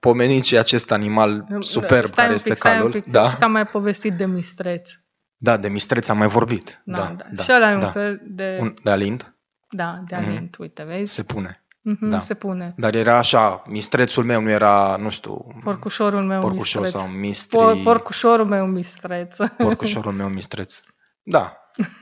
pomenit 0.00 0.44
și 0.44 0.56
acest 0.58 0.92
animal 0.92 1.46
superb 1.60 2.04
stai 2.04 2.14
care 2.14 2.28
un 2.28 2.34
este 2.34 2.48
pic, 2.48 2.58
stai 2.58 2.72
un 2.72 2.76
calul. 2.78 2.92
pic, 2.92 3.04
da, 3.12 3.20
să 3.22 3.26
știi 3.26 3.38
că 3.38 3.44
am 3.44 3.52
mai 3.52 3.64
povestit 3.66 4.12
de 4.12 4.26
mistreț. 4.26 4.90
da, 5.36 5.56
de 5.56 5.68
mistreț 5.68 6.08
am 6.08 6.18
mai 6.18 6.28
vorbit. 6.28 6.82
Da, 6.84 6.96
Da, 6.96 7.14
da. 7.16 7.24
da, 7.32 7.42
și 7.42 7.52
ăla 7.52 7.70
e 7.70 7.74
un 7.74 7.80
da. 7.80 7.90
fel 7.90 8.20
de... 8.26 8.58
Un, 8.60 8.74
de 8.82 8.90
alint 8.90 9.34
Da, 9.70 10.02
de 10.08 10.16
Mhm. 10.16 10.24
alint, 10.28 10.56
uite, 10.58 10.82
vezi? 10.82 11.12
se 11.12 11.22
pune. 11.22 11.60
Mhm, 11.82 12.08
Da. 12.10 12.20
Se 12.20 12.34
pune. 12.34 12.74
Dar 12.76 12.94
era 12.94 13.16
așa, 13.18 13.62
mistrețul 13.66 14.24
meu 14.24 14.40
nu 14.40 14.50
era, 14.50 14.96
nu 15.00 15.08
știu, 15.08 15.46
Porcușorul 15.64 16.22
meu 16.22 16.40
porcușor 16.40 16.82
mistreț. 16.82 17.02
sau 17.04 17.10
mistri, 17.12 17.56
Por, 17.58 17.76
porcușorul 17.82 18.46
meu 18.46 18.66
mistreț. 18.66 19.36
porcușorul 19.56 20.12
meu 20.12 20.28
mistreț. 20.28 20.80
Da, 21.22 21.56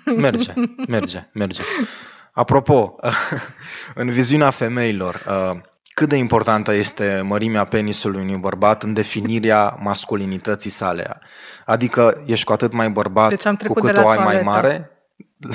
merge, 0.05 0.53
merge, 0.89 1.29
merge. 1.33 1.63
Apropo, 2.33 2.97
în 3.95 4.11
viziunea 4.11 4.51
femeilor, 4.51 5.25
uh, 5.29 5.61
cât 5.95 6.09
de 6.09 6.17
importantă 6.17 6.73
este 6.73 7.23
mărimea 7.25 7.65
penisului 7.65 8.21
unui 8.21 8.37
bărbat 8.37 8.83
în 8.83 8.93
definirea 8.93 9.79
masculinității 9.83 10.71
sale? 10.71 11.21
Adică 11.67 12.23
ești 12.27 12.45
cu 12.45 12.53
atât 12.53 12.73
mai 12.73 12.91
bărbat 12.91 13.29
Deci 13.29 13.47
am 13.47 13.57
cu 13.57 13.63
trecut 13.63 13.83
cât 13.83 13.95
de 13.95 14.01
la 14.01 14.07
o 14.07 14.09
ai 14.09 14.17
mai 14.17 14.25
toaletă. 14.25 14.51
mare, 14.51 14.91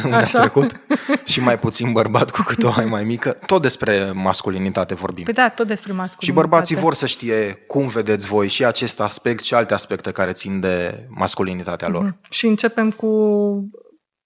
unde 0.03 0.15
am 0.15 0.21
Așa. 0.21 0.39
trecut, 0.39 0.79
și 1.23 1.41
mai 1.41 1.59
puțin 1.59 1.91
bărbat 1.91 2.31
cu 2.31 2.41
cât 2.41 2.63
o 2.63 2.71
ai 2.77 2.85
mai 2.85 3.03
mică. 3.03 3.37
Tot 3.45 3.61
despre 3.61 4.11
masculinitate 4.11 4.93
vorbim. 4.93 5.23
Păi 5.23 5.33
da, 5.33 5.49
tot 5.49 5.67
despre 5.67 5.91
masculinitate. 5.91 6.25
Și 6.25 6.31
bărbații 6.31 6.75
vor 6.75 6.93
să 6.93 7.05
știe 7.05 7.53
cum 7.67 7.87
vedeți 7.87 8.27
voi 8.27 8.47
și 8.47 8.65
acest 8.65 8.99
aspect 8.99 9.43
și 9.43 9.53
alte 9.53 9.73
aspecte 9.73 10.11
care 10.11 10.31
țin 10.31 10.59
de 10.59 11.05
masculinitatea 11.09 11.87
lor. 11.87 12.03
Mhm. 12.03 12.19
Și 12.29 12.47
începem 12.47 12.91
cu 12.91 13.07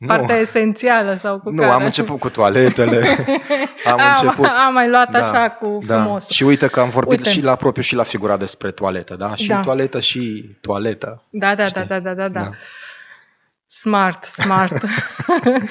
Nu, 0.04 0.10
partea 0.10 0.36
esențială 0.36 1.18
sau 1.22 1.40
cu 1.40 1.50
nu 1.50 1.62
care? 1.62 1.72
am 1.72 1.84
început 1.84 2.20
cu 2.20 2.30
toaletele, 2.30 2.98
am 3.86 4.00
am, 4.00 4.14
început... 4.14 4.46
Am 4.66 4.74
mai 4.74 4.90
luat 4.90 5.10
Da, 5.10 5.30
așa 5.30 5.50
cu 5.50 5.80
Da. 5.86 6.02
frumos. 6.02 6.30
Și 6.30 6.44
uite 6.44 6.68
că 6.68 6.80
am 6.80 6.90
vorbit 6.90 7.18
Uite. 7.18 7.30
și 7.30 7.42
la 7.42 7.56
propriu 7.56 7.84
și 7.84 7.96
la 7.96 8.04
figura 8.04 8.38
despre 8.38 8.72
toaletă, 8.72 9.16
da? 9.16 9.36
Și 9.36 9.48
Da. 9.48 9.60
toaletă 9.60 10.00
și 10.00 10.50
toaletă. 10.62 11.24
Da, 11.30 11.56
da, 11.56 11.66
Știi? 11.66 11.86
da, 11.88 12.00
da, 12.00 12.00
da, 12.00 12.14
da, 12.14 12.28
da. 12.28 12.40
Da. 12.40 12.50
Smart, 13.68 14.24
smart. 14.24 14.84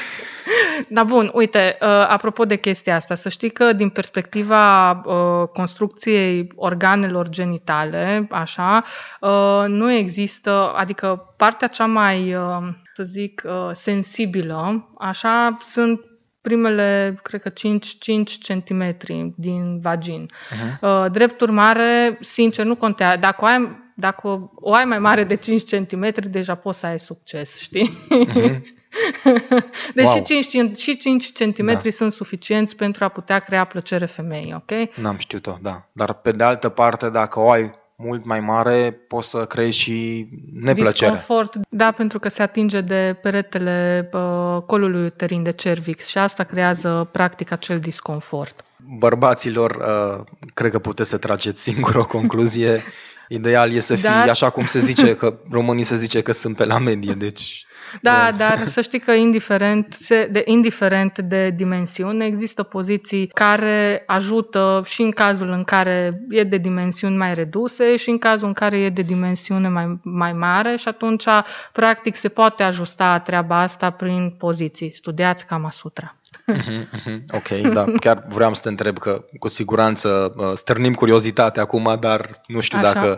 da, 0.89 1.05
bun, 1.05 1.31
uite, 1.35 1.79
uh, 1.81 1.89
apropo 1.89 2.45
de 2.45 2.57
chestia 2.57 2.95
asta, 2.95 3.15
să 3.15 3.29
știi 3.29 3.51
că 3.51 3.73
din 3.73 3.89
perspectiva 3.89 4.91
uh, 4.91 5.49
construcției 5.53 6.53
organelor 6.57 7.29
genitale, 7.29 8.27
așa, 8.31 8.85
uh, 9.21 9.65
nu 9.67 9.93
există, 9.93 10.73
adică 10.77 11.35
partea 11.37 11.69
cea 11.69 11.87
mai, 11.87 12.35
uh, 12.35 12.69
să 12.95 13.03
zic, 13.05 13.43
uh, 13.47 13.71
sensibilă, 13.73 14.89
așa, 14.99 15.57
sunt 15.61 16.01
primele, 16.41 17.19
cred 17.23 17.43
că 17.43 17.49
5, 17.49 17.99
5 17.99 18.39
cm 18.39 18.97
din 19.37 19.81
vagin. 19.81 20.27
Uh-huh. 20.31 20.79
Uh, 20.81 21.11
drept 21.11 21.41
urmare, 21.41 22.17
sincer, 22.21 22.65
nu 22.65 22.77
contează. 22.77 23.17
Dacă 23.21 23.45
o 23.45 23.47
ai, 23.47 23.81
dacă 23.97 24.51
o 24.55 24.75
ai 24.75 24.85
mai 24.85 24.99
mare 24.99 25.25
de 25.25 25.35
5 25.37 25.63
cm, 25.63 26.13
deja 26.31 26.55
poți 26.55 26.79
să 26.79 26.87
ai 26.87 26.99
succes, 26.99 27.59
știi? 27.61 27.91
Mhm. 28.09 28.65
Deci 29.95 30.07
Wow. 30.07 30.15
și 30.15 30.23
5, 30.23 30.77
și 30.79 30.97
5 30.97 31.33
cm 31.33 31.67
Da. 31.67 31.79
sunt 31.91 32.13
suficienți 32.13 32.77
pentru 32.77 33.05
a 33.05 33.09
putea 33.09 33.39
crea 33.39 33.65
plăcere 33.65 34.07
femeii, 34.07 34.55
ok? 34.55 34.97
N-am 34.97 35.17
știut-o, 35.19 35.59
da. 35.63 35.89
Dar 35.93 36.13
pe 36.13 36.33
de 36.33 36.45
altă 36.45 36.69
parte, 36.69 37.11
dacă 37.11 37.41
o 37.41 37.51
ai 37.51 37.71
mult 38.05 38.25
mai 38.25 38.41
mare, 38.41 39.01
poți 39.09 39.29
să 39.29 39.45
creezi 39.45 39.79
și 39.79 40.29
neplăcere. 40.53 41.11
Disconfort, 41.11 41.57
da, 41.69 41.91
pentru 41.91 42.19
că 42.19 42.29
se 42.29 42.43
atinge 42.43 42.81
de 42.81 43.19
peretele 43.23 44.09
uh, 44.13 44.63
colului 44.67 45.05
uterin 45.05 45.43
de 45.43 45.53
cervix 45.53 46.07
și 46.07 46.19
asta 46.19 46.45
creează 46.45 47.09
practic 47.13 47.51
acel 47.51 47.79
disconfort. 47.79 48.65
Bărbaților, 48.99 49.71
uh, 49.71 50.25
cred 50.55 50.71
că 50.71 50.79
puteți 50.79 51.09
să 51.09 51.17
trageți 51.17 51.63
singur 51.63 51.95
o 51.95 52.07
concluzie. 52.07 52.83
Ideal 53.29 53.73
e 53.73 53.81
să 53.81 53.95
fii, 53.95 54.03
Dar- 54.03 54.29
așa 54.29 54.51
cum 54.51 54.65
se 54.65 54.79
zice, 54.79 55.17
că 55.17 55.39
românii 55.51 55.85
se 55.85 55.97
zice 55.97 56.23
că 56.23 56.33
sunt 56.33 56.57
pe 56.57 56.65
la 56.65 56.79
medie, 56.79 57.13
deci... 57.13 57.67
Da, 58.01 58.29
uh, 58.33 58.37
dar 58.37 58.65
să 58.65 58.81
știi 58.81 58.99
că 58.99 59.13
indiferent, 59.13 59.93
se- 59.93 60.29
de, 60.31 60.43
indiferent 60.45 61.19
de 61.19 61.51
dimensiune, 61.51 62.25
există 62.25 62.63
poziții 62.63 63.27
care 63.27 64.03
ajută 64.07 64.83
și 64.85 65.03
în 65.03 65.11
cazul 65.11 65.51
în 65.51 65.65
care 65.65 66.21
e 66.29 66.45
de 66.45 66.57
dimensiuni 66.57 67.17
mai 67.17 67.35
reduse 67.35 67.97
și 67.97 68.11
în 68.11 68.19
cazul 68.19 68.47
în 68.47 68.53
care 68.53 68.79
e 68.79 68.89
de 68.89 69.03
dimensiune 69.03 69.69
mai, 69.69 70.01
mai 70.03 70.33
mare 70.33 70.77
și 70.77 70.89
atunci, 70.89 71.25
practic, 71.73 72.15
se 72.15 72.29
poate 72.29 72.63
ajusta 72.63 73.19
treaba 73.19 73.61
asta 73.61 73.91
prin 73.91 74.35
poziții. 74.39 74.93
Studiați 74.95 75.47
Kama 75.47 75.71
Sutra. 75.71 76.17
Mhm, 76.57 76.89
mhm, 76.93 77.25
Ok, 77.31 77.73
da, 77.73 77.85
chiar 78.05 78.25
vreau 78.29 78.55
să 78.55 78.61
te 78.63 78.69
întreb 78.69 78.99
că 78.99 79.25
cu 79.39 79.49
siguranță 79.49 80.35
uh, 80.37 80.53
stârnim 80.55 80.95
curiozitatea 80.95 81.63
acum, 81.63 81.97
dar 82.01 82.31
nu 82.47 82.61
știu 82.61 82.79
Așa. 82.79 82.93
dacă 82.93 83.17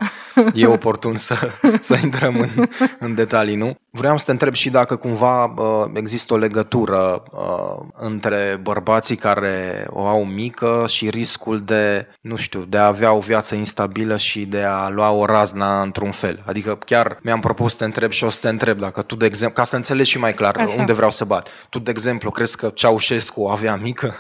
e 0.55 0.67
oportun 0.67 1.17
să, 1.17 1.37
să 1.81 1.99
intrăm 2.03 2.37
în, 2.41 2.69
în 2.99 3.15
detalii, 3.15 3.57
nu? 3.57 3.77
Vreau 3.91 4.19
să 4.19 4.25
te 4.25 4.31
întreb 4.31 4.55
și 4.55 4.71
dacă 4.71 4.97
cumva 4.97 5.45
uh, 5.45 5.91
există 5.95 6.35
o 6.35 6.37
legătură 6.37 7.23
uh, 7.31 7.87
între 7.95 8.59
bărbații 8.63 9.17
care 9.17 9.87
o 9.91 10.07
au 10.07 10.25
mică 10.25 10.85
și 10.89 11.11
riscul 11.11 11.61
de, 11.61 12.07
nu 12.21 12.37
știu, 12.37 12.65
de 12.69 12.77
a 12.77 12.87
avea 12.87 13.13
o 13.13 13.19
viață 13.19 13.55
instabilă 13.55 14.17
și 14.17 14.45
de 14.45 14.63
a 14.63 14.89
lua 14.89 15.11
o 15.11 15.25
razna 15.25 15.83
într-un 15.83 16.11
fel. 16.11 16.43
Adică 16.47 16.79
chiar 16.87 17.19
mi-am 17.23 17.41
propus 17.41 17.71
să 17.73 17.79
te 17.79 17.85
întreb 17.85 18.11
și 18.11 18.25
o 18.25 18.29
să 18.29 18.39
te 18.41 18.49
întreb 18.49 18.79
dacă 18.79 19.03
tu, 19.03 19.15
de 19.17 19.27
exemplu, 19.27 19.55
ca 19.55 19.65
să 19.65 19.77
înțelegi 19.77 20.11
și 20.11 20.19
mai 20.19 20.35
clar 20.35 20.57
Așa. 20.57 20.75
unde 20.79 20.93
vreau 20.93 21.11
să 21.11 21.25
bat. 21.25 21.49
Tu, 21.69 21.79
de 21.79 21.91
exemplu, 21.91 22.31
crezi 22.31 22.57
că 22.57 22.71
Ceaușescu 22.75 23.24
o 23.35 23.49
avea 23.49 23.77
mică? 23.77 24.15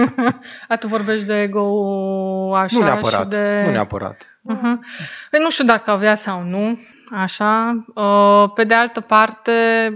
A, 0.68 0.76
tu 0.76 0.86
vorbești 0.86 1.24
de 1.24 1.42
ego 1.42 2.56
așa 2.56 2.78
nu 2.78 2.84
neapărat, 2.84 3.22
și 3.22 3.28
de... 3.28 3.62
nu 3.66 3.70
neapărat. 3.70 4.30
Uh-huh. 4.54 4.78
Păi 5.30 5.40
nu 5.40 5.50
știu 5.50 5.64
dacă 5.64 5.90
avea 5.90 6.14
sau 6.14 6.42
nu, 6.42 6.78
așa. 7.10 7.84
Uh, 7.94 8.50
Pe 8.54 8.64
de 8.64 8.74
altă 8.74 9.00
parte, 9.00 9.52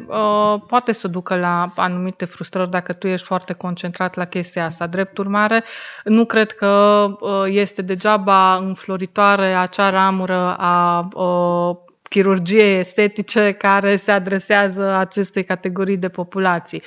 uh, 0.07 0.61
poate 0.67 0.93
să 0.93 1.09
ducă 1.09 1.37
la 1.37 1.73
anumite 1.77 2.25
frustrări 2.25 2.71
dacă 2.71 2.93
tu 2.93 3.07
ești 3.07 3.27
foarte 3.27 3.53
concentrat 3.53 4.15
la 4.15 4.25
chestia 4.25 4.65
asta. 4.65 4.87
Drept 4.87 5.19
urmare, 5.19 5.65
nu 6.05 6.25
cred 6.25 6.53
că 6.53 7.07
uh, 7.21 7.45
este 7.47 7.83
degeaba 7.83 8.57
înfloritoare 8.57 9.55
acea 9.55 9.91
ramură 9.91 10.57
a 10.59 11.09
uh, 11.15 11.77
chirurgiei 12.11 12.79
estetice 12.79 13.53
care 13.53 13.97
se 13.97 14.11
adresează 14.11 14.95
acestei 14.95 15.45
categorii 15.45 15.97
de 15.97 16.09
populații. 16.09 16.83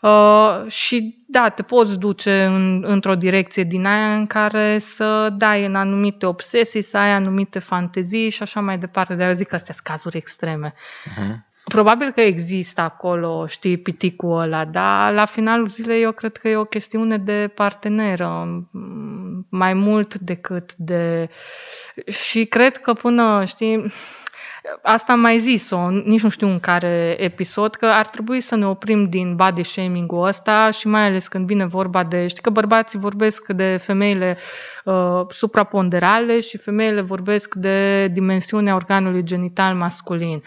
Uh, 0.00 0.70
și 0.70 1.24
da, 1.26 1.48
te 1.48 1.62
poți 1.62 1.98
duce 1.98 2.44
în, 2.44 2.84
într-o 2.86 3.14
direcție 3.14 3.62
din 3.62 3.86
aia 3.86 4.14
în 4.14 4.26
care 4.26 4.78
să 4.78 5.28
dai 5.36 5.64
în 5.64 5.74
anumite 5.74 6.26
obsesii, 6.26 6.82
să 6.82 6.96
ai 6.96 7.10
anumite 7.10 7.58
fantezii 7.58 8.30
și 8.30 8.42
așa 8.42 8.60
mai 8.60 8.78
departe. 8.78 9.14
Dar 9.14 9.28
eu 9.28 9.34
zic 9.34 9.48
că 9.48 9.54
astea 9.54 9.74
sunt 9.74 9.86
cazuri 9.86 10.16
extreme. 10.16 10.74
Uh-huh. 10.74 11.50
Probabil 11.64 12.10
că 12.10 12.20
există 12.20 12.80
acolo, 12.80 13.46
știi, 13.46 13.76
piticul 13.76 14.40
ăla, 14.40 14.64
dar 14.64 15.12
la 15.12 15.24
finalul 15.24 15.68
zilei 15.68 16.02
eu 16.02 16.12
cred 16.12 16.36
că 16.36 16.48
e 16.48 16.56
o 16.56 16.64
chestiune 16.64 17.16
de 17.16 17.50
parteneră, 17.54 18.28
m, 18.70 19.46
mai 19.48 19.74
mult 19.74 20.14
decât 20.14 20.74
de... 20.74 21.28
Și 22.06 22.44
cred 22.44 22.76
că 22.76 22.92
până, 22.92 23.44
știi, 23.44 23.92
asta 24.82 25.12
am 25.12 25.20
mai 25.20 25.38
zis-o, 25.38 25.90
nici 25.90 26.22
nu 26.22 26.28
știu 26.28 26.48
în 26.48 26.60
care 26.60 27.16
episod, 27.18 27.74
că 27.74 27.86
ar 27.86 28.06
trebui 28.06 28.40
să 28.40 28.56
ne 28.56 28.66
oprim 28.66 29.08
din 29.08 29.36
body 29.36 29.62
shaming-ul 29.62 30.26
ăsta 30.26 30.70
și 30.70 30.86
mai 30.88 31.06
ales 31.06 31.28
când 31.28 31.46
vine 31.46 31.64
vorba 31.66 32.04
de, 32.04 32.26
știi 32.26 32.42
că 32.42 32.50
bărbații 32.50 32.98
vorbesc 32.98 33.46
de 33.46 33.76
femeile 33.80 34.38
uh, 34.84 35.20
supraponderale 35.28 36.40
și 36.40 36.56
femeile 36.58 37.00
vorbesc 37.00 37.54
de 37.54 38.08
dimensiunea 38.08 38.74
organului 38.74 39.22
genital 39.24 39.74
masculin. 39.74 40.42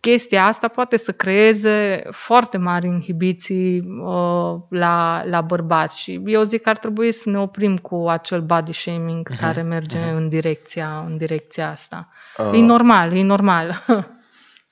Chestia 0.00 0.44
asta 0.44 0.68
poate 0.68 0.96
să 0.96 1.12
creeze 1.12 2.02
foarte 2.10 2.58
mari 2.58 2.86
inhibiții 2.86 3.78
uh, 3.78 4.60
la, 4.68 5.22
la 5.24 5.40
bărbați 5.40 6.00
și 6.00 6.20
eu 6.26 6.42
zic 6.42 6.62
că 6.62 6.68
ar 6.68 6.78
trebui 6.78 7.12
să 7.12 7.30
ne 7.30 7.38
oprim 7.38 7.76
cu 7.76 8.06
acel 8.08 8.40
body 8.40 8.72
shaming 8.72 9.28
Mhm, 9.30 9.40
care 9.40 9.62
merge 9.62 9.98
în, 9.98 10.28
direcția, 10.28 11.04
în 11.06 11.16
direcția 11.16 11.70
asta. 11.70 12.08
Uh, 12.38 12.50
E 12.52 12.60
normal, 12.64 13.16
e 13.16 13.22
normal. 13.22 13.51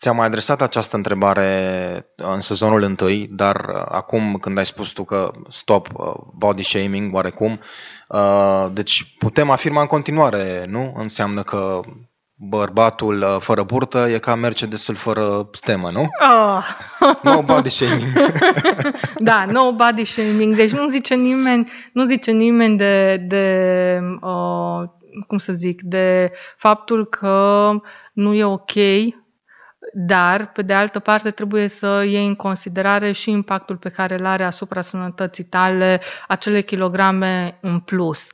Ți-am 0.01 0.17
mai 0.17 0.27
adresat 0.27 0.63
această 0.63 0.97
întrebare 0.97 2.13
în 2.17 2.41
sezonul 2.41 2.83
întâi, 2.83 3.27
dar 3.31 3.57
uh, 3.57 3.83
acum 3.89 4.39
când 4.41 4.59
ai 4.59 4.67
spus 4.67 4.91
tu 4.91 5.05
că 5.05 5.31
stop 5.49 5.89
uh, 5.93 6.13
body 6.35 6.63
shaming 6.63 7.15
oarecum, 7.15 7.61
uh, 8.09 8.67
deci 8.73 9.15
putem 9.19 9.51
afirma 9.51 9.81
în 9.81 9.87
continuare, 9.87 10.65
nu? 10.69 10.95
Înseamnă 10.97 11.43
că 11.43 11.81
bărbatul 12.35 13.23
uh, 13.23 13.37
fără 13.41 13.63
burtă 13.63 14.09
e 14.09 14.19
ca 14.19 14.35
Mercedesul 14.35 14.95
fără 14.95 15.49
stemă, 15.53 15.91
nu? 15.91 16.09
Oh. 16.21 16.67
No 17.23 17.43
body 17.43 17.71
shaming. 17.71 18.13
Da, 19.17 19.45
no 19.45 19.73
body 19.73 20.05
shaming. 20.05 20.55
Deci 20.55 20.71
nu 20.71 20.89
zice 20.89 21.15
nimeni, 21.15 21.71
nu 21.93 22.05
zice 22.05 22.31
nimeni 22.31 22.77
de, 22.77 23.17
de 23.17 23.99
uh, 24.21 24.89
cum 25.27 25.39
să 25.39 25.53
zic, 25.53 25.83
de 25.83 26.33
faptul 26.57 27.07
că 27.07 27.71
nu 28.13 28.35
e 28.35 28.45
ok, 28.45 28.73
dar, 29.93 30.53
pe 30.53 30.63
de 30.63 30.73
altă 30.73 30.99
parte, 30.99 31.31
trebuie 31.31 31.69
să 31.69 32.05
iei 32.07 32.27
în 32.27 32.35
considerare 32.35 33.13
și 33.13 33.31
impactul 33.31 33.77
pe 33.77 33.89
care 33.89 34.19
îl 34.19 34.27
are 34.27 34.45
asupra 34.45 34.83
sănătății 34.83 35.45
tale 35.45 36.01
acele 36.29 36.61
kilograme 36.61 37.59
în 37.61 37.81
plus. 37.81 38.29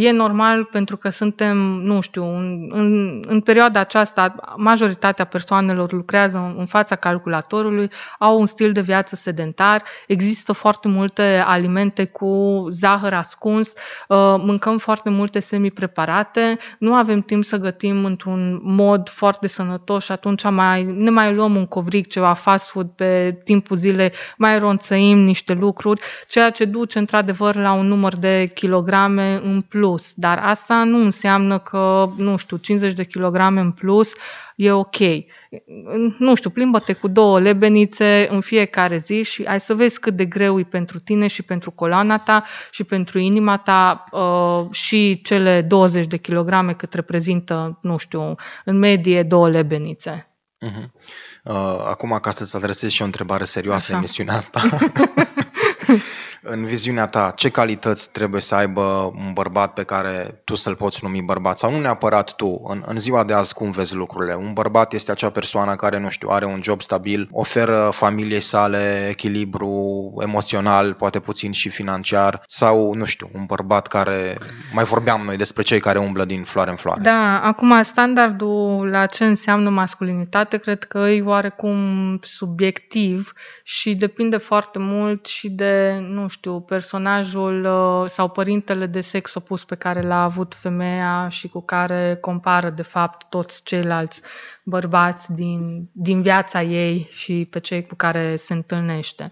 E 0.00 0.10
normal 0.10 0.64
pentru 0.64 0.96
că 0.96 1.08
suntem, 1.08 1.56
nu 1.58 2.00
știu, 2.00 2.24
în, 2.24 2.68
în, 2.72 3.22
în 3.26 3.40
perioada 3.40 3.80
aceasta 3.80 4.34
majoritatea 4.56 5.24
persoanelor 5.24 5.92
lucrează 5.92 6.38
în, 6.38 6.54
în 6.58 6.66
fața 6.66 6.96
calculatorului, 6.96 7.90
au 8.18 8.40
un 8.40 8.46
stil 8.46 8.72
de 8.72 8.80
viață 8.80 9.16
sedentar, 9.16 9.82
există 10.06 10.52
foarte 10.52 10.88
multe 10.88 11.42
alimente 11.46 12.04
cu 12.04 12.66
zahăr 12.70 13.12
ascuns, 13.12 13.72
uh, 14.08 14.16
mâncăm 14.38 14.78
foarte 14.78 15.10
multe 15.10 15.38
semi-preparate, 15.38 16.58
nu 16.78 16.94
avem 16.94 17.20
timp 17.20 17.44
să 17.44 17.56
gătim 17.56 18.04
într-un 18.04 18.60
mod 18.62 19.08
foarte 19.08 19.46
sănătos 19.46 20.04
și 20.04 20.12
atunci 20.12 20.42
mai, 20.50 20.84
ne 20.84 21.10
mai 21.10 21.34
luăm 21.34 21.56
un 21.56 21.66
covric, 21.66 22.08
ceva 22.08 22.32
fast 22.32 22.68
food 22.68 22.88
pe 22.88 23.40
timpul 23.44 23.76
zilei, 23.76 24.12
mai 24.36 24.58
ronțăim 24.58 25.18
niște 25.18 25.52
lucruri, 25.52 26.00
ceea 26.28 26.50
ce 26.50 26.64
duce 26.64 26.98
într-adevăr 26.98 27.56
la 27.56 27.72
un 27.72 27.86
număr 27.86 28.16
de 28.16 28.50
kilograme 28.54 29.40
în 29.42 29.60
plus. 29.60 29.86
Dar 30.14 30.38
asta 30.38 30.84
nu 30.84 30.98
înseamnă 30.98 31.58
că, 31.58 32.12
nu 32.16 32.36
știu, 32.36 32.56
50 32.56 32.92
de 32.92 33.04
kilograme 33.04 33.60
în 33.60 33.72
plus 33.72 34.12
e 34.56 34.72
ok. 34.72 34.96
Nu 36.18 36.34
știu, 36.34 36.50
plimbă-te 36.50 36.92
cu 36.92 37.08
două 37.08 37.40
lebenițe 37.40 38.28
în 38.30 38.40
fiecare 38.40 38.96
zi 38.96 39.22
și 39.22 39.42
ai 39.42 39.60
să 39.60 39.74
vezi 39.74 40.00
cât 40.00 40.16
de 40.16 40.24
greu 40.24 40.58
e 40.58 40.62
pentru 40.62 40.98
tine 40.98 41.26
și 41.26 41.42
pentru 41.42 41.70
coloana 41.70 42.18
ta 42.18 42.44
și 42.70 42.84
pentru 42.84 43.18
inima 43.18 43.56
ta 43.56 44.04
uh, 44.10 44.66
și 44.70 45.20
cele 45.20 45.62
20 45.62 46.06
de 46.06 46.16
kilograme 46.16 46.72
cât 46.72 46.92
reprezintă, 46.92 47.78
nu 47.82 47.96
știu, 47.96 48.34
în 48.64 48.78
medie 48.78 49.22
două 49.22 49.48
lebenițe. 49.48 50.22
Uh-huh. 50.66 50.90
Uh, 51.44 51.54
acum, 51.88 52.18
ca 52.22 52.30
să-ți 52.30 52.56
adresez 52.56 52.90
și 52.90 53.02
o 53.02 53.04
întrebare 53.04 53.44
serioasă 53.44 53.84
Așa. 53.84 53.92
în 53.92 53.98
emisiunea 53.98 54.36
asta. 54.36 54.62
în 56.42 56.64
viziunea 56.64 57.06
ta, 57.06 57.32
ce 57.36 57.48
calități 57.48 58.12
trebuie 58.12 58.40
să 58.40 58.54
aibă 58.54 59.12
un 59.16 59.32
bărbat 59.32 59.72
pe 59.72 59.82
care 59.82 60.40
tu 60.44 60.54
să-l 60.54 60.74
poți 60.74 60.98
numi 61.02 61.22
bărbat? 61.22 61.58
Sau 61.58 61.70
nu 61.70 61.80
neapărat 61.80 62.34
tu, 62.34 62.62
în, 62.68 62.82
în 62.86 62.98
ziua 62.98 63.24
de 63.24 63.32
azi 63.32 63.54
cum 63.54 63.70
vezi 63.70 63.94
lucrurile? 63.94 64.34
Un 64.34 64.52
bărbat 64.52 64.92
este 64.92 65.10
acea 65.10 65.30
persoană 65.30 65.74
care, 65.74 65.98
nu 65.98 66.08
știu, 66.08 66.28
are 66.28 66.44
un 66.44 66.62
job 66.62 66.80
stabil, 66.80 67.28
oferă 67.32 67.90
familiei 67.92 68.40
sale 68.40 69.06
echilibru 69.10 70.14
emoțional, 70.20 70.94
poate 70.94 71.20
puțin 71.20 71.52
și 71.52 71.68
financiar, 71.68 72.42
sau, 72.46 72.94
nu 72.94 73.04
știu, 73.04 73.30
un 73.34 73.44
bărbat 73.46 73.86
care, 73.86 74.38
mai 74.72 74.84
vorbeam 74.84 75.22
noi 75.24 75.36
despre 75.36 75.62
cei 75.62 75.80
care 75.80 75.98
umblă 75.98 76.24
din 76.24 76.44
floare 76.44 76.70
în 76.70 76.76
floare. 76.76 77.00
Da, 77.00 77.40
acum 77.42 77.82
standardul 77.82 78.88
la 78.90 79.06
ce 79.06 79.24
înseamnă 79.24 79.70
masculinitate, 79.70 80.56
cred 80.56 80.84
că 80.84 80.98
e 80.98 81.22
oarecum 81.22 81.78
subiectiv 82.22 83.32
și 83.62 83.94
depinde 83.94 84.36
foarte 84.36 84.78
mult 84.78 85.26
și 85.26 85.50
de, 85.50 85.98
nu 86.00 86.27
știu, 86.28 86.60
personajul 86.60 87.64
uh, 87.64 88.08
sau 88.08 88.28
părintele 88.28 88.86
de 88.86 89.00
sex 89.00 89.34
opus 89.34 89.64
pe 89.64 89.74
care 89.74 90.02
l-a 90.02 90.22
avut 90.22 90.54
femeia 90.54 91.28
și 91.28 91.48
cu 91.48 91.60
care 91.60 92.18
compară, 92.20 92.70
de 92.70 92.82
fapt, 92.82 93.28
toți 93.28 93.62
ceilalți 93.62 94.22
bărbați 94.68 95.34
din, 95.34 95.88
din 95.92 96.22
viața 96.22 96.62
ei 96.62 97.08
și 97.10 97.48
pe 97.50 97.58
cei 97.58 97.86
cu 97.86 97.94
care 97.94 98.36
se 98.36 98.52
întâlnește. 98.52 99.30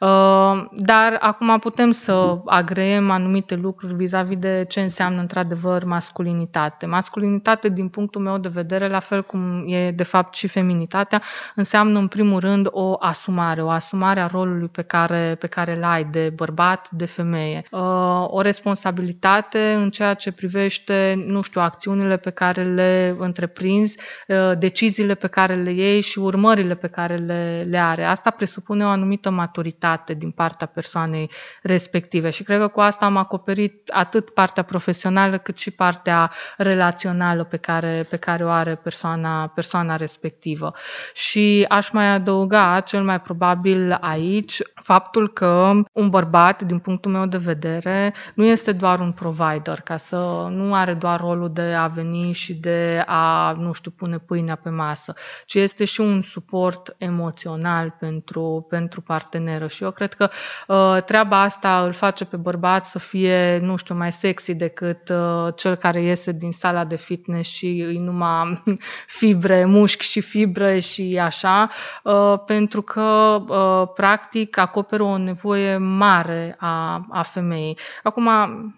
Uh, 0.00 0.64
dar 0.76 1.16
acum 1.20 1.58
putem 1.58 1.90
să 1.90 2.38
agreem 2.46 3.10
anumite 3.10 3.54
lucruri 3.54 3.94
vis-a-vis 3.94 4.36
de 4.36 4.64
ce 4.68 4.80
înseamnă 4.80 5.20
într-adevăr 5.20 5.84
masculinitate. 5.84 6.86
Masculinitate, 6.86 7.68
din 7.68 7.88
punctul 7.88 8.20
meu 8.20 8.38
de 8.38 8.48
vedere, 8.48 8.88
la 8.88 8.98
fel 8.98 9.22
cum 9.22 9.64
e 9.66 9.90
de 9.90 10.02
fapt 10.02 10.34
și 10.34 10.48
feminitatea, 10.48 11.22
înseamnă 11.54 11.98
în 11.98 12.08
primul 12.08 12.40
rând 12.40 12.66
o 12.70 12.96
asumare, 12.98 13.62
o 13.62 13.68
asumare 13.68 14.20
a 14.20 14.26
rolului 14.26 14.68
pe 14.68 14.82
care, 14.82 15.36
pe 15.38 15.46
care 15.46 15.76
îl 15.76 15.84
ai 15.84 16.04
de 16.04 16.32
bărbat, 16.34 16.90
de 16.90 17.06
femeie. 17.06 17.62
Uh, 17.70 17.80
o 18.26 18.40
responsabilitate 18.40 19.72
în 19.72 19.90
ceea 19.90 20.14
ce 20.14 20.32
privește, 20.32 21.24
nu 21.26 21.42
știu, 21.42 21.60
acțiunile 21.60 22.16
pe 22.16 22.30
care 22.30 22.64
le 22.64 23.16
întreprinzi, 23.18 23.98
uh, 24.28 24.52
deciziile 24.72 25.14
pe 25.14 25.26
care 25.26 25.54
le 25.54 25.70
iei 25.70 26.00
și 26.00 26.18
urmările 26.18 26.74
pe 26.74 26.86
care 26.86 27.16
le, 27.16 27.66
le 27.68 27.78
are. 27.78 28.04
Asta 28.04 28.30
presupune 28.30 28.84
o 28.84 28.88
anumită 28.88 29.30
maturitate 29.30 30.14
din 30.14 30.30
partea 30.30 30.66
persoanei 30.66 31.30
respective 31.62 32.30
și 32.30 32.42
cred 32.42 32.60
că 32.60 32.68
cu 32.68 32.80
asta 32.80 33.04
am 33.04 33.16
acoperit 33.16 33.90
atât 33.92 34.30
partea 34.30 34.62
profesională 34.62 35.38
cât 35.38 35.58
și 35.58 35.70
partea 35.70 36.30
relațională 36.56 37.44
pe 37.44 37.56
care, 37.56 38.06
pe 38.08 38.16
care 38.16 38.44
o 38.44 38.48
are 38.48 38.74
persoana, 38.74 39.46
persoana 39.46 39.96
respectivă. 39.96 40.72
Și 41.14 41.64
aș 41.68 41.90
mai 41.90 42.06
adăuga, 42.06 42.80
cel 42.80 43.02
mai 43.02 43.20
probabil 43.20 43.98
aici, 44.00 44.58
faptul 44.74 45.32
că 45.32 45.72
un 45.92 46.08
bărbat, 46.10 46.62
din 46.62 46.78
punctul 46.78 47.10
meu 47.10 47.26
de 47.26 47.36
vedere, 47.36 48.14
nu 48.34 48.44
este 48.44 48.72
doar 48.72 49.00
un 49.00 49.12
provider, 49.12 49.80
ca 49.84 49.96
să 49.96 50.46
nu 50.50 50.74
are 50.74 50.94
doar 50.94 51.20
rolul 51.20 51.52
de 51.52 51.74
a 51.78 51.86
veni 51.86 52.32
și 52.32 52.54
de 52.54 53.02
a, 53.06 53.52
nu 53.52 53.72
știu, 53.72 53.90
pune 53.90 54.18
pâinea 54.18 54.56
pe 54.62 54.70
masă, 54.70 55.14
ci 55.46 55.54
este 55.54 55.84
și 55.84 56.00
un 56.00 56.22
suport 56.22 56.94
emoțional 56.98 57.96
pentru, 57.98 58.66
pentru 58.68 59.00
parteneră. 59.00 59.66
Și 59.66 59.82
eu 59.82 59.90
cred 59.90 60.14
că 60.14 60.30
uh, 60.66 61.02
treaba 61.02 61.40
asta 61.40 61.84
îl 61.84 61.92
face 61.92 62.24
pe 62.24 62.36
bărbat 62.36 62.86
să 62.86 62.98
fie, 62.98 63.58
nu 63.62 63.76
știu, 63.76 63.94
mai 63.94 64.12
sexy 64.12 64.54
decât 64.54 65.08
uh, 65.08 65.54
cel 65.56 65.74
care 65.74 66.02
iese 66.02 66.32
din 66.32 66.52
sala 66.52 66.84
de 66.84 66.96
fitness 66.96 67.50
și 67.50 67.66
îi 67.66 67.98
numai 67.98 68.62
fibre, 69.18 69.64
mușchi 69.64 70.04
și 70.04 70.20
fibre 70.20 70.78
și 70.78 71.18
așa, 71.22 71.70
uh, 72.02 72.34
pentru 72.46 72.82
că, 72.82 73.42
uh, 73.48 73.88
practic, 73.94 74.56
acoperă 74.56 75.02
o 75.02 75.16
nevoie 75.16 75.76
mare 75.76 76.56
a, 76.58 77.06
a 77.10 77.22
femeii. 77.22 77.78
Acum, 78.02 78.28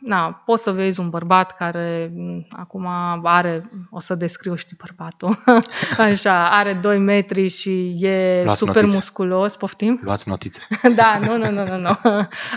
na, 0.00 0.42
poți 0.44 0.62
să 0.62 0.72
vezi 0.72 1.00
un 1.00 1.10
bărbat 1.10 1.56
care 1.56 2.12
mm, 2.14 2.46
acum 2.50 2.86
are, 3.22 3.70
o 3.90 4.00
să 4.00 4.14
descriu, 4.14 4.54
știi, 4.54 4.76
bărbatul, 4.76 5.38
Așa, 5.98 6.48
are 6.50 6.72
2 6.72 6.98
metri 6.98 7.48
și 7.48 7.96
e 7.98 8.42
Luați 8.44 8.58
super 8.58 8.74
notițe. 8.74 8.94
musculos, 8.94 9.56
poftim? 9.56 10.00
Luați 10.02 10.28
notițe. 10.28 10.60
da, 10.96 11.18
nu, 11.20 11.36
nu, 11.36 11.50
nu, 11.50 11.64
nu, 11.66 11.78
nu. 11.78 11.98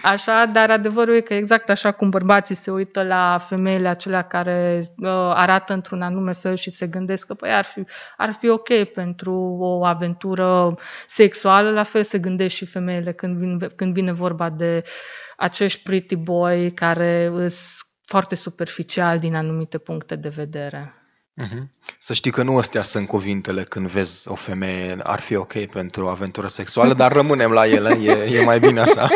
Așa, 0.03 0.45
dar 0.45 0.69
adevărul 0.69 1.15
e 1.15 1.21
că 1.21 1.33
exact 1.33 1.69
așa 1.69 1.91
cum 1.91 2.09
bărbații 2.09 2.55
se 2.55 2.71
uită 2.71 3.03
la 3.03 3.37
femeile 3.47 3.87
acelea 3.87 4.21
care 4.21 4.83
uh, 4.97 5.09
arată 5.33 5.73
într-un 5.73 6.01
anume 6.01 6.33
fel 6.33 6.55
și 6.55 6.69
se 6.69 6.87
gândesc 6.87 7.27
că 7.27 7.33
păi, 7.33 7.51
ar, 7.51 7.65
fi, 7.65 7.83
ar 8.17 8.31
fi 8.31 8.49
ok 8.49 8.83
pentru 8.93 9.57
o 9.59 9.85
aventură 9.85 10.75
sexuală, 11.07 11.71
la 11.71 11.83
fel 11.83 12.03
se 12.03 12.17
gândesc 12.17 12.55
și 12.55 12.65
femeile 12.65 13.11
când 13.11 13.37
vine, 13.37 13.67
când 13.75 13.93
vine 13.93 14.11
vorba 14.11 14.49
de 14.49 14.83
acești 15.37 15.83
pretty 15.83 16.15
boy 16.15 16.71
care 16.71 17.27
sunt 17.35 17.85
foarte 18.07 18.35
superficial 18.35 19.19
din 19.19 19.35
anumite 19.35 19.77
puncte 19.77 20.15
de 20.15 20.29
vedere. 20.29 20.93
Uh-huh. 21.41 21.67
Să 21.99 22.13
știi 22.13 22.31
că 22.31 22.43
nu 22.43 22.57
astea 22.57 22.81
sunt 22.81 23.07
cuvintele 23.07 23.63
când 23.63 23.87
vezi 23.87 24.27
o 24.27 24.35
femeie, 24.35 24.97
ar 25.03 25.19
fi 25.19 25.35
ok 25.35 25.65
pentru 25.65 26.05
o 26.05 26.09
aventură 26.09 26.47
sexuală, 26.47 26.93
dar 26.93 27.11
rămânem 27.11 27.51
la 27.51 27.67
ele, 27.67 27.97
e, 28.01 28.39
e 28.39 28.43
mai 28.43 28.59
bine 28.59 28.79
așa. 28.79 29.09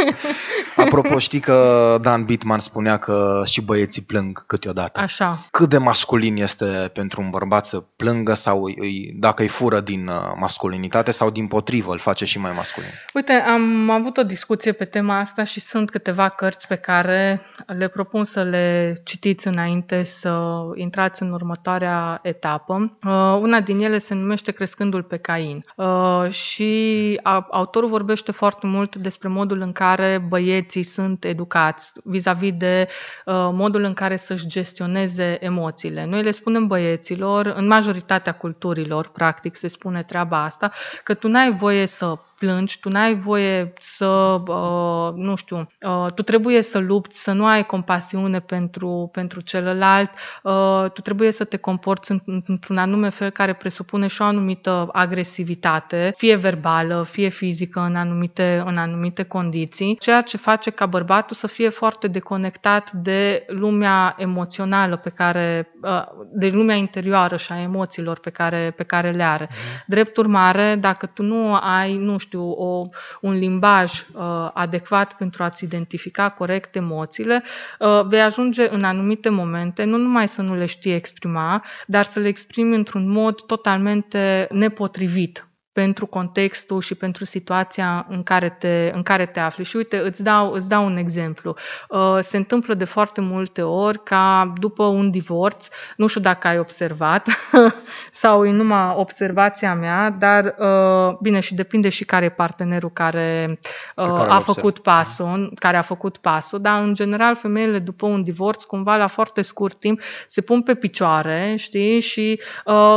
Apropo, 0.76 1.18
știi 1.18 1.40
că 1.40 1.98
Dan 2.00 2.24
Bitman 2.24 2.58
spunea 2.58 2.96
că 2.96 3.42
și 3.46 3.60
băieții 3.60 4.02
plâng 4.02 4.46
câteodată. 4.46 5.00
Așa. 5.00 5.46
Cât 5.50 5.68
de 5.68 5.78
masculin 5.78 6.36
este 6.36 6.90
pentru 6.92 7.20
un 7.20 7.30
bărbat 7.30 7.66
să 7.66 7.80
plângă 7.96 8.34
sau 8.34 8.64
îi, 8.64 9.12
dacă 9.16 9.42
îi 9.42 9.48
fură 9.48 9.80
din 9.80 10.06
uh, 10.06 10.14
masculinitate 10.36 11.10
sau 11.10 11.30
din 11.30 11.46
potrivă 11.46 11.92
îl 11.92 11.98
face 11.98 12.24
și 12.24 12.38
mai 12.38 12.52
masculin? 12.56 12.90
Uite, 13.14 13.32
am 13.32 13.90
avut 13.90 14.16
o 14.16 14.22
discuție 14.22 14.72
pe 14.72 14.84
tema 14.84 15.18
asta 15.18 15.44
și 15.44 15.60
sunt 15.60 15.90
câteva 15.90 16.28
cărți 16.28 16.66
pe 16.66 16.76
care 16.76 17.40
le 17.66 17.88
propun 17.88 18.24
să 18.24 18.42
le 18.42 18.94
citiți 19.04 19.46
înainte 19.46 20.02
să 20.02 20.60
intrați 20.74 21.22
în 21.22 21.32
următoarea 21.32 21.89
etapă. 22.22 22.98
Uh, 23.04 23.38
una 23.40 23.60
din 23.60 23.80
ele 23.80 23.98
se 23.98 24.14
numește 24.14 24.52
Crescându-l 24.52 25.02
pe 25.02 25.16
Cain 25.16 25.64
uh, 25.76 26.30
și 26.30 27.20
autorul 27.50 27.88
vorbește 27.88 28.32
foarte 28.32 28.66
mult 28.66 28.96
despre 28.96 29.28
modul 29.28 29.60
în 29.60 29.72
care 29.72 30.24
băieții 30.28 30.82
sunt 30.82 31.24
educați 31.24 31.92
vis-a-vis 32.04 32.52
de 32.56 32.88
uh, 33.24 33.34
modul 33.52 33.82
în 33.82 33.92
care 33.92 34.16
să-și 34.16 34.46
gestioneze 34.46 35.38
emoțiile. 35.40 36.04
Noi 36.04 36.22
le 36.22 36.30
spunem 36.30 36.66
băieților, 36.66 37.46
în 37.46 37.66
majoritatea 37.66 38.32
culturilor, 38.32 39.08
practic, 39.08 39.56
se 39.56 39.68
spune 39.68 40.02
treaba 40.02 40.42
asta, 40.42 40.70
că 41.04 41.14
tu 41.14 41.28
n-ai 41.28 41.52
voie 41.52 41.86
să 41.86 42.18
plângi, 42.40 42.80
tu 42.80 42.88
n-ai 42.88 43.14
voie 43.14 43.72
să, 43.78 44.06
uh, 44.46 45.12
nu 45.14 45.34
știu, 45.34 45.56
uh, 45.56 46.12
tu 46.14 46.22
trebuie 46.22 46.62
să 46.62 46.78
lupți, 46.78 47.22
să 47.22 47.32
nu 47.32 47.46
ai 47.46 47.66
compasiune 47.66 48.40
pentru, 48.40 49.08
pentru 49.12 49.40
celălalt, 49.40 50.10
uh, 50.42 50.84
tu 50.92 51.00
trebuie 51.00 51.30
să 51.30 51.44
te 51.44 51.56
comporți 51.80 52.12
într-un 52.46 52.76
anume 52.76 53.08
fel 53.08 53.30
care 53.30 53.52
presupune 53.52 54.06
și 54.06 54.22
o 54.22 54.24
anumită 54.24 54.88
agresivitate, 54.92 56.12
fie 56.16 56.36
verbală, 56.36 57.06
fie 57.10 57.28
fizică 57.28 57.80
în 57.80 57.96
anumite, 57.96 58.62
în 58.66 58.76
anumite 58.76 59.22
condiții, 59.22 59.96
ceea 59.98 60.20
ce 60.20 60.36
face 60.36 60.70
ca 60.70 60.86
bărbatul 60.86 61.36
să 61.36 61.46
fie 61.46 61.68
foarte 61.68 62.08
deconectat 62.08 62.92
de 62.92 63.44
lumea 63.46 64.14
emoțională 64.18 64.96
pe 64.96 65.10
care, 65.10 65.72
uh, 65.82 66.02
de 66.32 66.48
lumea 66.48 66.76
interioară 66.76 67.36
și 67.36 67.52
a 67.52 67.60
emoțiilor 67.60 68.18
pe 68.18 68.30
care, 68.30 68.72
pe 68.76 68.82
care 68.82 69.10
le 69.10 69.22
are. 69.22 69.48
Mm. 69.50 69.82
Drept 69.86 70.16
urmare, 70.16 70.76
dacă 70.80 71.06
tu 71.06 71.22
nu 71.22 71.54
ai, 71.54 71.96
nu 71.96 72.18
știu, 72.18 72.28
știu, 72.30 72.50
o, 72.50 72.82
un 73.20 73.32
limbaj 73.32 73.92
uh, 73.92 74.50
adecvat 74.54 75.12
pentru 75.12 75.42
a-ți 75.42 75.64
identifica 75.64 76.28
corect 76.28 76.76
emoțiile, 76.76 77.42
uh, 77.78 78.04
vei 78.06 78.20
ajunge 78.20 78.68
în 78.70 78.84
anumite 78.84 79.28
momente, 79.28 79.84
nu 79.84 79.96
numai 79.96 80.28
să 80.28 80.42
nu 80.42 80.54
le 80.54 80.66
știi 80.66 80.92
exprima, 80.92 81.64
dar 81.86 82.04
să 82.04 82.18
le 82.18 82.28
exprimi 82.28 82.74
într-un 82.74 83.08
mod 83.08 83.40
totalmente 83.40 84.46
nepotrivit 84.50 85.44
pentru 85.72 86.06
contextul 86.06 86.80
și 86.80 86.94
pentru 86.94 87.24
situația 87.24 88.06
în 88.08 88.22
care 88.22 88.56
te, 88.58 88.90
în 88.94 89.02
care 89.02 89.26
te 89.26 89.40
afli. 89.40 89.64
Și 89.64 89.76
uite, 89.76 89.96
îți 89.96 90.22
dau, 90.22 90.52
îți 90.52 90.68
dau 90.68 90.84
un 90.84 90.96
exemplu. 90.96 91.54
Uh, 91.88 92.18
se 92.20 92.36
întâmplă 92.36 92.74
de 92.74 92.84
foarte 92.84 93.20
multe 93.20 93.62
ori 93.62 94.02
ca 94.02 94.52
după 94.58 94.84
un 94.84 95.10
divorț, 95.10 95.68
nu 95.96 96.06
știu 96.06 96.20
dacă 96.20 96.48
ai 96.48 96.58
observat 96.58 97.28
sau 98.12 98.46
e 98.46 98.50
numai 98.50 98.92
observația 98.96 99.74
mea, 99.74 100.10
dar 100.10 100.54
uh, 100.58 101.16
bine 101.20 101.40
și 101.40 101.54
depinde 101.54 101.88
și 101.88 102.04
care 102.04 102.24
e 102.24 102.28
partenerul 102.30 102.90
care, 102.90 103.58
uh, 103.96 104.12
care 104.12 104.30
a 104.30 104.38
făcut 104.38 104.78
pasul, 104.78 105.52
care 105.58 105.76
a 105.76 105.82
făcut 105.82 106.16
pasul, 106.16 106.60
dar 106.60 106.82
în 106.82 106.94
general 106.94 107.36
femeile 107.36 107.78
după 107.78 108.06
un 108.06 108.22
divorț 108.22 108.62
cumva 108.62 108.96
la 108.96 109.06
foarte 109.06 109.42
scurt 109.42 109.78
timp 109.78 110.00
se 110.26 110.40
pun 110.40 110.62
pe 110.62 110.74
picioare, 110.74 111.54
știi, 111.56 112.00
și 112.00 112.40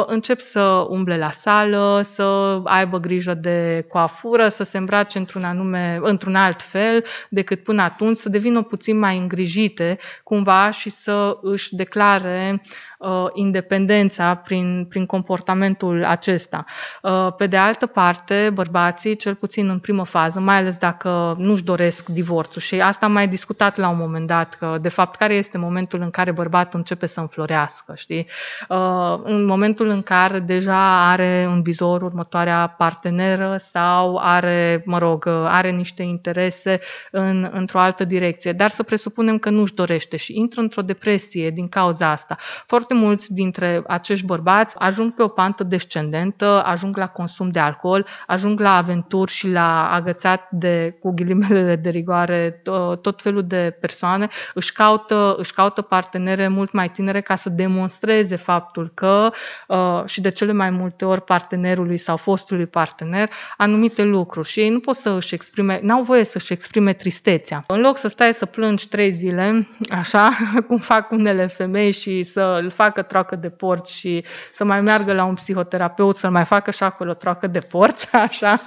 încep 0.06 0.40
să 0.40 0.86
umble 0.90 1.18
la 1.18 1.32
sală, 1.32 2.00
să 2.04 2.62
aibă 2.66 3.00
grijă 3.00 3.34
de 3.34 3.86
coafură, 3.90 4.48
să 4.48 4.64
se 4.64 4.78
îmbrace 4.78 5.18
într-un 5.18 5.44
anume, 5.44 6.00
într-un 6.02 6.36
alt 6.36 6.62
fel 6.62 7.04
decât 7.30 7.64
până 7.64 7.82
atunci, 7.82 8.18
să 8.18 8.30
devină 8.30 8.62
puțin 8.62 9.00
mai 9.00 9.18
îngrijite 9.18 9.98
cumva 10.24 10.72
și 10.72 10.90
să 10.90 11.38
își 11.42 11.76
declare 11.76 12.62
uh, 13.04 13.28
independența 13.34 14.36
prin, 14.36 14.86
prin 14.90 15.06
comportamentul 15.06 16.06
acesta. 16.06 16.66
Uh, 17.02 17.28
pe 17.38 17.48
de 17.48 17.58
altă 17.58 17.86
parte, 17.86 18.52
bărbații, 18.54 19.16
cel 19.16 19.36
puțin 19.36 19.70
în 19.70 19.80
primă 19.80 20.06
fază, 20.06 20.40
mai 20.40 20.56
ales 20.56 20.78
dacă 20.78 21.36
nu-și 21.38 21.64
doresc 21.64 22.10
divorțul 22.10 22.62
și 22.62 22.82
asta 22.82 23.06
am 23.06 23.12
mai 23.12 23.28
discutat 23.28 23.78
la 23.78 23.90
un 23.90 23.98
moment 23.98 24.28
dat, 24.28 24.54
că 24.54 24.78
de 24.82 24.90
fapt 24.90 25.16
care 25.16 25.34
este 25.34 25.58
momentul 25.58 26.02
în 26.02 26.10
care 26.10 26.32
bărbatul 26.32 26.80
începe 26.80 27.06
să 27.06 27.20
înflorească, 27.20 27.94
știi? 27.96 28.28
Uh, 28.70 29.20
în 29.24 29.46
momentul 29.46 29.88
în 29.88 30.02
care 30.02 30.40
deja 30.40 31.10
are 31.10 31.44
în 31.44 31.62
bizor 31.62 32.02
următoarea 32.02 32.76
parteneră 32.78 33.56
sau 33.58 34.18
are, 34.22 34.84
mă 34.86 34.98
rog, 34.98 35.28
are 35.28 35.72
niște 35.72 36.04
interese 36.04 36.80
în, 37.12 37.50
într-o 37.54 37.80
altă 37.80 38.04
direcție, 38.04 38.52
dar 38.52 38.70
să 38.70 38.84
presupunem 38.84 39.38
că 39.38 39.50
nu-și 39.50 39.74
dorește 39.74 40.18
și 40.18 40.38
intră 40.38 40.62
într-o 40.62 40.82
depresie 40.82 41.50
din 41.50 41.68
cauza 41.68 42.10
asta. 42.10 42.36
Foarte 42.66 42.93
foarte 42.94 43.08
mulți 43.08 43.34
dintre 43.34 43.84
acești 43.88 44.26
bărbați 44.26 44.76
ajung 44.80 45.14
pe 45.14 45.24
o 45.24 45.28
pantă 45.28 45.64
descendentă, 45.64 46.64
ajung 46.66 46.98
la 46.98 47.08
consum 47.08 47.50
de 47.50 47.60
alcool, 47.60 48.06
ajung 48.28 48.60
la 48.60 48.78
aventuri 48.78 49.32
și 49.32 49.50
la 49.50 49.92
agățat 49.92 50.48
de, 50.52 50.98
cu 51.00 51.14
ghilimelele 51.14 51.76
de 51.76 51.90
rigoare, 51.90 52.62
tot 53.02 53.22
felul 53.22 53.44
de 53.48 53.78
persoane, 53.80 54.28
își 54.54 54.72
caută, 54.72 55.36
își 55.38 55.54
caută 55.54 55.82
partenere 55.82 56.48
mult 56.48 56.72
mai 56.72 56.90
tinere 56.90 57.22
ca 57.22 57.36
să 57.36 57.50
demonstreze 57.50 58.36
faptul 58.36 58.92
că 58.94 59.32
uh, 59.68 60.02
și 60.06 60.22
de 60.22 60.30
cele 60.30 60.54
mai 60.54 60.70
multe 60.70 61.06
ori 61.06 61.22
partenerului 61.22 61.98
sau 61.98 62.18
fostului 62.18 62.66
partener 62.66 63.30
anumite 63.58 64.04
lucruri 64.04 64.48
și 64.48 64.60
ei 64.60 64.70
nu 64.70 64.80
pot 64.80 64.96
să 64.96 65.10
își 65.10 65.34
exprime, 65.34 65.80
n-au 65.84 66.02
voie 66.02 66.24
să-și 66.24 66.54
exprime 66.54 66.94
tristețea. 66.94 67.64
În 67.68 67.82
loc 67.82 67.98
să 67.98 68.08
stai 68.08 68.34
să 68.34 68.46
plângi 68.46 68.88
trei 68.88 69.12
zile, 69.12 69.68
așa, 69.90 70.32
cum 70.68 70.78
fac 70.78 71.12
unele 71.12 71.48
femei 71.48 71.92
și 71.92 72.24
să 72.24 72.60
îl 72.62 72.70
facă 72.84 73.02
troacă 73.02 73.36
de 73.36 73.50
porci 73.50 73.90
și 73.90 74.26
să 74.54 74.64
mai 74.64 74.82
meargă 74.82 75.14
la 75.14 75.24
un 75.24 75.34
psihoterapeut 75.34 76.16
să 76.18 76.30
mai 76.30 76.46
facă 76.46 76.72
și 76.72 76.84
acolo 76.84 77.14
troacă 77.14 77.48
de 77.48 77.60
porci, 77.60 78.14
așa. 78.28 78.62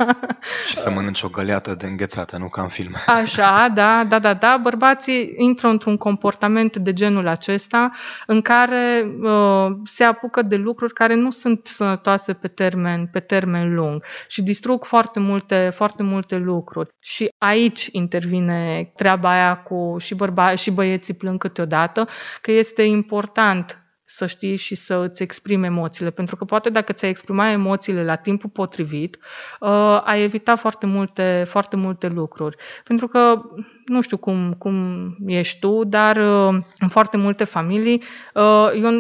Și 0.69 0.77
să 0.77 0.91
mănânci 0.91 1.23
o 1.23 1.29
găleată 1.29 1.75
de 1.75 1.87
înghețată, 1.87 2.37
nu 2.37 2.49
ca 2.49 2.63
în 2.63 2.69
film. 2.69 2.95
Așa, 3.07 3.69
da, 3.75 4.05
da, 4.09 4.19
da, 4.19 4.35
da. 4.35 4.59
Bărbații 4.63 5.35
intră 5.37 5.69
într-un 5.69 5.97
comportament 5.97 6.77
de 6.77 6.93
genul 6.93 7.27
acesta 7.29 7.91
în 8.27 8.41
care 8.41 9.11
uh, 9.23 9.67
se 9.85 10.05
apucă 10.05 10.43
de 10.43 10.57
lucruri 10.57 10.93
care 10.93 11.15
nu 11.15 11.31
sunt 11.31 11.67
sănătoase 11.67 12.33
pe 12.33 12.49
termen, 12.49 13.07
pe 13.07 13.21
termen 13.21 13.75
lung 13.75 14.05
și 14.29 14.43
distrug 14.43 14.85
foarte 14.85 15.21
multe, 15.21 15.71
foarte 15.75 16.03
multe 16.03 16.37
lucruri. 16.37 16.95
Și 17.01 17.29
aici 17.39 17.89
intervine 17.93 18.93
treaba 18.97 19.31
aia 19.31 19.57
cu 19.57 19.97
și, 19.99 20.15
bărba, 20.15 20.55
și 20.55 20.71
băieții 20.71 21.15
plâng 21.15 21.39
câteodată, 21.39 22.09
că 22.41 22.51
este 22.51 22.83
important 22.83 23.86
să 24.09 24.27
știi 24.27 24.57
și 24.57 24.75
să 24.75 24.95
îți 24.95 25.23
exprimi 25.23 25.67
emoțiile. 25.67 26.11
Pentru 26.11 26.37
că 26.37 26.45
poate 26.45 26.71
dacă 26.71 26.93
ți-ai 26.93 27.11
exprima 27.11 27.51
emoțiile 27.51 28.05
la 28.05 28.15
timpul 28.15 28.51
potrivit, 28.51 29.19
uh, 29.61 30.01
ai 30.05 30.23
evita 30.23 30.57
foarte 30.57 30.87
multe, 30.87 31.45
foarte 31.49 31.77
multe 31.77 32.07
lucruri. 32.07 32.57
Pentru 32.85 33.09
că 33.09 33.43
nu 33.85 34.01
știu 34.01 34.17
cum, 34.17 34.55
cum 34.59 35.07
ești 35.27 35.59
tu, 35.59 35.85
dar 35.85 36.17
uh, 36.17 36.59
în 36.79 36.89
foarte 36.89 37.17
multe 37.17 37.45
familii 37.45 38.03
uh, 38.35 38.71
eu 38.83 38.91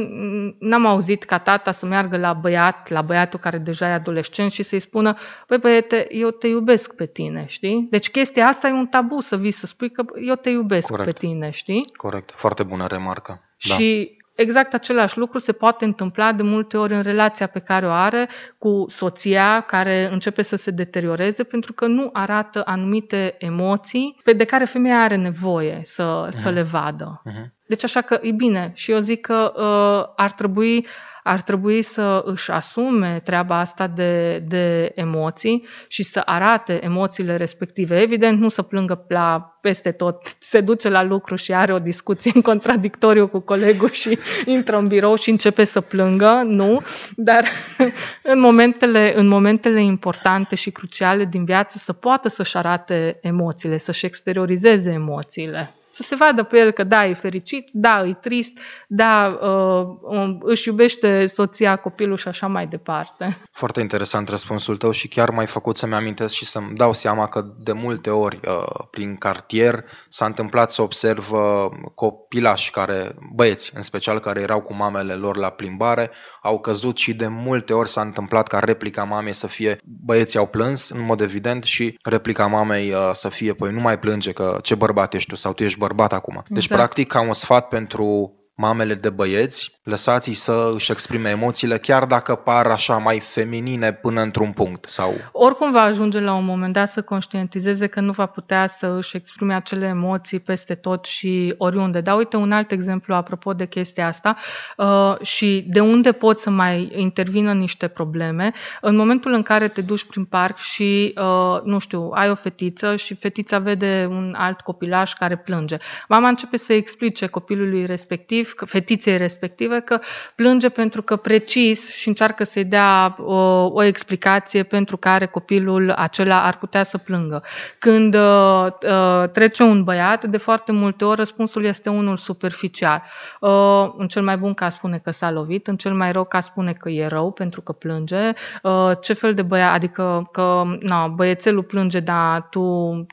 n-am 0.58 0.86
auzit 0.86 1.24
ca 1.24 1.38
tata 1.38 1.72
să 1.72 1.86
meargă 1.86 2.16
la 2.16 2.32
băiat, 2.32 2.88
la 2.88 3.02
băiatul 3.02 3.38
care 3.38 3.58
deja 3.58 3.88
e 3.88 3.92
adolescent 3.92 4.50
și 4.50 4.62
să-i 4.62 4.78
spună, 4.78 5.16
băi 5.48 5.58
băiete, 5.58 6.06
eu 6.10 6.30
te 6.30 6.46
iubesc 6.46 6.94
pe 6.94 7.06
tine, 7.06 7.44
știi? 7.48 7.86
Deci 7.90 8.10
chestia 8.10 8.46
asta 8.46 8.68
e 8.68 8.72
un 8.72 8.86
tabu 8.86 9.20
să 9.20 9.36
vii 9.36 9.50
să 9.50 9.66
spui 9.66 9.90
că 9.90 10.04
eu 10.26 10.34
te 10.34 10.50
iubesc 10.50 10.88
Corect. 10.88 11.10
pe 11.10 11.26
tine, 11.26 11.50
știi? 11.50 11.84
Corect, 11.96 12.34
foarte 12.36 12.62
bună 12.62 12.86
remarcă. 12.86 13.40
Da. 13.68 13.74
Și 13.74 14.15
Exact 14.36 14.74
același 14.74 15.18
lucru 15.18 15.38
se 15.38 15.52
poate 15.52 15.84
întâmpla 15.84 16.32
de 16.32 16.42
multe 16.42 16.76
ori 16.76 16.94
în 16.94 17.02
relația 17.02 17.46
pe 17.46 17.58
care 17.58 17.86
o 17.86 17.90
are 17.90 18.28
cu 18.58 18.84
soția 18.88 19.60
care 19.60 20.08
începe 20.12 20.42
să 20.42 20.56
se 20.56 20.70
deterioreze 20.70 21.44
pentru 21.44 21.72
că 21.72 21.86
nu 21.86 22.10
arată 22.12 22.62
anumite 22.64 23.34
emoții 23.38 24.20
pe 24.24 24.32
de 24.32 24.44
care 24.44 24.64
femeia 24.64 25.02
are 25.02 25.16
nevoie 25.16 25.80
să, 25.84 26.28
uh-huh. 26.28 26.36
să 26.36 26.50
le 26.50 26.62
vadă. 26.62 27.22
Uh-huh. 27.30 27.55
Deci 27.66 27.84
așa 27.84 28.00
că 28.00 28.18
e 28.22 28.30
bine. 28.30 28.70
Și 28.74 28.90
eu 28.90 28.98
zic 28.98 29.20
că 29.20 29.52
uh, 29.56 30.12
ar 30.16 30.32
trebui 30.32 30.86
ar 31.26 31.40
trebui 31.40 31.82
să 31.82 32.22
își 32.24 32.50
asume 32.50 33.20
treaba 33.24 33.58
asta 33.58 33.86
de, 33.86 34.38
de 34.38 34.92
emoții 34.94 35.66
și 35.88 36.02
să 36.02 36.22
arate 36.24 36.84
emoțiile 36.84 37.36
respective. 37.36 38.00
Evident, 38.00 38.40
nu 38.40 38.48
să 38.48 38.62
plângă 38.62 39.04
la 39.08 39.58
peste 39.60 39.90
tot, 39.90 40.36
se 40.38 40.60
duce 40.60 40.88
la 40.88 41.02
lucru 41.02 41.34
și 41.34 41.54
are 41.54 41.72
o 41.72 41.78
discuție 41.78 42.30
în 42.34 42.40
contradictoriu 42.40 43.28
cu 43.28 43.38
colegul 43.38 43.90
și 43.90 44.18
intră 44.56 44.76
în 44.76 44.86
birou 44.86 45.14
și 45.16 45.30
începe 45.30 45.64
să 45.64 45.80
plângă, 45.80 46.42
nu, 46.44 46.82
dar 47.16 47.44
în 48.32 48.40
momentele, 48.40 49.18
în 49.18 49.28
momentele 49.28 49.82
importante 49.82 50.54
și 50.54 50.70
cruciale 50.70 51.24
din 51.24 51.44
viață 51.44 51.78
să 51.78 51.92
poată 51.92 52.28
să-și 52.28 52.56
arate 52.56 53.18
emoțiile, 53.22 53.78
să-și 53.78 54.06
exteriorizeze 54.06 54.90
emoțiile 54.90 55.74
să 55.96 56.02
se 56.02 56.14
vadă 56.14 56.42
pe 56.42 56.58
el 56.58 56.70
că 56.70 56.84
da, 56.84 57.06
e 57.06 57.14
fericit, 57.14 57.68
da, 57.72 58.06
e 58.06 58.12
trist, 58.12 58.58
da, 58.88 59.38
uh, 59.42 59.86
um, 60.02 60.38
își 60.42 60.68
iubește 60.68 61.26
soția, 61.26 61.76
copilul 61.76 62.16
și 62.16 62.28
așa 62.28 62.46
mai 62.46 62.66
departe. 62.66 63.38
Foarte 63.52 63.80
interesant 63.80 64.28
răspunsul 64.28 64.76
tău 64.76 64.90
și 64.90 65.08
chiar 65.08 65.30
m-ai 65.30 65.46
făcut 65.46 65.76
să-mi 65.76 65.94
amintesc 65.94 66.34
și 66.34 66.44
să-mi 66.44 66.74
dau 66.74 66.92
seama 66.92 67.28
că 67.28 67.44
de 67.58 67.72
multe 67.72 68.10
ori 68.10 68.38
uh, 68.46 68.84
prin 68.90 69.16
cartier 69.16 69.84
s-a 70.08 70.26
întâmplat 70.26 70.70
să 70.70 70.82
observ 70.82 71.32
uh, 71.32 71.66
copilași 71.94 72.70
care, 72.70 73.14
băieți 73.34 73.72
în 73.76 73.82
special, 73.82 74.18
care 74.18 74.40
erau 74.40 74.60
cu 74.60 74.74
mamele 74.74 75.14
lor 75.14 75.36
la 75.36 75.50
plimbare, 75.50 76.10
au 76.42 76.60
căzut 76.60 76.96
și 76.96 77.14
de 77.14 77.26
multe 77.26 77.72
ori 77.72 77.88
s-a 77.88 78.00
întâmplat 78.00 78.48
ca 78.48 78.58
replica 78.58 79.04
mamei 79.04 79.32
să 79.32 79.46
fie 79.46 79.78
băieții 79.84 80.38
au 80.38 80.46
plâns 80.46 80.88
în 80.88 81.04
mod 81.04 81.20
evident 81.20 81.64
și 81.64 81.98
replica 82.02 82.46
mamei 82.46 82.92
uh, 82.92 83.10
să 83.12 83.28
fie 83.28 83.52
păi 83.52 83.72
nu 83.72 83.80
mai 83.80 83.98
plânge 83.98 84.32
că 84.32 84.58
ce 84.62 84.74
bărbat 84.74 85.14
ești 85.14 85.28
tu 85.28 85.36
sau 85.36 85.52
tu 85.52 85.62
ești 85.62 85.78
bărbat 85.78 85.84
acum. 86.12 86.42
Deci, 86.48 86.62
exact. 86.62 86.80
practic, 86.80 87.08
ca 87.08 87.20
un 87.20 87.32
sfat 87.32 87.68
pentru 87.68 88.32
mamele 88.56 88.94
de 88.94 89.10
băieți, 89.10 89.80
lăsați-i 89.82 90.34
să 90.34 90.72
își 90.74 90.90
exprime 90.90 91.30
emoțiile, 91.30 91.78
chiar 91.78 92.04
dacă 92.04 92.34
par 92.34 92.66
așa 92.66 92.96
mai 92.96 93.20
feminine 93.20 93.92
până 93.92 94.20
într-un 94.22 94.52
punct. 94.52 94.88
sau. 94.88 95.14
Oricum 95.32 95.72
va 95.72 95.80
ajunge 95.80 96.20
la 96.20 96.34
un 96.34 96.44
moment 96.44 96.72
dat 96.72 96.88
să 96.88 97.02
conștientizeze 97.02 97.86
că 97.86 98.00
nu 98.00 98.12
va 98.12 98.26
putea 98.26 98.66
să 98.66 98.86
își 98.86 99.16
exprime 99.16 99.54
acele 99.54 99.86
emoții 99.86 100.40
peste 100.40 100.74
tot 100.74 101.04
și 101.04 101.54
oriunde. 101.58 102.00
Dar 102.00 102.16
uite 102.16 102.36
un 102.36 102.52
alt 102.52 102.70
exemplu 102.70 103.14
apropo 103.14 103.52
de 103.52 103.66
chestia 103.66 104.06
asta 104.06 104.36
uh, 104.76 105.14
și 105.20 105.64
de 105.68 105.80
unde 105.80 106.12
pot 106.12 106.40
să 106.40 106.50
mai 106.50 106.92
intervină 106.96 107.52
niște 107.52 107.88
probleme. 107.88 108.52
În 108.80 108.96
momentul 108.96 109.32
în 109.32 109.42
care 109.42 109.68
te 109.68 109.80
duci 109.80 110.04
prin 110.04 110.24
parc 110.24 110.58
și, 110.58 111.14
uh, 111.16 111.60
nu 111.64 111.78
știu, 111.78 112.10
ai 112.14 112.30
o 112.30 112.34
fetiță 112.34 112.96
și 112.96 113.14
fetița 113.14 113.58
vede 113.58 114.06
un 114.10 114.34
alt 114.36 114.60
copilaș 114.60 115.12
care 115.12 115.36
plânge. 115.36 115.76
Mama 116.08 116.28
începe 116.28 116.56
să 116.56 116.72
explice 116.72 117.26
copilului 117.26 117.86
respectiv 117.86 118.45
respectiv, 118.46 118.52
că, 118.54 118.64
fetiței 118.64 119.16
respective, 119.16 119.80
că 119.80 119.98
plânge 120.34 120.68
pentru 120.68 121.02
că 121.02 121.16
precis 121.16 121.94
și 121.94 122.08
încearcă 122.08 122.44
să-i 122.44 122.64
dea 122.64 123.16
o, 123.18 123.34
o 123.72 123.82
explicație 123.82 124.62
pentru 124.62 124.96
care 124.96 125.26
copilul 125.26 125.90
acela 125.90 126.44
ar 126.44 126.58
putea 126.58 126.82
să 126.82 126.98
plângă. 126.98 127.42
Când 127.78 128.14
uh, 128.14 128.66
uh, 128.66 129.28
trece 129.32 129.62
un 129.62 129.84
băiat, 129.84 130.24
de 130.24 130.36
foarte 130.36 130.72
multe 130.72 131.04
ori 131.04 131.16
răspunsul 131.16 131.64
este 131.64 131.88
unul 131.88 132.16
superficial. 132.16 133.02
Uh, 133.40 133.94
în 133.96 134.06
cel 134.08 134.22
mai 134.22 134.36
bun 134.36 134.54
caz 134.54 134.74
spune 134.74 134.98
că 134.98 135.10
s-a 135.10 135.30
lovit, 135.30 135.66
în 135.66 135.76
cel 135.76 135.94
mai 135.94 136.12
rău 136.12 136.24
caz 136.24 136.44
spune 136.44 136.72
că 136.72 136.88
e 136.88 137.06
rău 137.06 137.32
pentru 137.32 137.60
că 137.60 137.72
plânge. 137.72 138.32
Uh, 138.62 138.90
ce 139.00 139.12
fel 139.12 139.34
de 139.34 139.42
băiat, 139.42 139.74
adică 139.74 140.28
că 140.32 140.62
na, 140.80 141.06
băiețelul 141.06 141.62
plânge, 141.62 142.00
dar 142.00 142.46
tu, 142.50 142.60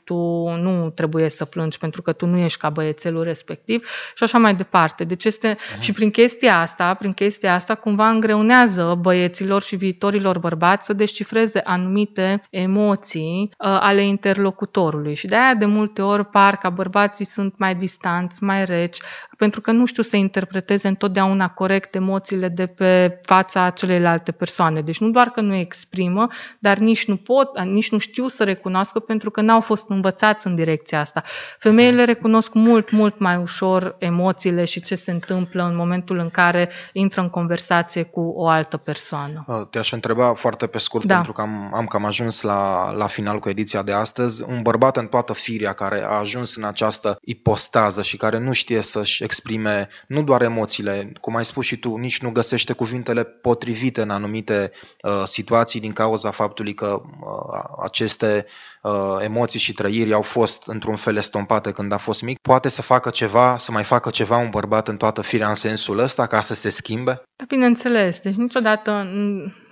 tu 0.04 0.14
nu 0.48 0.90
trebuie 0.94 1.28
să 1.28 1.44
plângi 1.44 1.78
pentru 1.78 2.02
că 2.02 2.12
tu 2.12 2.26
nu 2.26 2.38
ești 2.38 2.58
ca 2.58 2.70
băiețelul 2.70 3.22
respectiv 3.22 3.88
și 4.14 4.22
așa 4.22 4.38
mai 4.38 4.54
departe. 4.54 5.04
Deci 5.04 5.23
este, 5.24 5.54
uh-huh. 5.54 5.78
și 5.78 5.92
prin 5.92 6.10
chestia 6.10 6.60
asta, 6.60 6.94
prin 6.94 7.12
chestia 7.12 7.54
asta 7.54 7.74
cumva 7.74 8.08
îngreunează 8.08 8.98
băieților 9.00 9.62
și 9.62 9.76
viitorilor 9.76 10.38
bărbați 10.38 10.86
să 10.86 10.92
descifreze 10.92 11.60
anumite 11.64 12.40
emoții 12.50 13.50
uh, 13.50 13.78
ale 13.80 14.02
interlocutorului 14.02 15.14
și 15.14 15.26
de 15.26 15.36
aia 15.36 15.54
de 15.54 15.66
multe 15.66 16.02
ori 16.02 16.24
par 16.24 16.56
ca 16.56 16.70
bărbații 16.70 17.24
sunt 17.24 17.54
mai 17.58 17.74
distanți, 17.74 18.42
mai 18.42 18.64
reci, 18.64 18.98
pentru 19.36 19.60
că 19.60 19.70
nu 19.70 19.84
știu 19.84 20.02
să 20.02 20.16
interpreteze 20.16 20.88
întotdeauna 20.88 21.48
corect 21.48 21.94
emoțiile 21.94 22.48
de 22.48 22.66
pe 22.66 23.20
fața 23.22 23.70
celelalte 23.70 24.32
persoane. 24.32 24.80
Deci 24.80 25.00
nu 25.00 25.10
doar 25.10 25.30
că 25.30 25.40
nu 25.40 25.54
exprimă, 25.54 26.28
dar 26.58 26.78
nici 26.78 27.06
nu 27.06 27.16
pot, 27.16 27.60
nici 27.60 27.90
nu 27.90 27.98
știu 27.98 28.28
să 28.28 28.44
recunoască 28.44 28.98
pentru 28.98 29.30
că 29.30 29.40
n-au 29.40 29.60
fost 29.60 29.88
învățați 29.88 30.46
în 30.46 30.54
direcția 30.54 31.00
asta. 31.00 31.22
Femeile 31.58 32.04
recunosc 32.04 32.52
mult, 32.52 32.90
mult 32.90 33.18
mai 33.18 33.36
ușor 33.36 33.96
emoțiile 33.98 34.64
și 34.64 34.82
ce 34.82 34.94
se 34.94 35.10
întâmplă 35.14 35.62
în 35.62 35.76
momentul 35.76 36.18
în 36.18 36.30
care 36.30 36.70
intră 36.92 37.20
în 37.20 37.28
conversație 37.28 38.02
cu 38.02 38.20
o 38.20 38.48
altă 38.48 38.76
persoană. 38.76 39.44
Uh, 39.46 39.62
te-aș 39.70 39.92
întreba 39.92 40.34
foarte 40.34 40.66
pe 40.66 40.78
scurt, 40.78 41.04
da. 41.04 41.14
pentru 41.14 41.32
că 41.32 41.40
am, 41.40 41.74
am 41.74 41.86
cam 41.86 42.04
ajuns 42.04 42.40
la, 42.42 42.90
la 42.90 43.06
final 43.06 43.38
cu 43.38 43.48
ediția 43.48 43.82
de 43.82 43.92
astăzi. 43.92 44.44
Un 44.48 44.62
bărbat 44.62 44.96
în 44.96 45.06
toată 45.06 45.32
firia 45.32 45.72
care 45.72 46.02
a 46.02 46.18
ajuns 46.18 46.56
în 46.56 46.64
această 46.64 47.18
ipostază 47.22 48.02
și 48.02 48.16
care 48.16 48.38
nu 48.38 48.52
știe 48.52 48.80
să-și 48.80 49.24
exprime 49.24 49.88
nu 50.06 50.22
doar 50.22 50.42
emoțiile, 50.42 51.12
cum 51.20 51.36
ai 51.36 51.44
spus 51.44 51.64
și 51.66 51.76
tu, 51.76 51.96
nici 51.96 52.22
nu 52.22 52.30
găsește 52.30 52.72
cuvintele 52.72 53.24
potrivite 53.24 54.00
în 54.02 54.10
anumite 54.10 54.70
uh, 55.02 55.22
situații 55.24 55.80
din 55.80 55.92
cauza 55.92 56.30
faptului 56.30 56.74
că 56.74 57.02
uh, 57.02 57.64
aceste 57.82 58.46
uh, 58.84 59.16
emoții 59.20 59.60
și 59.60 59.72
trăiri 59.72 60.12
au 60.12 60.22
fost 60.22 60.66
într-un 60.66 60.96
fel 60.96 61.16
estompate 61.16 61.70
când 61.70 61.92
a 61.92 61.98
fost 61.98 62.22
mic, 62.22 62.38
poate 62.38 62.68
să 62.68 62.82
facă 62.82 63.10
ceva, 63.10 63.56
să 63.56 63.72
mai 63.72 63.84
facă 63.84 64.10
ceva 64.10 64.36
un 64.36 64.50
bărbat 64.50 64.88
în 64.88 64.96
toată 64.96 65.20
firea 65.20 65.48
în 65.48 65.54
sensul 65.54 65.98
ăsta 65.98 66.26
ca 66.26 66.40
să 66.40 66.54
se 66.54 66.68
schimbe? 66.68 67.22
Da, 67.36 67.44
bineînțeles. 67.48 68.20
Deci 68.20 68.34
niciodată 68.34 69.06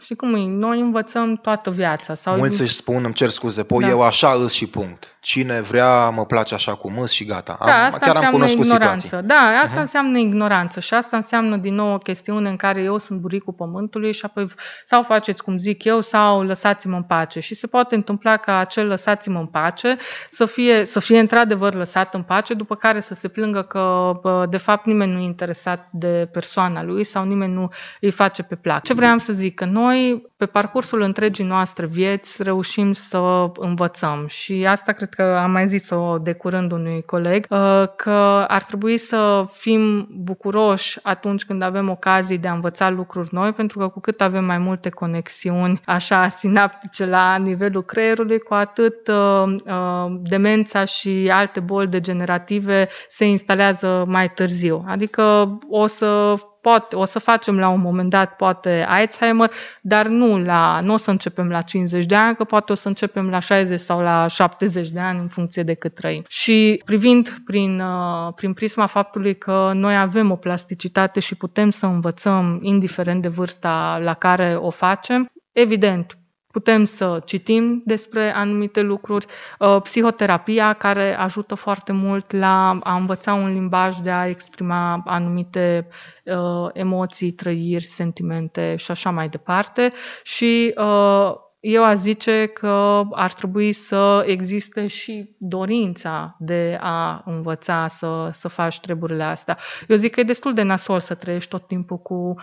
și 0.02 0.14
cum 0.14 0.34
e, 0.34 0.44
noi 0.46 0.80
învățăm 0.80 1.36
toată 1.36 1.70
viața. 1.70 2.14
Sau 2.14 2.36
Mulți 2.36 2.60
își 2.60 2.74
spun, 2.74 3.04
îmi 3.04 3.14
cer 3.14 3.28
scuze, 3.28 3.62
păi 3.62 3.80
da. 3.80 3.88
eu 3.88 4.02
așa 4.02 4.32
îs 4.32 4.52
și 4.52 4.66
punct. 4.66 5.16
Cine 5.20 5.60
vrea, 5.60 6.10
mă 6.10 6.24
place 6.24 6.54
așa 6.54 6.74
cum 6.74 6.98
îs 6.98 7.10
și 7.10 7.24
gata. 7.24 7.58
Da, 7.64 7.74
am, 7.74 7.86
asta 7.86 7.98
chiar 7.98 8.14
înseamnă 8.14 8.44
am 8.44 8.50
ignoranță. 8.50 9.06
Situații. 9.06 9.28
Da, 9.28 9.60
asta 9.62 9.76
uh-huh. 9.76 9.80
înseamnă 9.80 10.18
ignoranță 10.18 10.80
și 10.80 10.94
asta 10.94 11.16
înseamnă 11.16 11.56
din 11.56 11.74
nou 11.74 11.94
o 11.94 11.98
chestiune 11.98 12.48
în 12.48 12.56
care 12.56 12.82
eu 12.82 12.98
sunt 12.98 13.20
buricul 13.20 13.52
pământului 13.52 14.12
și 14.12 14.24
apoi 14.24 14.46
sau 14.84 15.02
faceți 15.02 15.42
cum 15.42 15.58
zic 15.58 15.84
eu 15.84 16.00
sau 16.00 16.42
lăsați-mă 16.42 16.96
în 16.96 17.02
pace. 17.02 17.40
Și 17.40 17.54
se 17.54 17.66
poate 17.66 17.94
întâmpla 17.94 18.36
ca 18.36 18.58
acel 18.58 18.86
lăsați-mă 18.86 19.38
în 19.38 19.46
pace 19.46 19.96
să 20.30 20.44
fie, 20.44 20.84
să 20.84 21.00
fie 21.00 21.18
într-adevăr 21.18 21.74
lăsat 21.74 22.14
în 22.14 22.22
pace, 22.22 22.54
după 22.54 22.74
care 22.74 23.00
să 23.00 23.14
se 23.14 23.28
plângă 23.28 23.62
că 23.62 24.12
de 24.50 24.56
fapt 24.56 24.86
nimeni 24.86 25.12
nu 25.12 25.18
e 25.18 25.24
interesat 25.24 25.88
de 25.90 26.28
persoana 26.32 26.82
lui 26.82 27.04
sau 27.04 27.24
nimeni 27.24 27.52
nu 27.52 27.68
îi 28.00 28.10
face 28.10 28.42
pe 28.42 28.54
plac. 28.54 28.82
Ce 28.82 28.94
vreau 28.94 29.18
să 29.18 29.32
zic? 29.32 29.54
Că 29.54 29.64
noi 29.64 29.91
noi, 29.92 30.30
pe 30.36 30.46
parcursul 30.46 31.00
întregii 31.00 31.44
noastre 31.44 31.86
vieți, 31.86 32.42
reușim 32.42 32.92
să 32.92 33.50
învățăm. 33.54 34.26
Și 34.28 34.66
asta 34.66 34.92
cred 34.92 35.08
că 35.08 35.22
am 35.22 35.50
mai 35.50 35.68
zis-o 35.68 36.18
de 36.18 36.32
curând 36.32 36.72
unui 36.72 37.02
coleg, 37.02 37.46
uh, 37.50 37.84
că 37.96 38.44
ar 38.48 38.62
trebui 38.62 38.98
să 38.98 39.46
fim 39.52 40.08
bucuroși 40.10 40.98
atunci 41.02 41.44
când 41.44 41.62
avem 41.62 41.88
ocazii 41.90 42.38
de 42.38 42.48
a 42.48 42.52
învăța 42.52 42.90
lucruri 42.90 43.28
noi, 43.30 43.52
pentru 43.52 43.78
că 43.78 43.88
cu 43.88 44.00
cât 44.00 44.20
avem 44.20 44.44
mai 44.44 44.58
multe 44.58 44.88
conexiuni 44.88 45.80
așa 45.84 46.28
sinaptice 46.28 47.06
la 47.06 47.36
nivelul 47.36 47.84
creierului, 47.84 48.38
cu 48.38 48.54
atât 48.54 49.08
uh, 49.08 49.54
uh, 49.66 50.20
demența 50.22 50.84
și 50.84 51.30
alte 51.32 51.60
boli 51.60 51.86
degenerative 51.86 52.88
se 53.08 53.24
instalează 53.24 54.04
mai 54.06 54.30
târziu. 54.30 54.84
Adică 54.86 55.58
o 55.68 55.86
să 55.86 56.34
poate, 56.62 56.96
o 56.96 57.04
să 57.04 57.18
facem 57.18 57.58
la 57.58 57.68
un 57.68 57.80
moment 57.80 58.10
dat 58.10 58.36
poate 58.36 58.84
Alzheimer, 58.88 59.50
dar 59.80 60.06
nu, 60.06 60.38
la, 60.38 60.80
nu 60.80 60.92
o 60.92 60.96
să 60.96 61.10
începem 61.10 61.48
la 61.48 61.60
50 61.60 62.06
de 62.06 62.14
ani, 62.14 62.36
că 62.36 62.44
poate 62.44 62.72
o 62.72 62.74
să 62.74 62.88
începem 62.88 63.30
la 63.30 63.38
60 63.38 63.80
sau 63.80 64.00
la 64.00 64.26
70 64.26 64.88
de 64.88 65.00
ani 65.00 65.18
în 65.18 65.28
funcție 65.28 65.62
de 65.62 65.74
cât 65.74 65.94
trăim. 65.94 66.24
Și 66.28 66.82
privind 66.84 67.42
prin, 67.44 67.80
uh, 67.80 68.32
prin 68.34 68.52
prisma 68.52 68.86
faptului 68.86 69.34
că 69.34 69.70
noi 69.74 69.96
avem 69.96 70.30
o 70.30 70.36
plasticitate 70.36 71.20
și 71.20 71.34
putem 71.34 71.70
să 71.70 71.86
învățăm 71.86 72.58
indiferent 72.62 73.22
de 73.22 73.28
vârsta 73.28 74.00
la 74.02 74.14
care 74.14 74.54
o 74.54 74.70
facem, 74.70 75.30
Evident, 75.52 76.18
Putem 76.52 76.84
să 76.84 77.22
citim 77.24 77.82
despre 77.84 78.34
anumite 78.34 78.80
lucruri, 78.80 79.26
uh, 79.58 79.82
psihoterapia 79.82 80.72
care 80.72 81.16
ajută 81.16 81.54
foarte 81.54 81.92
mult 81.92 82.32
la 82.32 82.78
a 82.82 82.96
învăța 82.96 83.34
un 83.34 83.52
limbaj 83.52 83.96
de 83.96 84.10
a 84.10 84.28
exprima 84.28 85.02
anumite 85.06 85.88
uh, 86.24 86.68
emoții, 86.72 87.30
trăiri, 87.30 87.84
sentimente 87.84 88.76
și 88.76 88.90
așa 88.90 89.10
mai 89.10 89.28
departe. 89.28 89.92
Și 90.22 90.74
uh, 90.76 91.32
eu 91.60 91.84
aș 91.84 91.96
zice 91.96 92.46
că 92.46 93.02
ar 93.10 93.32
trebui 93.32 93.72
să 93.72 94.24
existe 94.26 94.86
și 94.86 95.36
dorința 95.38 96.36
de 96.38 96.78
a 96.80 97.22
învăța 97.26 97.88
să, 97.88 98.28
să 98.32 98.48
faci 98.48 98.80
treburile 98.80 99.22
astea. 99.22 99.58
Eu 99.88 99.96
zic 99.96 100.12
că 100.12 100.20
e 100.20 100.22
destul 100.22 100.54
de 100.54 100.62
nasol 100.62 101.00
să 101.00 101.14
trăiești 101.14 101.50
tot 101.50 101.66
timpul 101.66 101.98
cu 101.98 102.34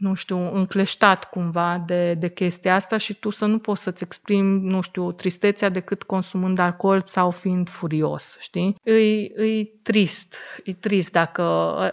nu 0.00 0.14
știu, 0.14 0.54
încleștat 0.54 1.30
cumva 1.30 1.82
de, 1.86 2.14
de 2.14 2.28
chestia 2.28 2.74
asta 2.74 2.96
și 2.96 3.14
tu 3.14 3.30
să 3.30 3.46
nu 3.46 3.58
poți 3.58 3.82
să-ți 3.82 4.02
exprimi, 4.02 4.60
nu 4.60 4.80
știu, 4.80 5.12
tristețea 5.12 5.68
decât 5.68 6.02
consumând 6.02 6.58
alcool 6.58 7.00
sau 7.02 7.30
fiind 7.30 7.68
furios, 7.68 8.36
știi? 8.38 8.76
E, 8.82 8.92
e 8.92 9.64
trist, 9.82 10.36
e 10.64 10.72
trist 10.72 11.12
dacă 11.12 11.42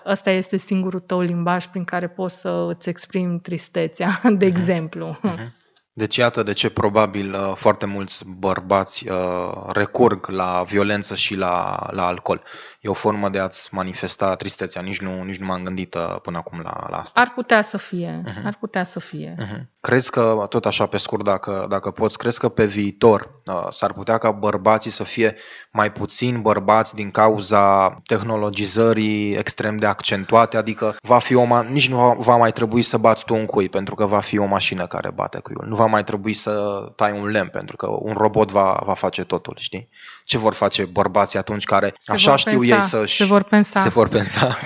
ăsta 0.06 0.32
este 0.32 0.58
singurul 0.58 1.00
tău 1.00 1.22
limbaj 1.22 1.66
prin 1.66 1.84
care 1.84 2.08
poți 2.08 2.40
să 2.40 2.66
îți 2.70 2.90
exprimi 2.90 3.40
tristețea, 3.40 4.22
de 4.38 4.46
uh-huh. 4.46 4.50
exemplu. 4.50 5.20
Uh-huh. 5.24 5.66
Deci 5.98 6.16
iată 6.16 6.44
de 6.44 6.54
ce 6.54 6.70
probabil 6.70 7.34
uh, 7.34 7.54
foarte 7.56 7.86
mulți 7.86 8.26
bărbați 8.28 9.10
uh, 9.10 9.52
recurg 9.68 10.28
la 10.28 10.64
violență 10.68 11.16
și 11.16 11.36
la, 11.36 11.88
la 11.92 12.06
alcool 12.06 12.42
e 12.82 12.90
o 12.90 12.94
formă 12.94 13.30
de 13.30 13.40
a-ți 13.40 13.74
manifesta 13.74 14.36
tristețea. 14.36 14.82
Nici 14.82 15.00
nu, 15.00 15.24
nici 15.24 15.38
nu 15.38 15.46
m-am 15.46 15.64
gândit 15.64 15.94
uh, 15.96 16.16
până 16.22 16.38
acum 16.38 16.60
la, 16.64 16.88
la 16.90 16.98
asta. 16.98 17.22
Ar 17.22 17.32
putea 17.36 17.62
să 17.62 17.78
fie. 17.78 18.24
Uh-huh. 18.24 18.46
Ar 18.46 18.58
putea 18.60 18.84
să 18.84 19.00
fie. 19.00 19.36
Uh-huh. 19.40 19.62
Crezi 19.80 20.12
că, 20.12 20.46
tot 20.50 20.66
așa 20.66 20.86
pe 20.86 20.98
scurt, 20.98 21.24
dacă, 21.24 21.66
dacă 21.70 21.92
poți, 21.92 22.18
crezi 22.18 22.40
că 22.40 22.50
pe 22.50 22.66
viitor 22.66 23.30
uh, 23.46 23.68
s-ar 23.70 23.94
putea 23.94 24.18
ca 24.18 24.32
bărbații 24.32 24.92
să 24.92 25.04
fie 25.04 25.36
mai 25.72 25.92
puțin 25.92 26.42
bărbați 26.42 26.96
din 26.96 27.12
cauza 27.12 27.90
tehnologizării 28.06 29.36
extrem 29.36 29.78
de 29.78 29.86
accentuate? 29.86 30.58
Adică 30.58 30.96
va 31.02 31.20
fi 31.20 31.36
o 31.36 31.46
ma- 31.46 31.68
nici 31.68 31.90
nu 31.90 31.96
va, 31.96 32.14
va 32.18 32.36
mai 32.36 32.52
trebui 32.52 32.82
să 32.82 32.98
bați 32.98 33.26
tu 33.26 33.36
un 33.36 33.46
cui 33.46 33.70
pentru 33.70 33.96
că 33.96 34.06
va 34.06 34.20
fi 34.20 34.38
o 34.38 34.46
mașină 34.46 34.88
care 34.88 35.12
bate 35.12 35.40
cuiul. 35.40 35.66
Nu 35.68 35.76
va 35.76 35.86
mai 35.88 36.04
trebui 36.04 36.34
să 36.34 36.86
tai 36.96 37.12
un 37.12 37.26
lemn 37.26 37.50
pentru 37.50 37.76
că 37.76 37.88
un 37.88 38.14
robot 38.14 38.52
va, 38.52 38.82
va 38.86 38.94
face 38.94 39.24
totul, 39.24 39.56
știi? 39.60 39.90
Ce 40.28 40.38
vor 40.38 40.54
face 40.54 40.86
bărbații 40.86 41.40
atunci 41.40 41.64
care, 41.64 41.94
se 42.00 42.12
așa 42.12 42.36
știu 42.36 42.58
pensa, 42.58 42.76
ei 42.76 42.82
să 42.82 43.04
Se 43.06 43.26
vor 43.26 43.44
pensa. 43.44 43.82
Se 43.82 43.90
vor 43.90 44.08
pensa. 44.08 44.58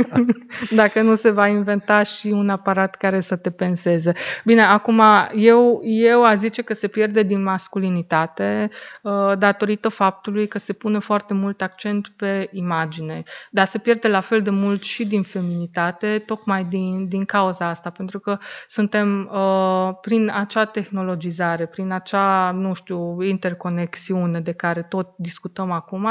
Dacă 0.70 1.02
nu 1.02 1.14
se 1.14 1.30
va 1.30 1.46
inventa 1.46 2.02
și 2.02 2.26
un 2.26 2.48
aparat 2.48 2.94
care 2.94 3.20
să 3.20 3.36
te 3.36 3.50
penseze. 3.50 4.12
Bine, 4.44 4.62
acum 4.62 5.02
eu, 5.34 5.80
eu 5.84 6.24
a 6.24 6.34
zice 6.34 6.62
că 6.62 6.74
se 6.74 6.88
pierde 6.88 7.22
din 7.22 7.42
masculinitate 7.42 8.70
uh, 9.02 9.32
datorită 9.38 9.88
faptului 9.88 10.48
că 10.48 10.58
se 10.58 10.72
pune 10.72 10.98
foarte 10.98 11.34
mult 11.34 11.62
accent 11.62 12.08
pe 12.16 12.48
imagine. 12.52 13.22
Dar 13.50 13.66
se 13.66 13.78
pierde 13.78 14.08
la 14.08 14.20
fel 14.20 14.42
de 14.42 14.50
mult 14.50 14.82
și 14.82 15.04
din 15.04 15.22
feminitate, 15.22 16.22
tocmai 16.26 16.64
din, 16.64 17.08
din 17.08 17.24
cauza 17.24 17.68
asta, 17.68 17.90
pentru 17.90 18.18
că 18.18 18.38
suntem 18.68 19.30
uh, 19.32 19.94
prin 20.00 20.32
acea 20.34 20.64
tehnologizare, 20.64 21.66
prin 21.66 21.92
acea, 21.92 22.50
nu 22.50 22.74
știu, 22.74 23.22
interconexiune 23.22 24.40
de 24.40 24.52
care 24.52 24.82
tot 24.94 25.14
discutăm 25.16 25.70
acum, 25.70 26.04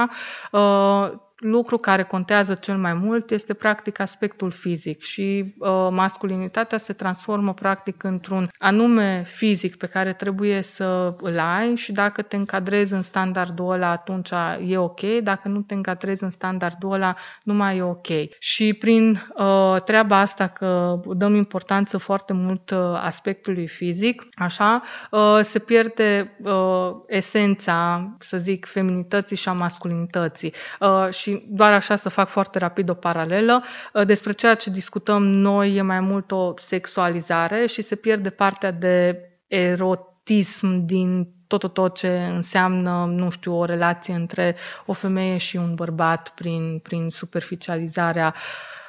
uh, 0.52 1.12
lucru 1.36 1.78
care 1.78 2.04
contează 2.04 2.54
cel 2.54 2.78
mai 2.78 2.94
mult 2.94 3.32
este 3.32 3.54
practic 3.54 4.00
aspectul 4.00 4.52
fizic 4.52 5.02
și 5.02 5.54
uh, 5.58 5.88
masculinitatea 5.92 6.78
se 6.78 6.94
transformă 6.94 7.54
practic 7.54 8.04
într-un 8.04 8.50
anume 8.58 9.24
fizic 9.26 9.76
pe 9.76 9.88
care 9.88 10.14
trebuie 10.14 10.62
să 10.62 11.16
îl 11.22 11.40
ai 11.40 11.76
și 11.76 11.92
dacă 11.92 12.22
te 12.22 12.36
încadrezi 12.36 12.94
în 12.94 13.02
standardul 13.02 13.72
ăla 13.72 13.90
atunci 13.90 14.30
e 14.68 14.78
ok, 14.78 15.02
dacă 15.24 15.48
nu 15.48 15.62
te 15.62 15.74
încadrezi 15.74 16.24
în 16.24 16.30
standardul 16.30 16.92
ăla 16.92 17.16
nu 17.44 17.54
mai 17.54 17.78
e 17.78 17.82
ok. 17.82 18.08
Și 18.40 18.74
prin 18.74 19.28
uh, 19.36 19.82
treaba 19.86 20.18
asta 20.18 20.48
că 20.48 21.00
dăm 21.16 21.36
importanță 21.36 21.98
foarte 21.98 22.34
mult 22.34 22.70
uh, 22.70 22.80
aspectului 22.94 23.68
fizic, 23.68 24.24
așa, 24.34 24.82
uh, 25.12 25.40
se 25.42 25.60
pierde 25.60 26.38
uh, 26.44 26.92
esența, 27.08 28.08
să 28.20 28.38
zic, 28.38 28.66
feminității 28.66 29.36
și 29.36 29.50
a 29.50 29.54
masculinității. 29.54 30.54
Uh, 30.80 31.10
și 31.10 31.33
doar 31.50 31.74
așa 31.74 31.96
să 31.96 32.10
fac 32.10 32.28
foarte 32.28 32.60
rapid 32.60 32.90
o 32.90 32.94
paralelă, 32.94 33.64
uh, 33.94 34.06
despre 34.06 34.32
ceea 34.32 34.56
ce 34.56 34.70
discutăm 34.70 35.24
noi 35.24 35.76
e 35.76 35.82
mai 35.82 36.00
mult 36.00 36.32
o 36.32 36.54
sexualizare 36.58 37.66
și 37.66 37.82
se 37.82 37.96
pierde 37.96 38.30
partea 38.30 38.72
de 38.72 39.20
erotism 39.48 40.86
din 40.86 41.28
tot, 41.48 41.74
tot 41.74 41.96
ce 41.96 42.08
înseamnă, 42.08 43.06
nu 43.06 43.30
știu, 43.30 43.58
o 43.58 43.66
relație 43.66 44.14
între 44.14 44.56
o 44.86 44.94
femeie 44.94 45.38
și 45.38 45.58
un 45.58 45.76
bărbat 45.76 46.30
prin, 46.30 46.80
prin 46.80 47.10
superficializarea 47.10 48.34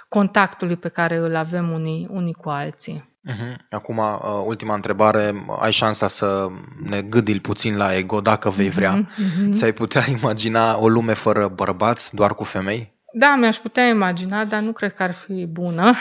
contactului 0.09 0.77
pe 0.77 0.89
care 0.89 1.17
îl 1.17 1.37
avem 1.37 1.71
unii, 1.71 2.07
unii 2.11 2.33
cu 2.33 2.49
alții. 2.49 3.14
Uh-huh. 3.27 3.57
Acum, 3.71 3.99
uh, 3.99 4.19
ultima 4.45 4.75
întrebare. 4.75 5.47
Ai 5.59 5.73
șansa 5.73 6.07
să 6.07 6.49
ne 6.83 7.03
gâdil 7.03 7.41
puțin 7.41 7.77
la 7.77 7.97
ego 7.97 8.21
dacă 8.21 8.51
vei 8.51 8.69
vrea. 8.69 9.05
Uh-huh. 9.05 9.53
Ți-ai 9.53 9.73
putea 9.73 10.05
imagina 10.21 10.79
o 10.79 10.89
lume 10.89 11.13
fără 11.13 11.49
bărbați, 11.49 12.15
doar 12.15 12.35
cu 12.35 12.45
femei? 12.45 12.94
Da, 13.17 13.35
mi-aș 13.35 13.57
putea 13.57 13.89
imagina, 13.89 14.45
dar 14.45 14.61
nu 14.61 14.73
cred 14.73 14.93
că 14.93 15.03
ar 15.03 15.13
fi 15.13 15.47
bună. 15.47 15.93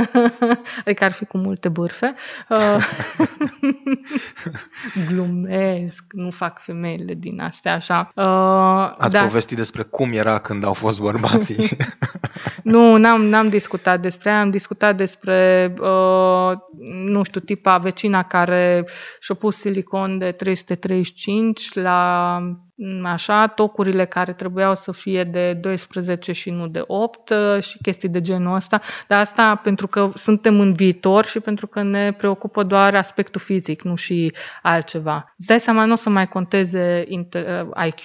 adică 0.84 1.04
ar 1.04 1.12
fi 1.12 1.24
cu 1.24 1.38
multe 1.38 1.68
bârfe. 1.68 2.14
Uh, 2.48 2.76
glumesc, 5.08 6.04
nu 6.08 6.30
fac 6.30 6.58
femeile 6.58 7.14
din 7.14 7.40
astea 7.40 7.74
așa. 7.74 8.10
Uh, 8.14 8.94
Ați 8.98 9.12
dar... 9.12 9.26
povestit 9.26 9.56
despre 9.56 9.82
cum 9.82 10.12
era 10.12 10.38
când 10.38 10.64
au 10.64 10.72
fost 10.72 11.00
bărbații. 11.00 11.68
nu, 12.62 12.96
n-am, 12.96 13.24
n-am 13.24 13.48
discutat 13.48 14.00
despre 14.00 14.30
aia, 14.30 14.40
am 14.40 14.50
discutat 14.50 14.96
despre, 14.96 15.74
uh, 15.80 16.52
nu 17.06 17.22
știu, 17.22 17.40
tipa 17.40 17.78
vecina 17.78 18.22
care 18.22 18.84
și-a 19.20 19.34
pus 19.34 19.56
silicon 19.56 20.18
de 20.18 20.32
335 20.32 21.74
la 21.74 22.38
așa, 23.04 23.46
tocurile 23.46 24.04
care 24.04 24.32
trebuiau 24.32 24.74
să 24.74 24.92
fie 24.92 25.24
de 25.24 25.52
12 25.52 26.32
și 26.32 26.50
nu 26.50 26.68
de 26.68 26.84
8 26.86 27.30
uh, 27.30 27.62
și 27.62 27.78
chestii 27.82 28.08
de 28.08 28.20
genul 28.20 28.54
ăsta, 28.54 28.80
dar 29.08 29.20
asta 29.20 29.54
pentru 29.54 29.86
că 29.86 30.10
suntem 30.14 30.60
în 30.60 30.72
viitor 30.72 31.24
și 31.24 31.40
pentru 31.40 31.66
că 31.66 31.82
ne 31.82 32.12
preocupă 32.12 32.62
doar 32.62 32.94
aspectul 32.94 33.40
fizic, 33.40 33.82
nu 33.82 33.94
și 33.94 34.34
altceva. 34.62 35.34
Îți 35.36 35.46
dai 35.46 35.60
seama, 35.60 35.84
nu 35.84 35.92
o 35.92 35.96
să 35.96 36.10
mai 36.10 36.28
conteze 36.28 37.04
uh, 37.08 37.86
IQ, 37.86 38.02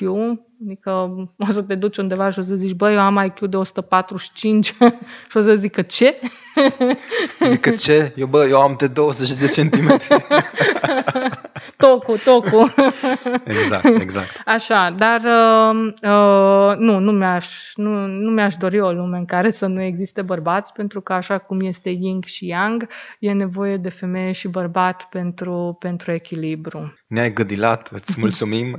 Adică 0.66 0.92
o 1.38 1.52
să 1.52 1.62
te 1.62 1.76
duci 1.76 1.98
undeva 1.98 2.30
și 2.30 2.40
o 2.40 2.42
să 2.42 2.56
zici, 2.56 2.76
băi, 2.76 2.94
eu 2.94 3.00
am 3.00 3.24
IQ 3.26 3.50
de 3.50 3.58
145 3.58 4.66
și 5.30 5.38
o 5.38 5.42
să 5.42 5.56
zică 5.56 5.82
ce? 5.82 6.20
Zică 7.50 7.70
ce? 7.70 8.14
Eu, 8.16 8.28
bă, 8.28 8.48
eu 8.48 8.62
am 8.62 8.76
de 8.78 8.88
20 8.88 9.32
de 9.32 9.48
centimetri. 9.48 10.08
tocu, 11.80 12.18
tocu. 12.24 12.74
exact, 13.60 14.02
exact. 14.02 14.42
Așa, 14.46 14.90
dar 14.98 15.22
uh, 15.22 15.94
uh, 16.02 16.78
nu, 16.78 17.00
nu 17.00 17.12
mi-aș, 17.12 17.72
nu, 17.76 18.06
nu 18.06 18.30
mi-aș 18.30 18.56
dori 18.56 18.80
o 18.80 18.92
lume 18.92 19.18
în 19.18 19.26
care 19.26 19.50
să 19.50 19.66
nu 19.66 19.82
existe 19.82 20.22
bărbați, 20.22 20.74
pentru 20.74 21.02
că 21.02 21.14
așa 21.14 21.38
cum 21.38 21.62
este 21.62 21.90
yin 21.90 22.22
și 22.26 22.48
yang, 22.48 22.88
e 23.20 23.32
nevoie 23.32 23.78
de 23.78 23.90
femeie 23.90 24.32
și 24.32 24.48
bărbat 24.48 25.08
pentru, 25.10 25.76
pentru 25.80 26.12
echilibru. 26.12 26.94
Ne-ai 27.08 27.34
gâdilat, 27.34 27.90
îți 27.92 28.16
mulțumim. 28.20 28.78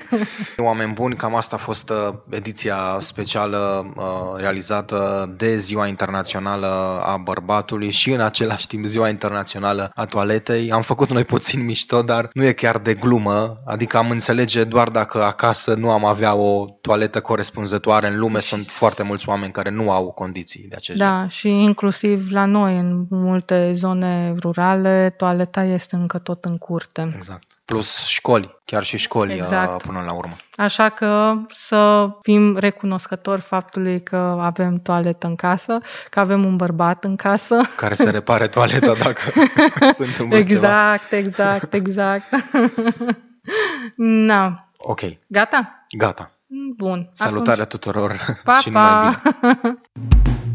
Oameni 0.56 0.92
buni, 0.92 1.16
cam 1.16 1.34
asta 1.34 1.56
a 1.56 1.58
fost 1.58 1.90
uh, 1.90 2.14
ediția 2.30 2.96
specială 3.00 3.92
uh, 3.96 4.04
realizată 4.36 5.32
de 5.36 5.56
Ziua 5.58 5.86
Internațională 5.86 7.00
a 7.04 7.16
Bărbatului 7.16 7.90
și 7.90 8.10
în 8.10 8.20
același 8.20 8.66
timp 8.66 8.84
Ziua 8.84 9.08
Internațională 9.08 9.90
a 9.94 10.04
Toaletei. 10.04 10.72
Am 10.72 10.82
făcut 10.82 11.10
noi 11.10 11.24
puțin 11.24 11.64
mișto, 11.64 12.02
dar 12.02 12.30
nu 12.32 12.44
e 12.44 12.52
chiar 12.52 12.78
de 12.78 12.94
glumă, 12.94 13.62
adică 13.64 13.96
am 13.96 14.10
înțelege 14.10 14.64
doar 14.64 14.88
dacă 14.88 15.22
acasă 15.24 15.74
nu 15.74 15.90
am 15.90 16.04
avea 16.04 16.34
o 16.34 16.66
toaletă 16.80 17.20
corespunzătoare 17.20 18.08
în 18.08 18.18
lume, 18.18 18.40
sunt 18.40 18.62
foarte 18.62 19.02
mulți 19.02 19.28
oameni 19.28 19.52
care 19.52 19.70
nu 19.70 19.90
au 19.90 20.10
condiții 20.10 20.66
de 20.68 20.76
acest 20.76 20.98
Da, 20.98 21.18
gen. 21.18 21.28
și 21.28 21.48
inclusiv 21.48 22.30
la 22.30 22.44
noi, 22.44 22.78
în 22.78 23.06
multe 23.10 23.72
zone 23.72 24.34
rurale, 24.40 25.14
toaleta 25.16 25.64
este 25.64 25.96
încă 25.96 26.18
tot 26.18 26.44
în 26.44 26.58
curte. 26.58 27.12
Exact 27.16 27.51
plus 27.64 28.06
școli, 28.06 28.58
chiar 28.64 28.82
și 28.82 28.96
școli 28.96 29.32
uh, 29.32 29.38
exact. 29.38 29.82
până 29.82 30.02
la 30.06 30.12
urmă. 30.12 30.32
Așa 30.56 30.88
că 30.88 31.34
să 31.48 32.08
fim 32.20 32.56
recunoscători 32.56 33.40
faptului 33.40 34.02
că 34.02 34.16
avem 34.40 34.80
toaletă 34.80 35.26
în 35.26 35.34
casă, 35.34 35.78
că 36.10 36.20
avem 36.20 36.44
un 36.44 36.56
bărbat 36.56 37.04
în 37.04 37.16
casă. 37.16 37.60
Care 37.76 37.94
se 37.94 38.10
repare 38.10 38.48
toaleta 38.48 38.94
dacă 38.94 39.20
se 39.98 40.04
întâmplă 40.04 40.38
Exact, 40.38 41.08
ceva. 41.08 41.22
exact, 41.22 41.72
exact. 41.72 42.28
Na. 43.96 44.68
Ok. 44.76 45.00
Gata? 45.26 45.86
Gata. 45.98 46.30
Bun. 46.76 47.08
Salutare 47.12 47.60
Atunci... 47.60 47.68
tuturor 47.68 48.40
pa, 48.44 48.58
și 48.62 48.68
numai 48.70 49.18
bine. 49.40 49.80